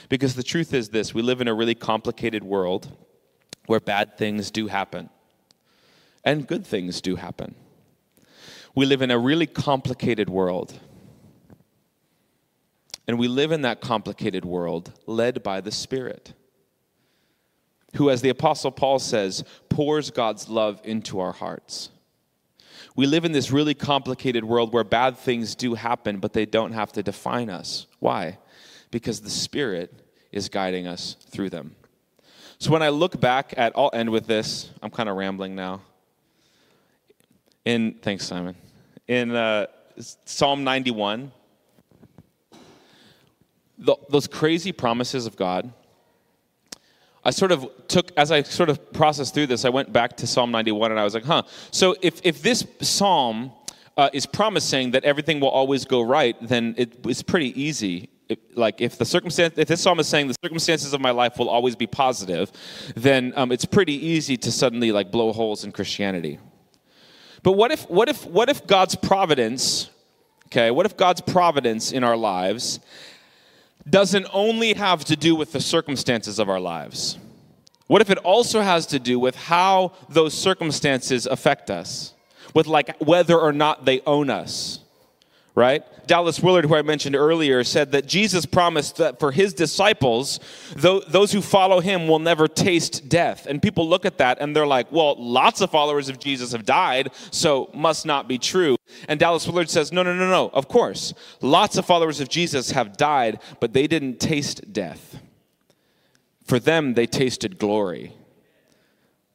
Because 0.09 0.35
the 0.35 0.43
truth 0.43 0.75
is 0.75 0.91
this 0.91 1.15
we 1.15 1.23
live 1.23 1.41
in 1.41 1.49
a 1.49 1.55
really 1.55 1.75
complicated 1.75 2.45
world 2.45 2.91
where 3.67 3.81
bad 3.81 4.19
things 4.19 4.51
do 4.51 4.67
happen 4.67 5.09
and 6.25 6.47
good 6.47 6.67
things 6.67 7.01
do 7.01 7.17
happen. 7.17 7.55
We 8.75 8.87
live 8.87 9.03
in 9.03 9.11
a 9.11 9.19
really 9.19 9.47
complicated 9.47 10.31
world. 10.31 10.79
And 13.07 13.19
we 13.19 13.29
live 13.29 13.53
in 13.53 13.63
that 13.63 13.81
complicated 13.81 14.45
world 14.45 14.93
led 15.07 15.43
by 15.43 15.61
the 15.61 15.73
Spirit, 15.73 16.35
who, 17.97 18.09
as 18.09 18.23
the 18.23 18.29
Apostle 18.29 18.71
Paul 18.71 19.01
says, 19.01 19.45
pours 19.69 20.11
God's 20.11 20.49
love 20.49 20.81
into 20.85 21.19
our 21.19 21.33
hearts. 21.33 21.91
We 22.95 23.07
live 23.07 23.25
in 23.25 23.33
this 23.33 23.51
really 23.51 23.75
complicated 23.75 24.45
world 24.45 24.73
where 24.73 24.85
bad 24.85 25.17
things 25.17 25.55
do 25.55 25.75
happen, 25.75 26.19
but 26.19 26.33
they 26.33 26.45
don't 26.45 26.73
have 26.73 26.93
to 26.93 27.03
define 27.03 27.49
us. 27.49 27.87
Why? 28.01 28.39
Because 28.91 29.21
the 29.21 29.31
Spirit 29.31 30.03
is 30.31 30.49
guiding 30.49 30.87
us 30.87 31.17
through 31.31 31.51
them. 31.51 31.75
So 32.59 32.71
when 32.71 32.83
I 32.83 32.91
look 32.91 33.19
back 33.19 33.55
at, 33.57 33.73
I'll 33.75 33.91
end 33.93 34.11
with 34.11 34.27
this. 34.27 34.71
I'm 34.83 34.91
kind 34.91 35.09
of 35.09 35.17
rambling 35.17 35.55
now. 35.55 35.81
In 37.65 37.95
thanks, 38.03 38.27
Simon. 38.27 38.57
In 39.09 39.35
uh, 39.35 39.67
Psalm 39.99 40.63
91, 40.65 41.33
the, 43.79 43.97
those 44.09 44.27
crazy 44.27 44.73
promises 44.73 45.27
of 45.27 45.37
God 45.37 45.73
I 47.25 47.31
sort 47.31 47.53
of 47.53 47.69
took, 47.87 48.11
as 48.17 48.33
I 48.33 48.43
sort 48.43 48.69
of 48.69 48.93
processed 48.93 49.35
through 49.35 49.47
this, 49.47 49.65
I 49.65 49.69
went 49.69 49.93
back 49.93 50.17
to 50.19 50.27
Psalm 50.27 50.51
91 50.51 50.91
and 50.91 50.99
I 50.99 51.05
was 51.05 51.15
like, 51.15 51.25
huh. 51.25 51.43
So 51.71 51.95
if, 52.03 52.21
if 52.25 52.43
this 52.43 52.67
psalm 52.81 53.53
uh, 53.97 54.11
is 54.13 54.27
promising 54.27 54.91
that 54.93 55.05
everything 55.05 55.39
will 55.39 55.51
always 55.51 55.85
go 55.85 56.03
right, 56.03 56.37
then 56.41 56.75
it, 56.77 56.99
it's 57.07 57.23
pretty 57.23 57.61
easy. 57.61 58.09
It, 58.29 58.57
like 58.57 58.81
if 58.81 58.99
the 58.99 59.05
circumstance, 59.05 59.55
if 59.57 59.69
this 59.69 59.81
psalm 59.81 60.01
is 60.01 60.09
saying 60.09 60.29
the 60.29 60.37
circumstances 60.43 60.95
of 60.95 61.01
my 61.01 61.11
life 61.11 61.39
will 61.39 61.49
always 61.49 61.77
be 61.77 61.87
positive, 61.87 62.51
then 62.97 63.33
um, 63.37 63.53
it's 63.53 63.65
pretty 63.65 63.95
easy 63.95 64.37
to 64.39 64.51
suddenly 64.51 64.91
like 64.91 65.13
blow 65.13 65.33
holes 65.33 65.65
in 65.65 65.71
Christianity. 65.71 66.41
But 67.45 67.53
what 67.53 67.71
if, 67.71 67.89
what 67.89 68.09
if, 68.09 68.27
what 68.27 68.49
if 68.49 68.67
God's 68.67 68.97
providence, 68.97 69.91
okay, 70.47 70.71
what 70.71 70.87
if 70.87 70.97
God's 70.97 71.21
providence 71.21 71.93
in 71.93 72.03
our 72.03 72.17
lives 72.17 72.81
doesn't 73.89 74.27
only 74.33 74.75
have 74.75 75.05
to 75.07 75.17
do 75.17 75.35
with 75.35 75.53
the 75.53 75.61
circumstances 75.61 76.39
of 76.39 76.49
our 76.49 76.61
lives? 76.61 77.19
What 77.87 78.01
if 78.01 78.11
it 78.11 78.19
also 78.19 78.61
has 78.61 78.87
to 78.87 78.99
do 78.99 79.19
with 79.19 79.37
how 79.37 79.93
those 80.09 80.35
circumstances 80.35 81.27
affect 81.27 81.71
us? 81.71 82.15
With 82.55 82.67
like 82.67 82.97
whether 82.99 83.39
or 83.39 83.53
not 83.53 83.85
they 83.85 84.01
own 84.07 84.31
us? 84.31 84.82
Right? 85.55 85.85
Dallas 86.07 86.41
Willard, 86.41 86.65
who 86.65 86.75
I 86.75 86.83
mentioned 86.83 87.15
earlier, 87.15 87.63
said 87.63 87.93
that 87.93 88.07
Jesus 88.07 88.47
promised 88.47 88.97
that 88.97 89.21
for 89.21 89.33
his 89.33 89.53
disciples, 89.53 90.41
those 90.75 91.33
who 91.33 91.43
follow 91.43 91.81
him 91.81 92.09
will 92.09 92.19
never 92.19 92.49
taste 92.49 93.09
death. 93.09 93.47
And 93.47 93.61
people 93.61 93.89
look 93.89 94.07
at 94.07 94.19
that 94.19 94.39
and 94.41 94.57
they're 94.57 94.67
like, 94.67 94.91
well, 94.91 95.15
lots 95.19 95.61
of 95.61 95.71
followers 95.71 96.09
of 96.09 96.19
Jesus 96.19 96.53
have 96.53 96.65
died, 96.65 97.11
so 97.31 97.71
must 97.75 98.07
not 98.07 98.29
be 98.29 98.39
true. 98.39 98.77
And 99.09 99.21
Dallas 99.21 99.47
Willard 99.47 99.71
says, 99.71 99.93
no, 99.93 100.03
no, 100.03 100.15
no, 100.15 100.29
no, 100.29 100.51
of 100.55 100.69
course. 100.69 101.13
Lots 101.41 101.77
of 101.77 101.85
followers 101.85 102.21
of 102.21 102.29
Jesus 102.29 102.71
have 102.71 102.97
died, 102.97 103.41
but 103.61 103.73
they 103.73 103.87
didn't 103.87 104.21
taste 104.21 104.73
death. 104.73 105.21
For 106.45 106.59
them, 106.59 106.95
they 106.95 107.07
tasted 107.07 107.59
glory. 107.59 108.15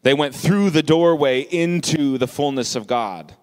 They 0.04 0.14
went 0.14 0.36
through 0.36 0.72
the 0.72 0.84
doorway 0.84 1.42
into 1.42 2.18
the 2.18 2.28
fullness 2.28 2.76
of 2.76 2.88
God. 2.88 3.36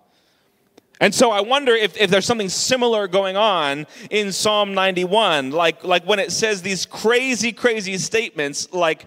And 1.00 1.14
so 1.14 1.30
I 1.30 1.40
wonder 1.40 1.74
if, 1.74 1.96
if 1.96 2.10
there's 2.10 2.26
something 2.26 2.48
similar 2.48 3.08
going 3.08 3.36
on 3.36 3.86
in 4.10 4.32
Psalm 4.32 4.74
91, 4.74 5.50
like, 5.50 5.82
like 5.84 6.04
when 6.06 6.18
it 6.18 6.30
says 6.30 6.62
these 6.62 6.86
crazy, 6.86 7.52
crazy 7.52 7.98
statements 7.98 8.72
like, 8.72 9.06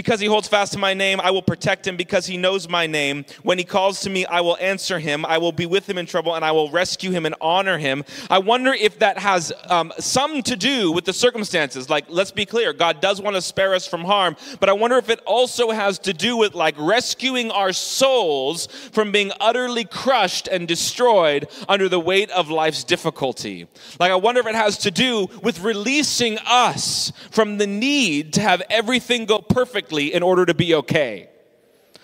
because 0.00 0.18
he 0.18 0.26
holds 0.26 0.48
fast 0.48 0.72
to 0.72 0.78
my 0.78 0.94
name, 0.94 1.20
I 1.20 1.30
will 1.30 1.42
protect 1.42 1.86
him 1.86 1.98
because 1.98 2.24
he 2.24 2.38
knows 2.38 2.70
my 2.70 2.86
name. 2.86 3.26
When 3.42 3.58
he 3.58 3.64
calls 3.64 4.00
to 4.00 4.08
me, 4.08 4.24
I 4.24 4.40
will 4.40 4.56
answer 4.56 4.98
him. 4.98 5.26
I 5.26 5.36
will 5.36 5.52
be 5.52 5.66
with 5.66 5.86
him 5.86 5.98
in 5.98 6.06
trouble 6.06 6.34
and 6.34 6.42
I 6.42 6.52
will 6.52 6.70
rescue 6.70 7.10
him 7.10 7.26
and 7.26 7.34
honor 7.38 7.76
him. 7.76 8.04
I 8.30 8.38
wonder 8.38 8.72
if 8.72 8.98
that 9.00 9.18
has 9.18 9.52
um, 9.68 9.92
some 9.98 10.42
to 10.44 10.56
do 10.56 10.90
with 10.90 11.04
the 11.04 11.12
circumstances. 11.12 11.90
Like, 11.90 12.06
let's 12.08 12.30
be 12.30 12.46
clear, 12.46 12.72
God 12.72 13.02
does 13.02 13.20
want 13.20 13.36
to 13.36 13.42
spare 13.42 13.74
us 13.74 13.86
from 13.86 14.02
harm, 14.02 14.38
but 14.58 14.70
I 14.70 14.72
wonder 14.72 14.96
if 14.96 15.10
it 15.10 15.20
also 15.26 15.70
has 15.70 15.98
to 15.98 16.14
do 16.14 16.34
with 16.34 16.54
like 16.54 16.76
rescuing 16.78 17.50
our 17.50 17.74
souls 17.74 18.68
from 18.92 19.12
being 19.12 19.32
utterly 19.38 19.84
crushed 19.84 20.48
and 20.48 20.66
destroyed 20.66 21.46
under 21.68 21.90
the 21.90 22.00
weight 22.00 22.30
of 22.30 22.48
life's 22.48 22.84
difficulty. 22.84 23.68
Like, 23.98 24.12
I 24.12 24.16
wonder 24.16 24.40
if 24.40 24.46
it 24.46 24.54
has 24.54 24.78
to 24.78 24.90
do 24.90 25.28
with 25.42 25.60
releasing 25.60 26.38
us 26.46 27.12
from 27.30 27.58
the 27.58 27.66
need 27.66 28.32
to 28.32 28.40
have 28.40 28.62
everything 28.70 29.26
go 29.26 29.40
perfect 29.40 29.89
perfectly 29.90 30.14
in 30.14 30.22
order 30.22 30.46
to 30.46 30.54
be 30.54 30.74
okay. 30.74 31.28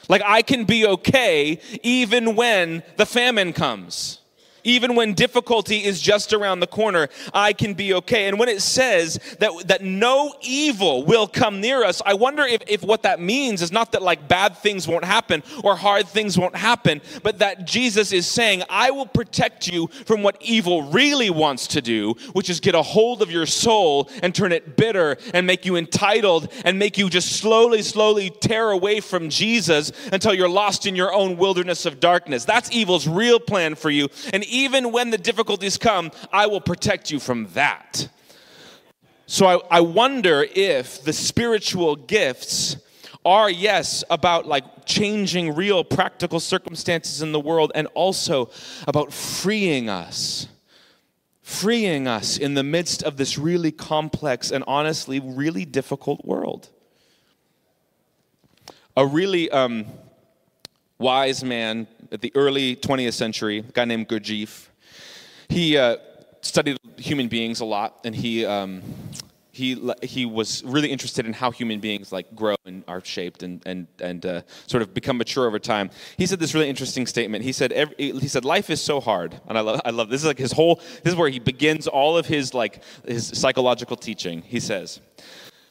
Like 0.08 0.22
I 0.24 0.42
can 0.42 0.64
be 0.64 0.86
okay 0.86 1.60
even 1.82 2.36
when 2.36 2.82
the 2.96 3.06
famine 3.06 3.52
comes. 3.52 4.20
Even 4.66 4.96
when 4.96 5.14
difficulty 5.14 5.84
is 5.84 6.00
just 6.00 6.32
around 6.32 6.58
the 6.58 6.66
corner, 6.66 7.08
I 7.32 7.52
can 7.52 7.74
be 7.74 7.94
okay. 7.94 8.26
And 8.26 8.36
when 8.36 8.48
it 8.48 8.60
says 8.60 9.20
that, 9.38 9.52
that 9.68 9.82
no 9.82 10.34
evil 10.42 11.04
will 11.04 11.28
come 11.28 11.60
near 11.60 11.84
us, 11.84 12.02
I 12.04 12.14
wonder 12.14 12.42
if, 12.42 12.62
if 12.66 12.82
what 12.82 13.04
that 13.04 13.20
means 13.20 13.62
is 13.62 13.70
not 13.70 13.92
that 13.92 14.02
like 14.02 14.26
bad 14.26 14.56
things 14.58 14.88
won't 14.88 15.04
happen 15.04 15.44
or 15.62 15.76
hard 15.76 16.08
things 16.08 16.36
won't 16.36 16.56
happen, 16.56 17.00
but 17.22 17.38
that 17.38 17.64
Jesus 17.64 18.10
is 18.10 18.26
saying, 18.26 18.64
I 18.68 18.90
will 18.90 19.06
protect 19.06 19.68
you 19.68 19.86
from 20.04 20.24
what 20.24 20.36
evil 20.40 20.90
really 20.90 21.30
wants 21.30 21.68
to 21.68 21.80
do, 21.80 22.14
which 22.32 22.50
is 22.50 22.58
get 22.58 22.74
a 22.74 22.82
hold 22.82 23.22
of 23.22 23.30
your 23.30 23.46
soul 23.46 24.10
and 24.20 24.34
turn 24.34 24.50
it 24.50 24.76
bitter 24.76 25.16
and 25.32 25.46
make 25.46 25.64
you 25.64 25.76
entitled 25.76 26.52
and 26.64 26.76
make 26.76 26.98
you 26.98 27.08
just 27.08 27.36
slowly, 27.36 27.82
slowly 27.82 28.30
tear 28.30 28.72
away 28.72 28.98
from 28.98 29.30
Jesus 29.30 29.92
until 30.12 30.34
you're 30.34 30.48
lost 30.48 30.86
in 30.86 30.96
your 30.96 31.14
own 31.14 31.36
wilderness 31.36 31.86
of 31.86 32.00
darkness. 32.00 32.44
That's 32.44 32.72
evil's 32.72 33.06
real 33.06 33.38
plan 33.38 33.76
for 33.76 33.90
you. 33.90 34.08
And 34.32 34.42
even 34.56 34.90
when 34.90 35.10
the 35.10 35.18
difficulties 35.18 35.76
come, 35.76 36.10
I 36.32 36.46
will 36.46 36.62
protect 36.62 37.10
you 37.10 37.20
from 37.20 37.48
that. 37.52 38.08
So 39.26 39.46
I, 39.46 39.78
I 39.78 39.80
wonder 39.80 40.46
if 40.54 41.04
the 41.04 41.12
spiritual 41.12 41.96
gifts 41.96 42.76
are, 43.24 43.50
yes, 43.50 44.02
about 44.08 44.46
like 44.46 44.86
changing 44.86 45.54
real 45.54 45.84
practical 45.84 46.40
circumstances 46.40 47.20
in 47.20 47.32
the 47.32 47.40
world 47.40 47.72
and 47.74 47.86
also 47.88 48.50
about 48.86 49.12
freeing 49.12 49.90
us. 49.90 50.48
Freeing 51.42 52.08
us 52.08 52.38
in 52.38 52.54
the 52.54 52.62
midst 52.62 53.02
of 53.02 53.16
this 53.18 53.36
really 53.36 53.72
complex 53.72 54.50
and 54.50 54.64
honestly 54.66 55.20
really 55.20 55.64
difficult 55.64 56.24
world. 56.24 56.70
A 58.96 59.06
really 59.06 59.50
um, 59.50 59.86
wise 60.98 61.44
man 61.44 61.86
at 62.12 62.20
the 62.20 62.32
early 62.34 62.76
20th 62.76 63.14
century, 63.14 63.58
a 63.58 63.72
guy 63.72 63.84
named 63.84 64.08
Gurdjieff. 64.08 64.68
He 65.48 65.76
uh, 65.76 65.96
studied 66.40 66.78
human 66.96 67.28
beings 67.28 67.60
a 67.60 67.64
lot, 67.64 68.00
and 68.04 68.14
he 68.14 68.44
um, 68.44 68.82
he 69.56 69.90
he 70.02 70.26
was 70.26 70.62
really 70.64 70.90
interested 70.90 71.24
in 71.24 71.32
how 71.32 71.50
human 71.50 71.80
beings 71.80 72.12
like 72.12 72.34
grow 72.36 72.56
and 72.66 72.84
are 72.86 73.02
shaped 73.02 73.42
and 73.42 73.62
and 73.66 73.86
and 74.00 74.26
uh, 74.26 74.42
sort 74.66 74.82
of 74.82 74.92
become 74.92 75.16
mature 75.16 75.46
over 75.46 75.58
time. 75.58 75.90
He 76.18 76.26
said 76.26 76.38
this 76.38 76.54
really 76.54 76.68
interesting 76.68 77.06
statement. 77.06 77.42
He 77.42 77.52
said 77.52 77.72
every, 77.72 77.94
he 77.96 78.28
said 78.28 78.44
life 78.44 78.68
is 78.68 78.82
so 78.82 79.00
hard, 79.00 79.40
and 79.48 79.56
I 79.56 79.62
love 79.62 79.80
I 79.84 79.90
love 79.90 80.10
this 80.10 80.20
is 80.20 80.26
like 80.26 80.38
his 80.38 80.52
whole 80.52 80.76
this 81.02 81.12
is 81.12 81.14
where 81.14 81.30
he 81.30 81.38
begins 81.38 81.86
all 81.86 82.18
of 82.18 82.26
his 82.26 82.52
like 82.52 82.82
his 83.06 83.28
psychological 83.28 83.96
teaching. 83.96 84.42
He 84.42 84.60
says. 84.60 85.00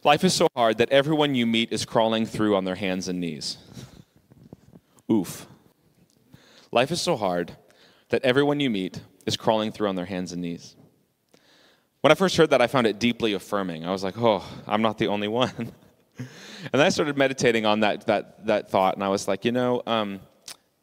Life 0.04 0.24
is 0.24 0.36
so 0.36 0.48
hard 0.56 0.78
that 0.78 0.92
everyone 0.92 1.34
you 1.34 1.48
meet 1.48 1.74
is 1.74 1.84
crawling 1.84 2.28
through 2.28 2.56
on 2.56 2.64
their 2.64 2.76
hands 2.76 3.08
and 3.08 3.20
knees. 3.20 3.58
Oof. 5.12 5.48
Life 6.76 6.92
is 6.92 7.02
so 7.02 7.16
hard 7.16 7.56
that 8.10 8.22
everyone 8.26 8.60
you 8.60 8.70
meet 8.70 9.00
is 9.26 9.38
crawling 9.38 9.72
through 9.72 9.88
on 9.88 9.96
their 9.96 10.06
hands 10.06 10.34
and 10.34 10.42
knees. 10.42 10.76
When 12.02 12.12
I 12.12 12.16
first 12.16 12.36
heard 12.36 12.50
that, 12.50 12.62
I 12.62 12.68
found 12.68 12.86
it 12.86 13.00
deeply 13.00 13.32
affirming. 13.32 13.86
I 13.86 13.92
was 13.92 14.04
like, 14.04 14.18
oh, 14.18 14.44
I'm 14.68 14.82
not 14.82 14.98
the 14.98 15.08
only 15.08 15.30
one. 15.30 15.54
and 16.18 16.28
then 16.74 16.82
I 16.82 16.90
started 16.90 17.16
meditating 17.16 17.66
on 17.66 17.80
that, 17.80 18.08
that, 18.08 18.46
that 18.48 18.70
thought, 18.70 18.96
and 18.96 19.06
I 19.06 19.08
was 19.08 19.26
like, 19.26 19.46
you 19.46 19.54
know, 19.54 19.84
um, 19.88 20.20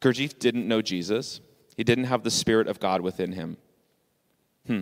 Gurdjieff 0.01 0.39
didn't 0.39 0.67
know 0.67 0.81
Jesus, 0.81 1.41
he 1.77 1.83
didn't 1.83 2.05
have 2.05 2.23
the 2.23 2.31
Spirit 2.31 2.67
of 2.67 2.79
God 2.79 3.01
within 3.01 3.31
him. 3.31 3.57
Hmm. 4.65 4.81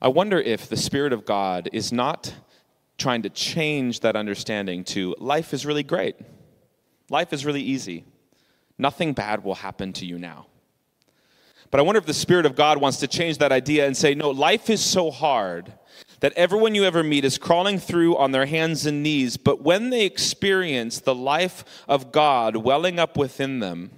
I 0.00 0.06
wonder 0.06 0.38
if 0.38 0.68
the 0.68 0.76
Spirit 0.76 1.12
of 1.12 1.26
God 1.26 1.68
is 1.72 1.92
not 1.92 2.32
trying 2.96 3.22
to 3.22 3.28
change 3.28 4.00
that 4.00 4.14
understanding 4.14 4.84
to 4.84 5.16
life 5.18 5.52
is 5.52 5.66
really 5.66 5.82
great, 5.82 6.14
life 7.10 7.32
is 7.32 7.44
really 7.44 7.62
easy, 7.62 8.04
nothing 8.78 9.12
bad 9.12 9.44
will 9.44 9.54
happen 9.54 9.92
to 9.94 10.06
you 10.06 10.18
now. 10.18 10.46
But 11.70 11.80
I 11.80 11.82
wonder 11.82 11.98
if 11.98 12.06
the 12.06 12.14
Spirit 12.14 12.46
of 12.46 12.54
God 12.54 12.80
wants 12.80 12.98
to 12.98 13.08
change 13.08 13.38
that 13.38 13.50
idea 13.50 13.86
and 13.86 13.96
say, 13.96 14.14
no, 14.14 14.30
life 14.30 14.70
is 14.70 14.80
so 14.80 15.10
hard 15.10 15.72
that 16.20 16.32
everyone 16.34 16.74
you 16.74 16.84
ever 16.84 17.02
meet 17.02 17.24
is 17.24 17.36
crawling 17.36 17.78
through 17.78 18.16
on 18.16 18.30
their 18.30 18.46
hands 18.46 18.86
and 18.86 19.02
knees, 19.02 19.36
but 19.36 19.62
when 19.62 19.90
they 19.90 20.04
experience 20.04 21.00
the 21.00 21.14
life 21.14 21.64
of 21.88 22.12
God 22.12 22.56
welling 22.56 22.98
up 22.98 23.16
within 23.16 23.58
them, 23.58 23.90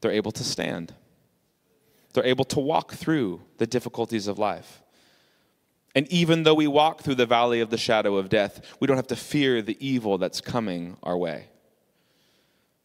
they're 0.00 0.12
able 0.12 0.32
to 0.32 0.42
stand. 0.42 0.94
They're 2.12 2.24
able 2.24 2.44
to 2.46 2.60
walk 2.60 2.94
through 2.94 3.42
the 3.58 3.66
difficulties 3.66 4.26
of 4.26 4.38
life. 4.38 4.82
And 5.94 6.10
even 6.10 6.42
though 6.42 6.54
we 6.54 6.66
walk 6.66 7.02
through 7.02 7.16
the 7.16 7.26
valley 7.26 7.60
of 7.60 7.70
the 7.70 7.78
shadow 7.78 8.16
of 8.16 8.28
death, 8.28 8.76
we 8.80 8.86
don't 8.86 8.96
have 8.96 9.06
to 9.08 9.16
fear 9.16 9.60
the 9.60 9.76
evil 9.86 10.16
that's 10.18 10.40
coming 10.40 10.96
our 11.02 11.16
way. 11.16 11.48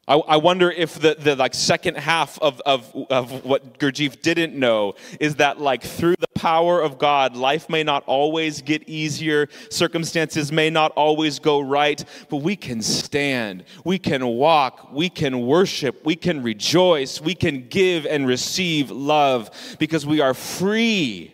I, 0.08 0.16
I 0.16 0.38
wonder 0.38 0.72
if 0.72 1.00
the, 1.00 1.18
the 1.20 1.36
like 1.36 1.54
second 1.54 1.98
half 1.98 2.40
of, 2.40 2.62
of, 2.62 2.96
of 3.10 3.44
what 3.44 3.78
Gurdjieff 3.78 4.22
didn't 4.22 4.56
know 4.56 4.96
is 5.20 5.36
that 5.36 5.60
like 5.60 5.84
through 5.84 6.16
the 6.18 6.30
power 6.30 6.82
of 6.82 6.98
God, 6.98 7.36
life 7.36 7.70
may 7.70 7.84
not 7.84 8.04
always 8.06 8.62
get 8.62 8.88
easier, 8.88 9.50
circumstances 9.70 10.50
may 10.50 10.70
not 10.70 10.94
always 10.94 11.40
go 11.40 11.60
right, 11.60 12.04
but 12.30 12.38
we 12.38 12.56
can 12.56 12.82
stand, 12.82 13.66
we 13.84 14.00
can 14.00 14.26
walk, 14.26 14.94
we 14.94 15.10
can 15.10 15.46
worship, 15.46 16.06
we 16.06 16.16
can 16.16 16.42
rejoice, 16.42 17.20
we 17.20 17.36
can 17.36 17.68
give 17.68 18.06
and 18.06 18.26
receive 18.26 18.90
love 18.90 19.52
because 19.78 20.06
we 20.06 20.22
are 20.22 20.34
free. 20.34 21.34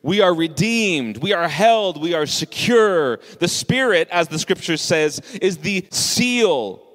We 0.00 0.20
are 0.20 0.32
redeemed. 0.32 1.18
We 1.18 1.32
are 1.32 1.48
held. 1.48 2.00
We 2.00 2.14
are 2.14 2.24
secure. 2.24 3.18
The 3.40 3.48
Spirit, 3.48 4.08
as 4.12 4.28
the 4.28 4.38
scripture 4.38 4.76
says, 4.76 5.18
is 5.42 5.58
the 5.58 5.88
seal 5.90 6.87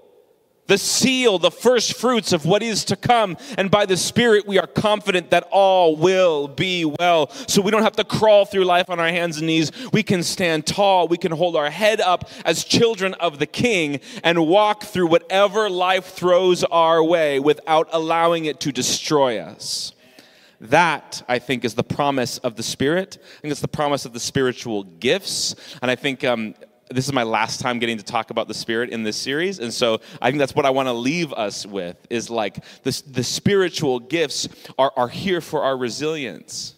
the 0.67 0.77
seal, 0.77 1.37
the 1.39 1.51
first 1.51 1.93
fruits 1.93 2.31
of 2.31 2.45
what 2.45 2.63
is 2.63 2.85
to 2.85 2.95
come. 2.95 3.37
And 3.57 3.69
by 3.69 3.85
the 3.85 3.97
Spirit, 3.97 4.47
we 4.47 4.59
are 4.59 4.67
confident 4.67 5.29
that 5.31 5.47
all 5.51 5.95
will 5.95 6.47
be 6.47 6.85
well. 6.85 7.29
So 7.47 7.61
we 7.61 7.71
don't 7.71 7.83
have 7.83 7.95
to 7.97 8.03
crawl 8.03 8.45
through 8.45 8.65
life 8.65 8.89
on 8.89 8.99
our 8.99 9.09
hands 9.09 9.37
and 9.37 9.47
knees. 9.47 9.71
We 9.91 10.03
can 10.03 10.23
stand 10.23 10.65
tall. 10.65 11.07
We 11.07 11.17
can 11.17 11.31
hold 11.31 11.55
our 11.55 11.69
head 11.69 11.99
up 11.99 12.29
as 12.45 12.63
children 12.63 13.13
of 13.15 13.39
the 13.39 13.45
King 13.45 13.99
and 14.23 14.47
walk 14.47 14.83
through 14.83 15.07
whatever 15.07 15.69
life 15.69 16.05
throws 16.05 16.63
our 16.63 17.03
way 17.03 17.39
without 17.39 17.89
allowing 17.91 18.45
it 18.45 18.59
to 18.61 18.71
destroy 18.71 19.39
us. 19.39 19.93
That, 20.61 21.23
I 21.27 21.39
think, 21.39 21.65
is 21.65 21.73
the 21.73 21.83
promise 21.83 22.37
of 22.37 22.55
the 22.55 22.63
Spirit. 22.63 23.17
I 23.21 23.41
think 23.41 23.51
it's 23.51 23.59
the 23.59 23.67
promise 23.67 24.05
of 24.05 24.13
the 24.13 24.19
spiritual 24.19 24.85
gifts. 24.85 25.55
And 25.81 25.91
I 25.91 25.95
think 25.95 26.23
um, 26.23 26.55
this 26.89 27.05
is 27.05 27.13
my 27.13 27.23
last 27.23 27.59
time 27.59 27.79
getting 27.79 27.97
to 27.97 28.03
talk 28.03 28.29
about 28.29 28.47
the 28.47 28.53
spirit 28.53 28.89
in 28.89 29.03
this 29.03 29.17
series 29.17 29.59
and 29.59 29.73
so 29.73 29.99
i 30.21 30.29
think 30.29 30.39
that's 30.39 30.55
what 30.55 30.65
i 30.65 30.69
want 30.69 30.87
to 30.87 30.93
leave 30.93 31.33
us 31.33 31.65
with 31.65 31.97
is 32.09 32.29
like 32.29 32.63
this, 32.83 33.01
the 33.01 33.23
spiritual 33.23 33.99
gifts 33.99 34.47
are, 34.77 34.91
are 34.95 35.07
here 35.07 35.41
for 35.41 35.63
our 35.63 35.77
resilience 35.77 36.75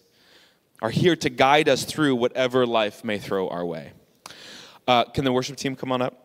are 0.82 0.90
here 0.90 1.16
to 1.16 1.30
guide 1.30 1.68
us 1.68 1.84
through 1.84 2.14
whatever 2.16 2.66
life 2.66 3.04
may 3.04 3.18
throw 3.18 3.48
our 3.48 3.64
way. 3.64 3.92
Uh, 4.86 5.04
can 5.04 5.24
the 5.24 5.32
worship 5.32 5.56
team 5.56 5.74
come 5.74 5.90
on 5.90 6.02
up? 6.02 6.22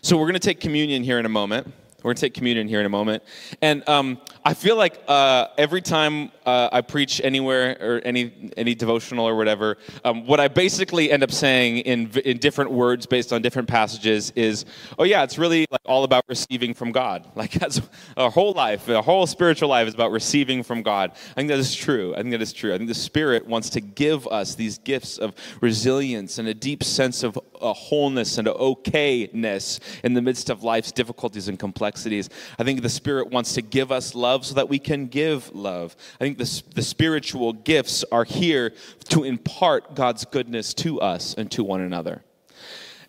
So 0.00 0.16
we're 0.16 0.24
going 0.24 0.34
to 0.34 0.40
take 0.40 0.60
communion 0.60 1.04
here 1.04 1.18
in 1.18 1.26
a 1.26 1.28
moment. 1.28 1.66
We're 1.98 2.08
going 2.08 2.16
to 2.16 2.20
take 2.22 2.34
communion 2.34 2.66
here 2.66 2.80
in 2.80 2.86
a 2.86 2.88
moment. 2.88 3.22
And 3.60 3.88
um, 3.88 4.20
i 4.44 4.54
feel 4.54 4.76
like 4.76 5.00
uh, 5.06 5.48
every 5.56 5.80
time 5.80 6.32
uh, 6.46 6.68
I 6.72 6.80
preach 6.80 7.20
anywhere 7.22 7.76
or 7.80 8.00
any 8.04 8.52
any 8.56 8.74
devotional 8.74 9.26
or 9.26 9.36
whatever, 9.36 9.78
um, 10.04 10.26
what 10.26 10.40
I 10.40 10.48
basically 10.48 11.10
end 11.10 11.22
up 11.22 11.32
saying 11.32 11.78
in 11.78 12.10
in 12.24 12.38
different 12.38 12.70
words 12.70 13.06
based 13.06 13.32
on 13.32 13.42
different 13.42 13.68
passages 13.68 14.32
is, 14.36 14.64
oh 14.98 15.04
yeah, 15.04 15.22
it's 15.22 15.38
really 15.38 15.66
like 15.70 15.80
all 15.84 16.04
about 16.04 16.24
receiving 16.28 16.74
from 16.74 16.92
God. 16.92 17.28
Like 17.42 17.52
that's 17.54 17.80
our 18.16 18.30
whole 18.30 18.52
life, 18.52 18.88
our 18.88 19.02
whole 19.02 19.26
spiritual 19.26 19.68
life 19.68 19.88
is 19.88 19.94
about 19.94 20.12
receiving 20.12 20.62
from 20.62 20.82
God. 20.82 21.10
I 21.12 21.34
think 21.34 21.48
that 21.48 21.58
is 21.58 21.74
true. 21.74 22.14
I 22.14 22.18
think 22.18 22.30
that 22.30 22.42
is 22.42 22.52
true. 22.52 22.72
I 22.72 22.76
think 22.76 22.88
the 22.88 22.94
Spirit 22.94 23.48
wants 23.48 23.68
to 23.70 23.80
give 23.80 24.28
us 24.28 24.54
these 24.54 24.78
gifts 24.78 25.18
of 25.18 25.34
resilience 25.60 26.38
and 26.38 26.46
a 26.46 26.54
deep 26.54 26.84
sense 26.84 27.24
of 27.24 27.36
uh, 27.60 27.72
wholeness 27.72 28.38
and 28.38 28.46
okayness 28.46 29.80
in 30.04 30.14
the 30.14 30.22
midst 30.22 30.50
of 30.50 30.62
life's 30.62 30.92
difficulties 30.92 31.48
and 31.48 31.58
complexities. 31.58 32.30
I 32.60 32.64
think 32.64 32.82
the 32.82 32.88
Spirit 32.88 33.30
wants 33.30 33.54
to 33.54 33.62
give 33.62 33.90
us 33.90 34.14
love 34.14 34.46
so 34.46 34.54
that 34.54 34.68
we 34.68 34.78
can 34.78 35.06
give 35.06 35.52
love. 35.54 35.96
I 36.20 36.24
think 36.24 36.31
the, 36.36 36.62
the 36.74 36.82
spiritual 36.82 37.52
gifts 37.52 38.04
are 38.12 38.24
here 38.24 38.72
to 39.10 39.24
impart 39.24 39.94
God's 39.94 40.24
goodness 40.24 40.74
to 40.74 41.00
us 41.00 41.34
and 41.34 41.50
to 41.52 41.64
one 41.64 41.80
another. 41.80 42.22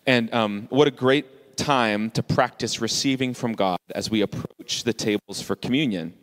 And 0.06 0.32
um, 0.34 0.66
what 0.70 0.88
a 0.88 0.90
great 0.90 1.56
time 1.56 2.10
to 2.10 2.22
practice 2.22 2.80
receiving 2.80 3.34
from 3.34 3.52
God 3.52 3.78
as 3.94 4.10
we 4.10 4.22
approach 4.22 4.84
the 4.84 4.92
tables 4.92 5.40
for 5.40 5.56
communion. 5.56 6.14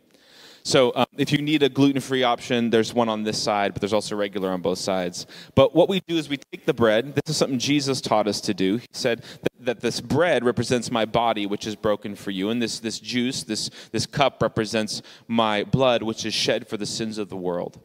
So 0.64 0.92
um, 0.94 1.06
if 1.16 1.32
you 1.32 1.42
need 1.42 1.62
a 1.62 1.68
gluten-free 1.68 2.22
option, 2.22 2.70
there's 2.70 2.94
one 2.94 3.08
on 3.08 3.24
this 3.24 3.42
side, 3.42 3.74
but 3.74 3.80
there's 3.80 3.92
also 3.92 4.14
regular 4.14 4.50
on 4.50 4.60
both 4.60 4.78
sides. 4.78 5.26
But 5.54 5.74
what 5.74 5.88
we 5.88 6.00
do 6.06 6.16
is 6.16 6.28
we 6.28 6.36
take 6.36 6.66
the 6.66 6.74
bread. 6.74 7.14
This 7.14 7.30
is 7.30 7.36
something 7.36 7.58
Jesus 7.58 8.00
taught 8.00 8.28
us 8.28 8.40
to 8.42 8.54
do. 8.54 8.76
He 8.76 8.86
said 8.92 9.24
that, 9.42 9.64
that 9.64 9.80
this 9.80 10.00
bread 10.00 10.44
represents 10.44 10.90
my 10.90 11.04
body, 11.04 11.46
which 11.46 11.66
is 11.66 11.74
broken 11.74 12.14
for 12.14 12.30
you, 12.30 12.50
and 12.50 12.62
this 12.62 12.78
this 12.78 13.00
juice, 13.00 13.42
this 13.42 13.70
this 13.90 14.06
cup 14.06 14.40
represents 14.40 15.02
my 15.26 15.64
blood, 15.64 16.02
which 16.02 16.24
is 16.24 16.34
shed 16.34 16.68
for 16.68 16.76
the 16.76 16.86
sins 16.86 17.18
of 17.18 17.28
the 17.28 17.36
world. 17.36 17.80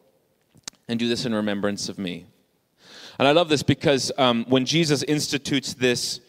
And 0.88 1.00
do 1.00 1.10
this 1.10 1.26
in 1.26 1.34
remembrance 1.34 1.90
of 1.90 1.98
me. 1.98 2.28
And 3.20 3.28
I 3.28 3.32
love 3.32 3.50
this 3.50 3.64
because 3.64 4.12
um, 4.18 4.46
when 4.48 4.66
Jesus 4.66 5.04
institutes 5.04 5.74
this 5.74 6.22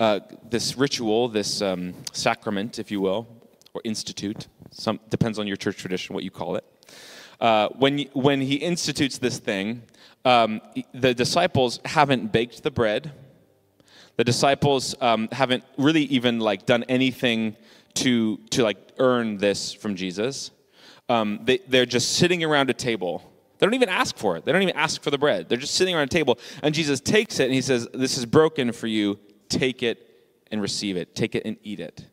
uh, 0.00 0.20
this 0.50 0.76
ritual, 0.76 1.28
this 1.28 1.62
um, 1.62 1.94
sacrament, 2.12 2.80
if 2.80 2.90
you 2.90 3.00
will, 3.00 3.28
or 3.72 3.80
institute, 3.84 4.48
some, 4.72 5.00
depends 5.08 5.38
on 5.38 5.46
your 5.46 5.56
church 5.56 5.76
tradition 5.76 6.14
what 6.14 6.24
you 6.24 6.30
call 6.30 6.56
it. 6.56 6.64
Uh, 7.40 7.68
when, 7.70 7.98
when 8.12 8.40
he 8.40 8.56
institutes 8.56 9.18
this 9.18 9.38
thing, 9.38 9.82
um, 10.24 10.60
the 10.94 11.14
disciples 11.14 11.80
haven't 11.84 12.32
baked 12.32 12.62
the 12.62 12.70
bread. 12.70 13.12
The 14.16 14.24
disciples 14.24 14.94
um, 15.00 15.28
haven't 15.32 15.64
really 15.76 16.02
even 16.04 16.38
like 16.38 16.66
done 16.66 16.84
anything 16.84 17.56
to 17.94 18.38
to 18.50 18.62
like 18.62 18.76
earn 18.98 19.38
this 19.38 19.72
from 19.72 19.96
Jesus. 19.96 20.50
Um, 21.08 21.40
they, 21.44 21.58
they're 21.68 21.86
just 21.86 22.12
sitting 22.12 22.44
around 22.44 22.70
a 22.70 22.74
table. 22.74 23.28
They 23.58 23.66
don't 23.66 23.74
even 23.74 23.88
ask 23.88 24.16
for 24.16 24.36
it. 24.36 24.44
They 24.44 24.52
don't 24.52 24.62
even 24.62 24.76
ask 24.76 25.02
for 25.02 25.10
the 25.10 25.18
bread. 25.18 25.48
They're 25.48 25.58
just 25.58 25.74
sitting 25.74 25.94
around 25.94 26.04
a 26.04 26.08
table, 26.08 26.38
and 26.62 26.74
Jesus 26.74 27.00
takes 27.00 27.40
it 27.40 27.44
and 27.44 27.54
he 27.54 27.60
says, 27.60 27.88
"This 27.92 28.16
is 28.16 28.26
broken 28.26 28.72
for 28.72 28.86
you. 28.86 29.18
Take 29.48 29.82
it 29.82 30.08
and 30.50 30.62
receive 30.62 30.96
it. 30.96 31.14
Take 31.14 31.34
it 31.34 31.42
and 31.44 31.56
eat 31.62 31.80
it." 31.80 32.06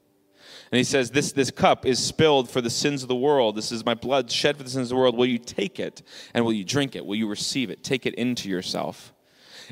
And 0.72 0.78
he 0.78 0.84
says, 0.84 1.09
this, 1.11 1.32
this 1.32 1.49
cup 1.49 1.86
is 1.86 1.97
spilled 1.97 2.49
for 2.49 2.61
the 2.61 2.70
sins 2.70 3.01
of 3.01 3.09
the 3.09 3.15
world. 3.15 3.55
This 3.55 3.72
is 3.72 3.86
my 3.86 3.95
blood 3.95 4.30
shed 4.30 4.55
for 4.55 4.63
the 4.63 4.70
sins 4.70 4.86
of 4.86 4.89
the 4.89 4.95
world. 4.97 5.17
Will 5.17 5.26
you 5.26 5.39
take 5.39 5.80
it 5.80 6.03
and 6.34 6.45
will 6.45 6.53
you 6.53 6.63
drink 6.63 6.95
it? 6.95 7.05
Will 7.05 7.15
you 7.15 7.28
receive 7.28 7.72
it? 7.72 7.84
Take 7.84 8.05
it 8.05 8.13
into 8.15 8.49
yourself. 8.49 9.13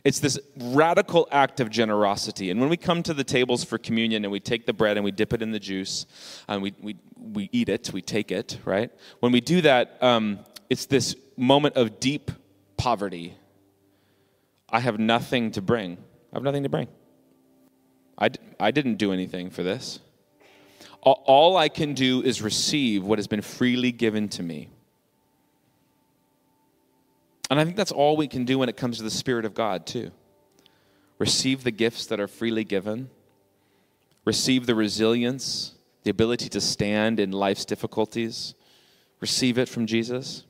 It's 0.04 0.20
this 0.20 0.40
radical 0.58 1.28
act 1.32 1.60
of 1.60 1.70
generosity. 1.70 2.50
And 2.52 2.60
when 2.60 2.70
we 2.70 2.78
come 2.78 3.04
to 3.04 3.14
the 3.14 3.24
tables 3.24 3.64
for 3.64 3.78
communion 3.78 4.26
and 4.26 4.32
we 4.32 4.40
take 4.40 4.66
the 4.66 4.74
bread 4.74 4.98
and 4.98 5.04
we 5.04 5.12
dip 5.12 5.34
it 5.34 5.42
in 5.42 5.52
the 5.52 5.60
juice 5.60 6.06
and 6.48 6.62
we, 6.62 6.74
we, 6.82 6.96
we 7.16 7.50
eat 7.52 7.70
it, 7.70 7.92
we 7.94 8.02
take 8.02 8.32
it, 8.32 8.60
right? 8.66 8.92
When 9.20 9.32
we 9.32 9.42
do 9.42 9.62
that, 9.62 10.02
um, 10.02 10.40
it's 10.70 10.86
this 10.86 11.16
moment 11.36 11.76
of 11.76 12.00
deep 12.00 12.32
poverty. 12.76 13.36
I 14.70 14.80
have 14.80 15.00
nothing 15.00 15.52
to 15.52 15.62
bring. 15.62 15.98
I 16.32 16.38
have 16.38 16.44
nothing 16.44 16.64
to 16.64 16.70
bring. 16.70 16.88
I, 18.20 18.30
I 18.60 18.72
didn't 18.72 18.96
do 18.96 19.14
anything 19.14 19.50
for 19.50 19.64
this. 19.64 20.00
All 21.14 21.58
I 21.58 21.70
can 21.70 21.94
do 21.94 22.22
is 22.22 22.42
receive 22.42 23.04
what 23.04 23.20
has 23.20 23.28
been 23.28 23.42
freely 23.42 23.92
given 23.92 24.30
to 24.30 24.44
me. 24.44 24.70
And 27.50 27.60
I 27.60 27.64
think 27.64 27.78
that's 27.78 27.92
all 27.92 28.18
we 28.18 28.28
can 28.28 28.46
do 28.46 28.60
when 28.60 28.70
it 28.70 28.76
comes 28.76 28.98
to 28.98 29.04
the 29.04 29.12
Spirit 29.12 29.46
of 29.46 29.54
God, 29.54 29.86
too. 29.86 30.12
Receive 31.18 31.64
the 31.64 31.72
gifts 31.72 32.06
that 32.08 32.20
are 32.20 32.28
freely 32.28 32.64
given, 32.64 33.10
receive 34.26 34.66
the 34.66 34.76
resilience, 34.76 35.74
the 36.04 36.12
ability 36.12 36.50
to 36.50 36.62
stand 36.62 37.20
in 37.20 37.32
life's 37.32 37.66
difficulties, 37.66 38.54
receive 39.20 39.58
it 39.58 39.70
from 39.70 39.88
Jesus. 39.88 40.44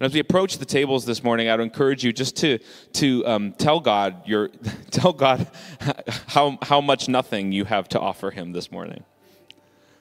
And 0.00 0.06
as 0.06 0.14
we 0.14 0.20
approach 0.20 0.56
the 0.56 0.64
tables 0.64 1.04
this 1.04 1.22
morning, 1.22 1.50
I 1.50 1.56
would 1.56 1.62
encourage 1.62 2.02
you 2.02 2.12
just 2.12 2.36
to, 2.38 2.58
to 2.94 3.26
um, 3.26 3.52
tell 3.52 3.80
God 3.80 4.26
your, 4.26 4.48
tell 4.90 5.12
God 5.12 5.46
how, 6.28 6.58
how 6.62 6.80
much 6.80 7.08
nothing 7.08 7.52
you 7.52 7.66
have 7.66 7.88
to 7.90 8.00
offer 8.00 8.30
Him 8.30 8.52
this 8.52 8.72
morning. 8.72 9.04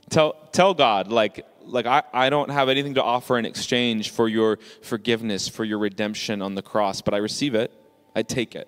Tell, 0.10 0.34
tell 0.52 0.74
God, 0.74 1.12
like, 1.12 1.46
like 1.62 1.86
I, 1.86 2.04
I 2.14 2.30
don't 2.30 2.50
have 2.50 2.70
anything 2.70 2.96
to 2.96 3.04
offer 3.04 3.38
in 3.38 3.46
exchange 3.46 4.10
for 4.12 4.28
your 4.28 4.60
forgiveness, 4.82 5.48
for 5.48 5.64
your 5.64 5.80
redemption 5.80 6.42
on 6.42 6.56
the 6.56 6.62
cross, 6.62 7.02
but 7.02 7.14
I 7.14 7.18
receive 7.18 7.56
it, 7.56 7.72
I 8.16 8.24
take 8.24 8.56
it. 8.56 8.68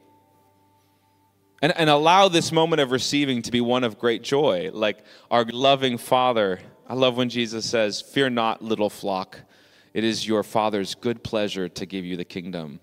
And, 1.62 1.74
and 1.78 1.90
allow 1.90 2.28
this 2.28 2.52
moment 2.52 2.82
of 2.82 2.92
receiving 2.92 3.42
to 3.44 3.52
be 3.52 3.62
one 3.62 3.84
of 3.84 4.00
great 4.00 4.24
joy. 4.24 4.72
Like 4.74 5.04
our 5.30 5.46
loving 5.46 5.98
Father, 5.98 6.60
I 6.88 6.96
love 6.96 7.18
when 7.18 7.30
Jesus 7.30 7.70
says, 7.70 8.02
Fear 8.02 8.32
not, 8.32 8.64
little 8.64 8.90
flock. 8.90 9.40
It 9.94 10.04
is 10.04 10.28
your 10.28 10.44
Father's 10.44 10.96
good 10.96 11.24
pleasure 11.24 11.70
to 11.70 11.86
give 11.86 12.04
you 12.06 12.18
the 12.18 12.26
kingdom. 12.26 12.80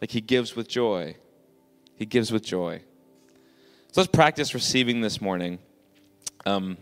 Like 0.00 0.10
he 0.10 0.20
gives 0.20 0.56
with 0.56 0.68
joy. 0.68 1.16
He 1.96 2.06
gives 2.06 2.32
with 2.32 2.44
joy. 2.44 2.82
So 3.92 4.00
let's 4.00 4.10
practice 4.10 4.54
receiving 4.54 5.02
this 5.02 5.20
morning. 5.20 5.58
Um, 6.46 6.78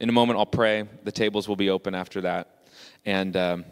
in 0.00 0.08
a 0.08 0.12
moment, 0.12 0.38
I'll 0.38 0.46
pray. 0.46 0.88
The 1.04 1.12
tables 1.12 1.48
will 1.48 1.56
be 1.56 1.70
open 1.70 1.94
after 1.94 2.20
that. 2.22 2.64
And 3.04 3.36
um, 3.36 3.64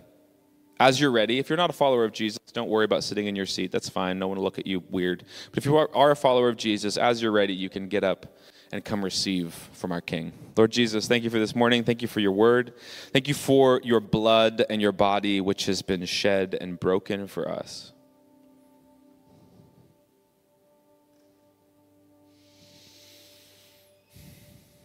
as 0.78 1.00
you're 1.00 1.10
ready, 1.10 1.38
if 1.38 1.48
you're 1.48 1.56
not 1.56 1.70
a 1.70 1.74
follower 1.74 2.04
of 2.04 2.12
Jesus, 2.12 2.38
don't 2.52 2.68
worry 2.68 2.84
about 2.84 3.04
sitting 3.04 3.26
in 3.26 3.36
your 3.36 3.46
seat. 3.46 3.70
That's 3.70 3.88
fine. 3.88 4.18
No 4.18 4.28
one 4.28 4.38
will 4.38 4.44
look 4.44 4.58
at 4.58 4.66
you 4.66 4.82
weird. 4.90 5.24
But 5.50 5.58
if 5.58 5.64
you 5.64 5.76
are, 5.76 5.88
are 5.94 6.10
a 6.10 6.16
follower 6.16 6.48
of 6.48 6.56
Jesus, 6.56 6.96
as 6.96 7.22
you're 7.22 7.32
ready, 7.32 7.54
you 7.54 7.68
can 7.68 7.88
get 7.88 8.04
up 8.04 8.36
and 8.72 8.84
come 8.84 9.04
receive 9.04 9.54
from 9.72 9.92
our 9.92 10.00
King. 10.00 10.32
Lord 10.56 10.72
Jesus, 10.72 11.06
thank 11.06 11.22
you 11.22 11.30
for 11.30 11.38
this 11.38 11.54
morning. 11.54 11.84
Thank 11.84 12.02
you 12.02 12.08
for 12.08 12.20
your 12.20 12.32
word. 12.32 12.74
Thank 13.12 13.28
you 13.28 13.34
for 13.34 13.80
your 13.84 14.00
blood 14.00 14.64
and 14.68 14.82
your 14.82 14.92
body, 14.92 15.40
which 15.40 15.66
has 15.66 15.82
been 15.82 16.04
shed 16.04 16.56
and 16.60 16.78
broken 16.78 17.28
for 17.28 17.48
us. 17.48 17.92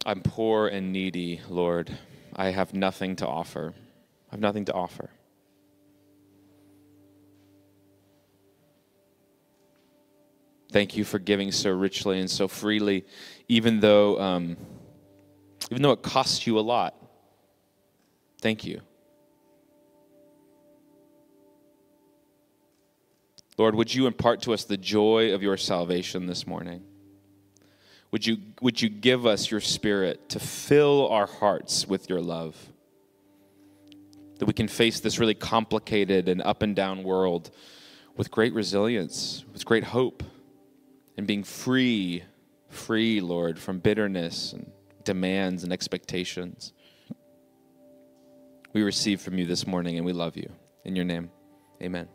I'm 0.04 0.20
poor 0.20 0.66
and 0.66 0.92
needy, 0.92 1.40
Lord. 1.48 1.96
I 2.34 2.46
have 2.46 2.74
nothing 2.74 3.16
to 3.16 3.26
offer. 3.26 3.72
I 4.30 4.34
have 4.34 4.40
nothing 4.40 4.64
to 4.64 4.72
offer. 4.72 5.10
Thank 10.72 10.96
you 10.96 11.04
for 11.04 11.18
giving 11.18 11.52
so 11.52 11.70
richly 11.70 12.18
and 12.18 12.30
so 12.30 12.48
freely, 12.48 13.04
even 13.46 13.78
though, 13.80 14.18
um, 14.18 14.56
even 15.70 15.82
though 15.82 15.92
it 15.92 16.02
costs 16.02 16.46
you 16.46 16.58
a 16.58 16.60
lot. 16.60 16.96
Thank 18.40 18.64
you. 18.64 18.80
Lord, 23.58 23.74
would 23.74 23.94
you 23.94 24.06
impart 24.06 24.42
to 24.42 24.54
us 24.54 24.64
the 24.64 24.78
joy 24.78 25.34
of 25.34 25.42
your 25.42 25.58
salvation 25.58 26.26
this 26.26 26.46
morning? 26.46 26.82
Would 28.12 28.26
you, 28.26 28.36
would 28.60 28.80
you 28.80 28.90
give 28.90 29.26
us 29.26 29.50
your 29.50 29.60
spirit 29.60 30.28
to 30.30 30.38
fill 30.38 31.08
our 31.08 31.26
hearts 31.26 31.88
with 31.88 32.10
your 32.10 32.20
love? 32.20 32.56
That 34.38 34.44
we 34.44 34.52
can 34.52 34.68
face 34.68 35.00
this 35.00 35.18
really 35.18 35.34
complicated 35.34 36.28
and 36.28 36.42
up 36.42 36.62
and 36.62 36.76
down 36.76 37.04
world 37.04 37.50
with 38.16 38.30
great 38.30 38.52
resilience, 38.52 39.44
with 39.52 39.64
great 39.64 39.84
hope, 39.84 40.22
and 41.16 41.26
being 41.26 41.42
free, 41.42 42.22
free, 42.68 43.20
Lord, 43.20 43.58
from 43.58 43.78
bitterness 43.78 44.52
and 44.52 44.70
demands 45.04 45.64
and 45.64 45.72
expectations. 45.72 46.74
We 48.74 48.82
receive 48.82 49.22
from 49.22 49.38
you 49.38 49.46
this 49.46 49.66
morning 49.66 49.96
and 49.96 50.04
we 50.04 50.12
love 50.12 50.36
you. 50.36 50.50
In 50.84 50.96
your 50.96 51.04
name, 51.06 51.30
amen. 51.80 52.08